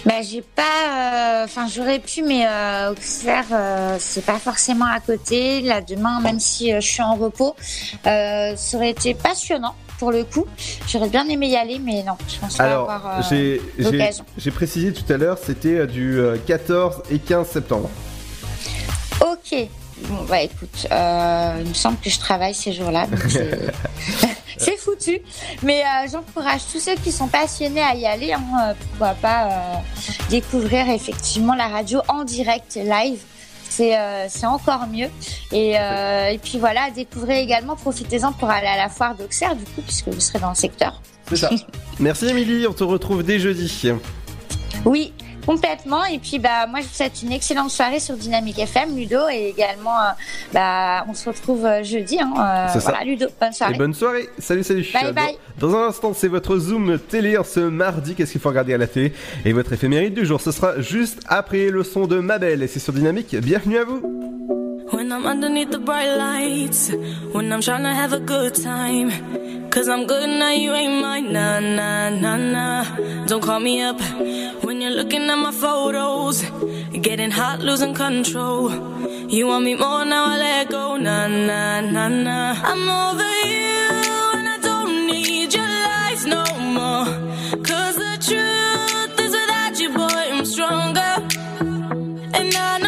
[0.07, 5.01] Bah j'ai pas, euh, enfin j'aurais pu, mais euh, Auxerre euh, c'est pas forcément à
[5.01, 5.61] côté.
[5.61, 7.57] Là demain, même si euh, je suis en repos,
[8.07, 10.47] euh, ça aurait été passionnant pour le coup.
[10.87, 14.25] J'aurais bien aimé y aller, mais non, je pense pas avoir euh, j'ai j'ai- l'occasion.
[14.39, 17.91] j'ai précisé tout à l'heure, c'était du euh, 14 et 15 septembre.
[19.21, 19.69] Ok.
[20.05, 23.07] Bon bah écoute, euh, il me semble que je travaille ces jours-là,
[24.59, 25.21] c'est- foutu.
[25.63, 28.33] Mais euh, j'encourage tous ceux qui sont passionnés à y aller.
[28.33, 29.51] Hein, euh, pourquoi pas euh,
[30.31, 33.21] découvrir effectivement la radio en direct, live.
[33.69, 35.09] C'est euh, encore mieux.
[35.53, 39.83] Et, et puis voilà, découvrez également, profitez-en pour aller à la foire d'Auxerre, du coup,
[39.83, 41.01] puisque vous serez dans le secteur.
[41.29, 41.51] C'est ça.
[42.01, 43.93] Merci Émilie, on te retrouve dès jeudi.
[44.85, 45.13] Oui,
[45.49, 46.05] complètement.
[46.05, 49.29] Et puis, bah, moi, je vous souhaite une excellente soirée sur Dynamique FM, Ludo.
[49.33, 50.11] Et également, euh,
[50.53, 52.19] bah, on se retrouve euh, jeudi.
[52.21, 52.91] Hein, euh, C'est ça.
[52.91, 53.75] voilà, Ludo, bonne soirée.
[53.75, 54.29] Et bonne soirée.
[54.39, 54.87] Salut, salut.
[54.93, 55.39] Bye, bye.
[55.59, 58.15] Dans, un instant, c'est votre Zoom télé en ce mardi.
[58.15, 59.15] Qu'est-ce qu'il faut regarder à la télé
[59.47, 62.63] Et votre éphéméride du jour, ce sera juste après le son de Mabel.
[62.63, 63.35] Et c'est sur Dynamique.
[63.35, 64.68] Bienvenue à vous.
[64.91, 66.91] When I'm underneath the bright lights,
[67.33, 69.11] when I'm trying to have a good time.
[69.71, 71.33] Cause I'm good now, you ain't mine.
[71.33, 73.27] Nah, nah, nah, nah.
[73.27, 74.01] Don't call me up
[74.65, 76.43] when you're looking at my photos.
[76.93, 78.73] Getting hot, losing control.
[79.29, 80.97] You want me more now, I let go.
[80.97, 82.55] Nah, nah, nah, nah.
[82.65, 83.91] I'm over you
[84.39, 86.45] and I don't need your lies no
[86.77, 87.05] more.
[87.63, 91.15] Cause the truth is without you, boy, I'm stronger.
[92.39, 92.88] And I know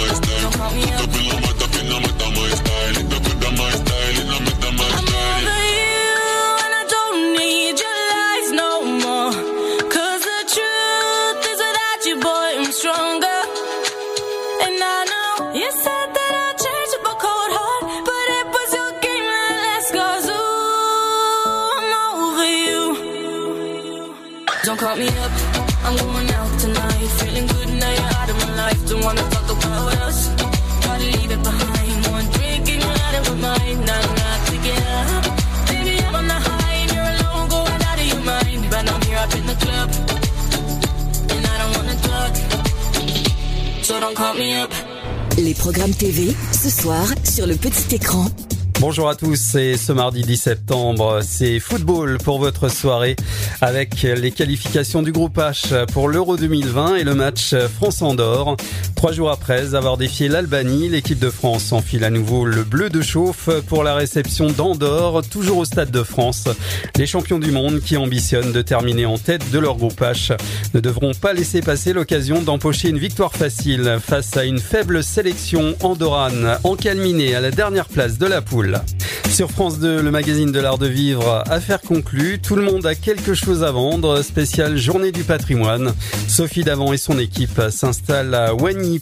[0.00, 1.38] I put up my style.
[1.42, 2.67] Put up in the matter,
[45.36, 48.24] Les programmes TV, ce soir, sur le petit écran.
[48.80, 53.16] Bonjour à tous et ce mardi 10 septembre, c'est football pour votre soirée
[53.60, 58.56] avec les qualifications du groupe H pour l'Euro 2020 et le match France-Andorre.
[58.98, 63.00] Trois jours après avoir défié l'Albanie, l'équipe de France enfile à nouveau le bleu de
[63.00, 66.48] chauffe pour la réception d'Andorre, toujours au Stade de France.
[66.96, 70.36] Les champions du monde qui ambitionnent de terminer en tête de leur groupe H
[70.74, 75.76] ne devront pas laisser passer l'occasion d'empocher une victoire facile face à une faible sélection
[75.80, 78.80] andorrane encalminée à la dernière place de la poule.
[79.30, 82.96] Sur France 2, le magazine de l'art de vivre, affaire conclue, tout le monde a
[82.96, 85.92] quelque chose à vendre, spéciale journée du patrimoine.
[86.26, 88.54] Sophie Davant et son équipe s'installent à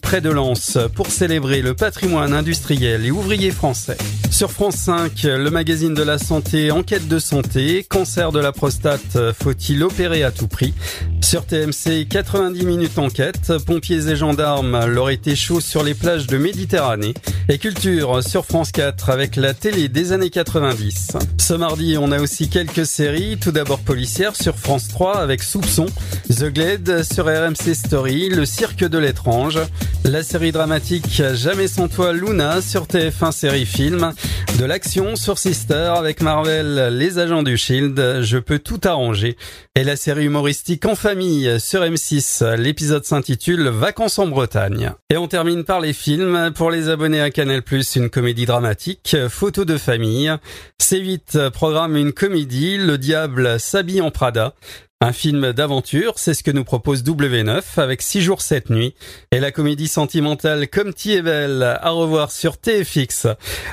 [0.03, 3.97] Près de Lens pour célébrer le patrimoine industriel et ouvrier français.
[4.31, 9.19] Sur France 5, le magazine de la santé, enquête de santé, cancer de la prostate,
[9.41, 10.75] faut-il opérer à tout prix?
[11.23, 16.37] Sur TMC, 90 minutes enquête, pompiers et gendarmes leur été chaud sur les plages de
[16.37, 17.15] Méditerranée.
[17.49, 21.13] Et culture sur France 4 avec la télé des années 90.
[21.39, 23.39] Ce mardi, on a aussi quelques séries.
[23.39, 25.87] Tout d'abord policière sur France 3 avec Soupçon,
[26.29, 29.61] The Glade sur RMC Story, Le Cirque de l'étrange,
[30.05, 34.13] la série dramatique Jamais sans toi Luna sur TF1 série film,
[34.59, 39.37] de l'action sur Sister avec Marvel Les Agents du Shield, Je peux tout arranger,
[39.75, 42.55] et la série humoristique En famille sur M6.
[42.55, 44.93] L'épisode s'intitule Vacances en Bretagne.
[45.11, 46.53] Et on termine par les films.
[46.55, 47.63] Pour les abonnés à Canal+,
[47.97, 50.33] une comédie dramatique, Photo de famille.
[50.81, 54.55] C8 programme une comédie, Le diable s'habille en Prada.
[55.03, 58.95] Un film d'aventure, c'est ce que nous propose W9 avec 6 jours 7 nuits.
[59.31, 63.27] Et la comédie sentimentale Comme ti est belle à revoir sur TFX.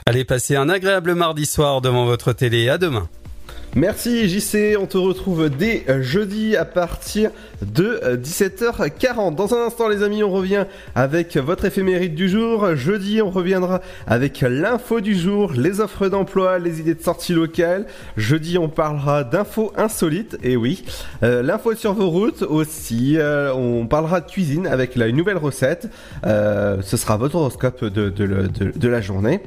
[0.05, 2.67] Allez passer un agréable mardi soir devant votre télé.
[2.67, 3.07] À demain.
[3.75, 7.31] Merci JC, on te retrouve dès jeudi à partir
[7.63, 9.33] de 17h40.
[9.33, 12.75] Dans un instant les amis, on revient avec votre éphémérite du jour.
[12.75, 17.87] Jeudi, on reviendra avec l'info du jour, les offres d'emploi, les idées de sortie locale.
[18.15, 20.85] Jeudi, on parlera d'infos insolites, et oui,
[21.23, 23.17] euh, l'info sur vos routes aussi.
[23.17, 25.89] Euh, on parlera de cuisine avec la, nouvelle recette.
[26.27, 29.41] Euh, ce sera votre horoscope de, de la journée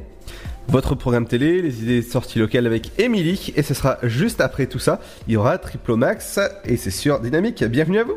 [0.69, 4.67] votre programme télé, les idées de sorties locales avec Émilie, et ce sera juste après
[4.67, 5.01] tout ça.
[5.29, 7.65] Il y aura Triplomax, et c'est sur Dynamique.
[7.65, 8.17] Bienvenue à vous.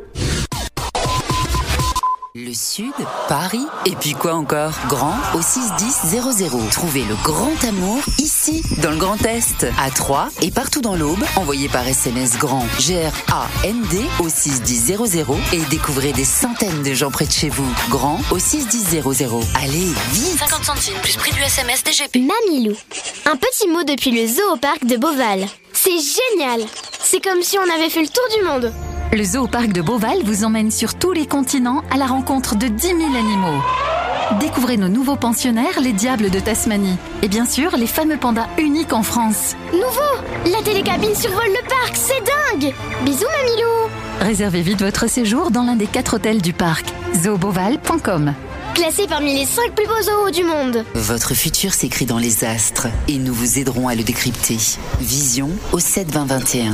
[2.36, 2.94] Le Sud,
[3.28, 4.74] Paris, et puis quoi encore?
[4.88, 6.70] Grand au 61000.
[6.70, 11.24] Trouvez le grand amour ici, dans le Grand Est, à Troyes et partout dans l'Aube.
[11.38, 17.32] Envoyez par SMS grand G-R-A-N-D au 61000 et découvrez des centaines de gens près de
[17.32, 17.68] chez vous.
[17.90, 19.02] Grand au 61000.
[19.56, 22.18] Allez, vite 50 centimes plus prix du SMS DGP.
[22.18, 22.76] Mamilou.
[23.26, 25.48] Un petit mot depuis le zoo au parc de Beauval.
[25.74, 26.62] C'est génial
[27.02, 28.74] C'est comme si on avait fait le tour du monde.
[29.12, 32.68] Le zoo parc de Beauval vous emmène sur tous les continents à la rencontre de
[32.68, 33.60] 10 000 animaux.
[34.40, 36.98] Découvrez nos nouveaux pensionnaires, les diables de Tasmanie.
[37.24, 39.56] Et bien sûr, les fameux pandas uniques en France.
[39.74, 42.72] Nouveau La télécabine survole le parc, c'est dingue
[43.04, 43.90] Bisous Mamilou
[44.22, 46.86] Réservez vite votre séjour dans l'un des quatre hôtels du parc.
[47.16, 48.36] zooboval.com
[48.76, 50.86] Classé parmi les 5 plus beaux zoos du monde.
[50.94, 54.58] Votre futur s'écrit dans les astres et nous vous aiderons à le décrypter.
[55.02, 56.74] Vision au 7 20 21.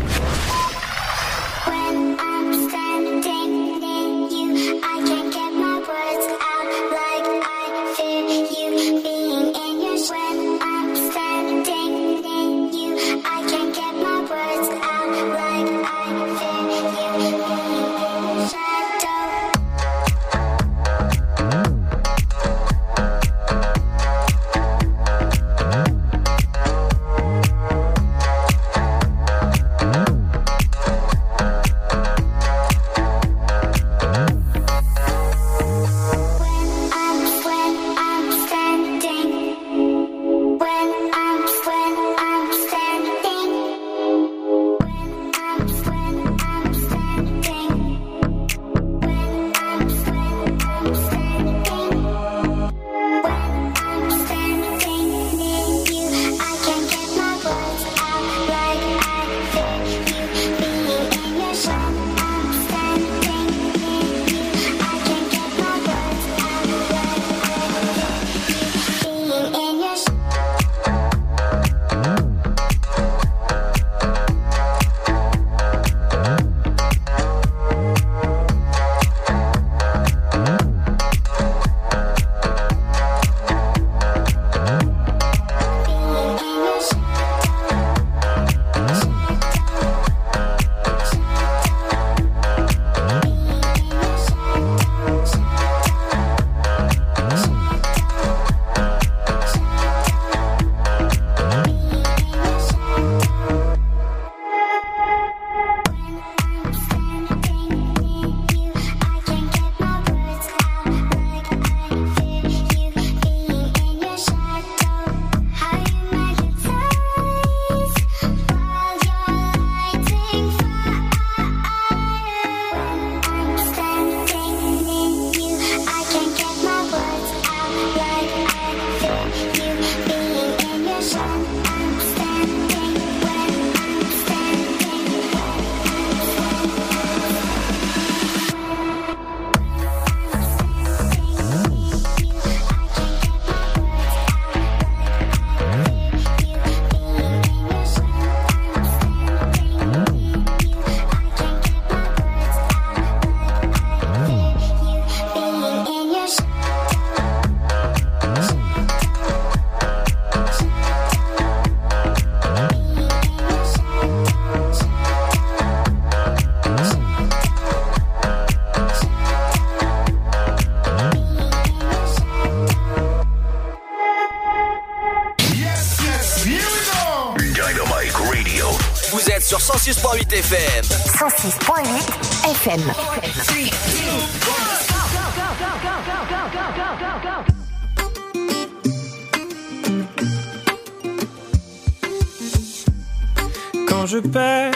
[193.87, 194.73] Quand je perds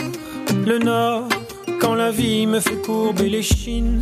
[0.66, 1.30] le nord,
[1.80, 3.99] quand la vie me fait courber les chines,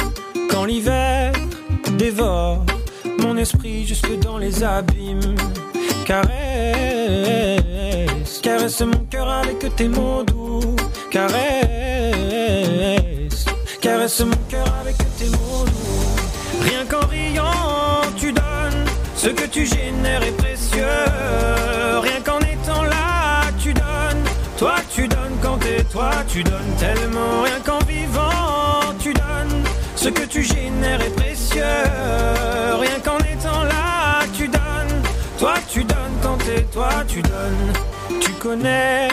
[36.45, 37.73] t'es toi, tu donnes.
[38.19, 39.07] Tu connais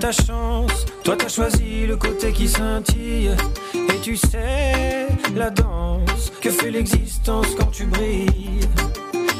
[0.00, 0.86] ta chance.
[1.04, 3.30] Toi, t'as choisi le côté qui scintille.
[3.74, 8.60] Et tu sais la danse que fait l'existence quand tu brilles.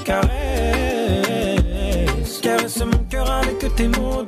[0.04, 0.30] Caresse,
[2.40, 4.24] caresse mon cœur avec tes mots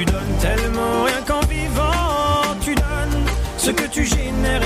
[0.00, 1.04] tu donnes tellement.
[1.04, 3.24] Rien qu'en vivant, tu donnes.
[3.58, 4.62] Ce que tu génères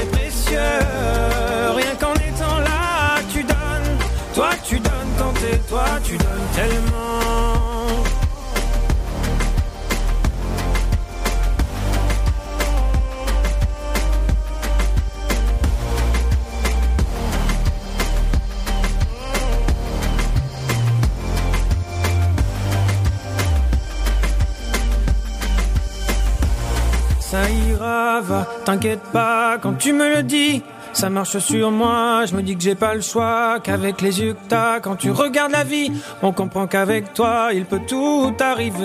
[29.15, 30.63] quand tu me le dis.
[30.93, 34.37] Ça marche sur moi, je me dis que j'ai pas le choix, qu'avec les yeux
[34.81, 35.91] quand tu regardes la vie,
[36.23, 38.81] on comprend qu'avec toi, il peut tout arriver.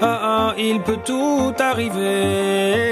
[0.00, 2.89] Ah, ah, il peut tout arriver.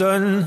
[0.00, 0.46] Donnes.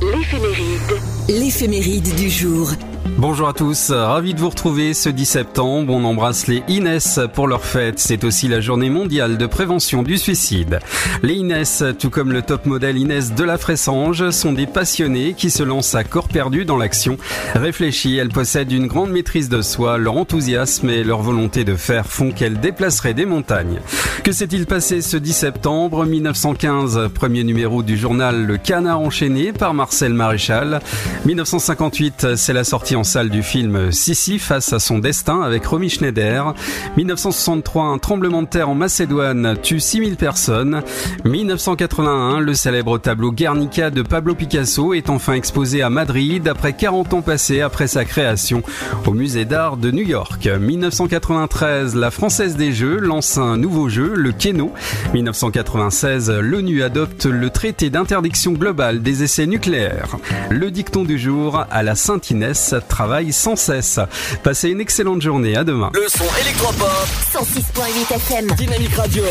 [0.00, 0.92] L'éphéméride.
[1.28, 2.72] L'éphéméride du jour.
[3.14, 5.94] Bonjour à tous, ravi de vous retrouver ce 10 septembre.
[5.94, 7.98] On embrasse les Inès pour leur fête.
[7.98, 10.80] C'est aussi la journée mondiale de prévention du suicide.
[11.22, 15.50] Les Inès, tout comme le top modèle Inès de la Fressange, sont des passionnés qui
[15.50, 17.16] se lancent à corps perdu dans l'action.
[17.54, 19.96] Réfléchies, elles possèdent une grande maîtrise de soi.
[19.96, 23.80] Leur enthousiasme et leur volonté de faire font qu'elles déplaceraient des montagnes.
[24.24, 29.72] Que s'est-il passé ce 10 septembre 1915 Premier numéro du journal Le Canard enchaîné par
[29.72, 30.80] Marcel Maréchal.
[31.24, 35.90] 1958, c'est la sortie en salle du film Sissi face à son destin avec Romy
[35.90, 36.54] Schneider.
[36.96, 40.82] 1963, un tremblement de terre en Macédoine tue 6000 personnes.
[41.24, 47.14] 1981, le célèbre tableau Guernica de Pablo Picasso est enfin exposé à Madrid après 40
[47.14, 48.62] ans passés après sa création
[49.06, 50.48] au musée d'art de New York.
[50.48, 54.72] 1993, la Française des Jeux lance un nouveau jeu, le Keno.
[55.12, 60.16] 1996, l'ONU adopte le traité d'interdiction globale des essais nucléaires.
[60.50, 64.00] Le dicton du jour, à la Sainte-Inès, travaille sans cesse.
[64.42, 65.90] Passez une excellente journée, à demain.
[65.94, 67.06] Le son électropop.
[67.32, 68.46] 106.8 FM.
[68.56, 69.24] Dynamique Radio.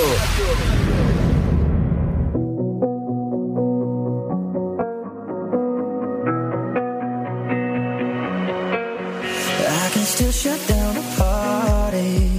[9.68, 12.32] I can still shut down a party.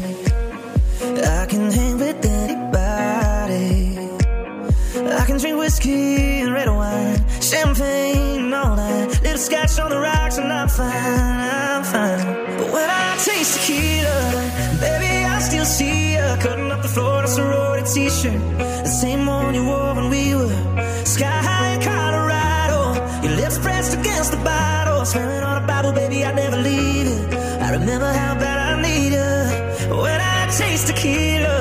[1.24, 3.98] I can hang with anybody.
[5.12, 8.05] I can drink whiskey and red wine, champagne
[9.36, 12.24] Little scotch on the rocks and I'm fine, I'm fine.
[12.56, 14.16] But when I taste tequila,
[14.80, 19.26] baby, I still see you cutting up the floor in a sorority t-shirt, the same
[19.26, 20.48] one you wore when we were
[21.04, 22.80] sky high in Colorado.
[23.26, 27.34] Your lips pressed against the bottle, swearing on a Bible, baby, I'd never leave it.
[27.60, 31.55] I remember how bad I need you when I taste tequila.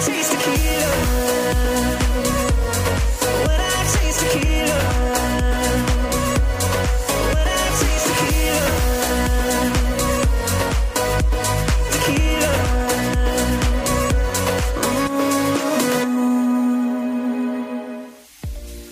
[0.00, 0.29] Taxis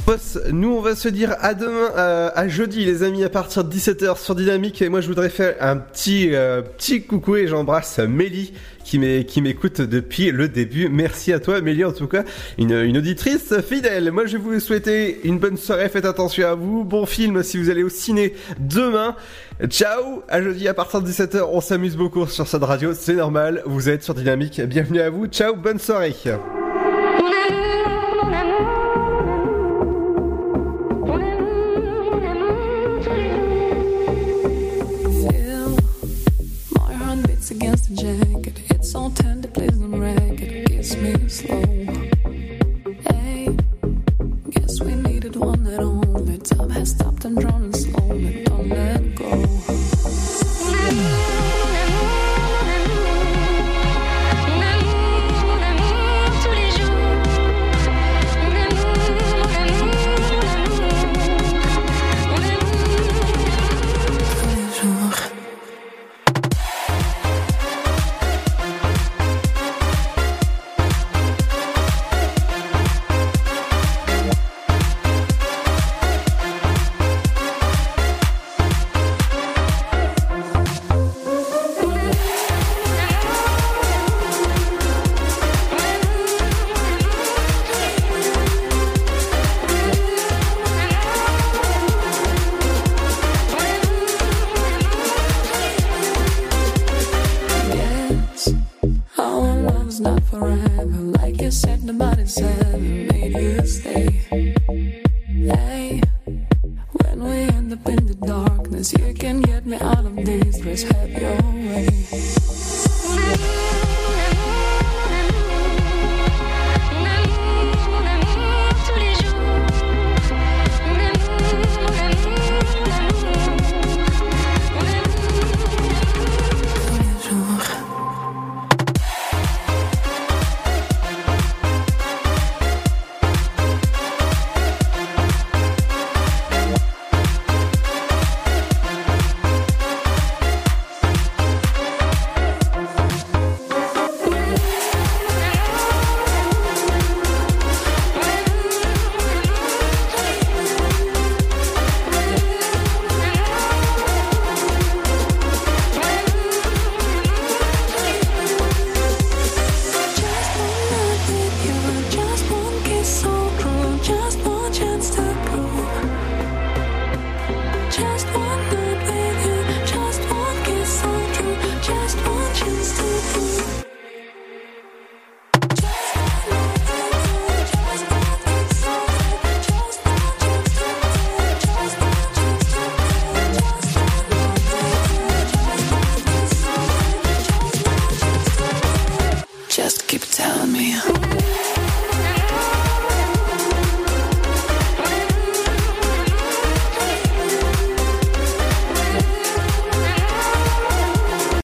[0.08, 3.62] Boss, nous on va se dire à demain, euh, à jeudi les amis à partir
[3.62, 4.80] de 17h sur Dynamique.
[4.80, 8.54] Et moi je voudrais faire un petit euh, petit coucou et j'embrasse Mélie
[8.84, 10.88] qui m'é- qui m'écoute depuis le début.
[10.88, 12.24] Merci à toi Mélie en tout cas,
[12.56, 14.10] une, une auditrice fidèle.
[14.10, 17.58] Moi je vais vous souhaiter une bonne soirée, faites attention à vous, bon film si
[17.58, 19.14] vous allez au ciné demain.
[19.68, 23.62] Ciao, à jeudi à partir de 17h, on s'amuse beaucoup sur cette radio, c'est normal,
[23.66, 26.14] vous êtes sur Dynamique, bienvenue à vous, ciao, bonne soirée.
[41.16, 41.77] Me slow.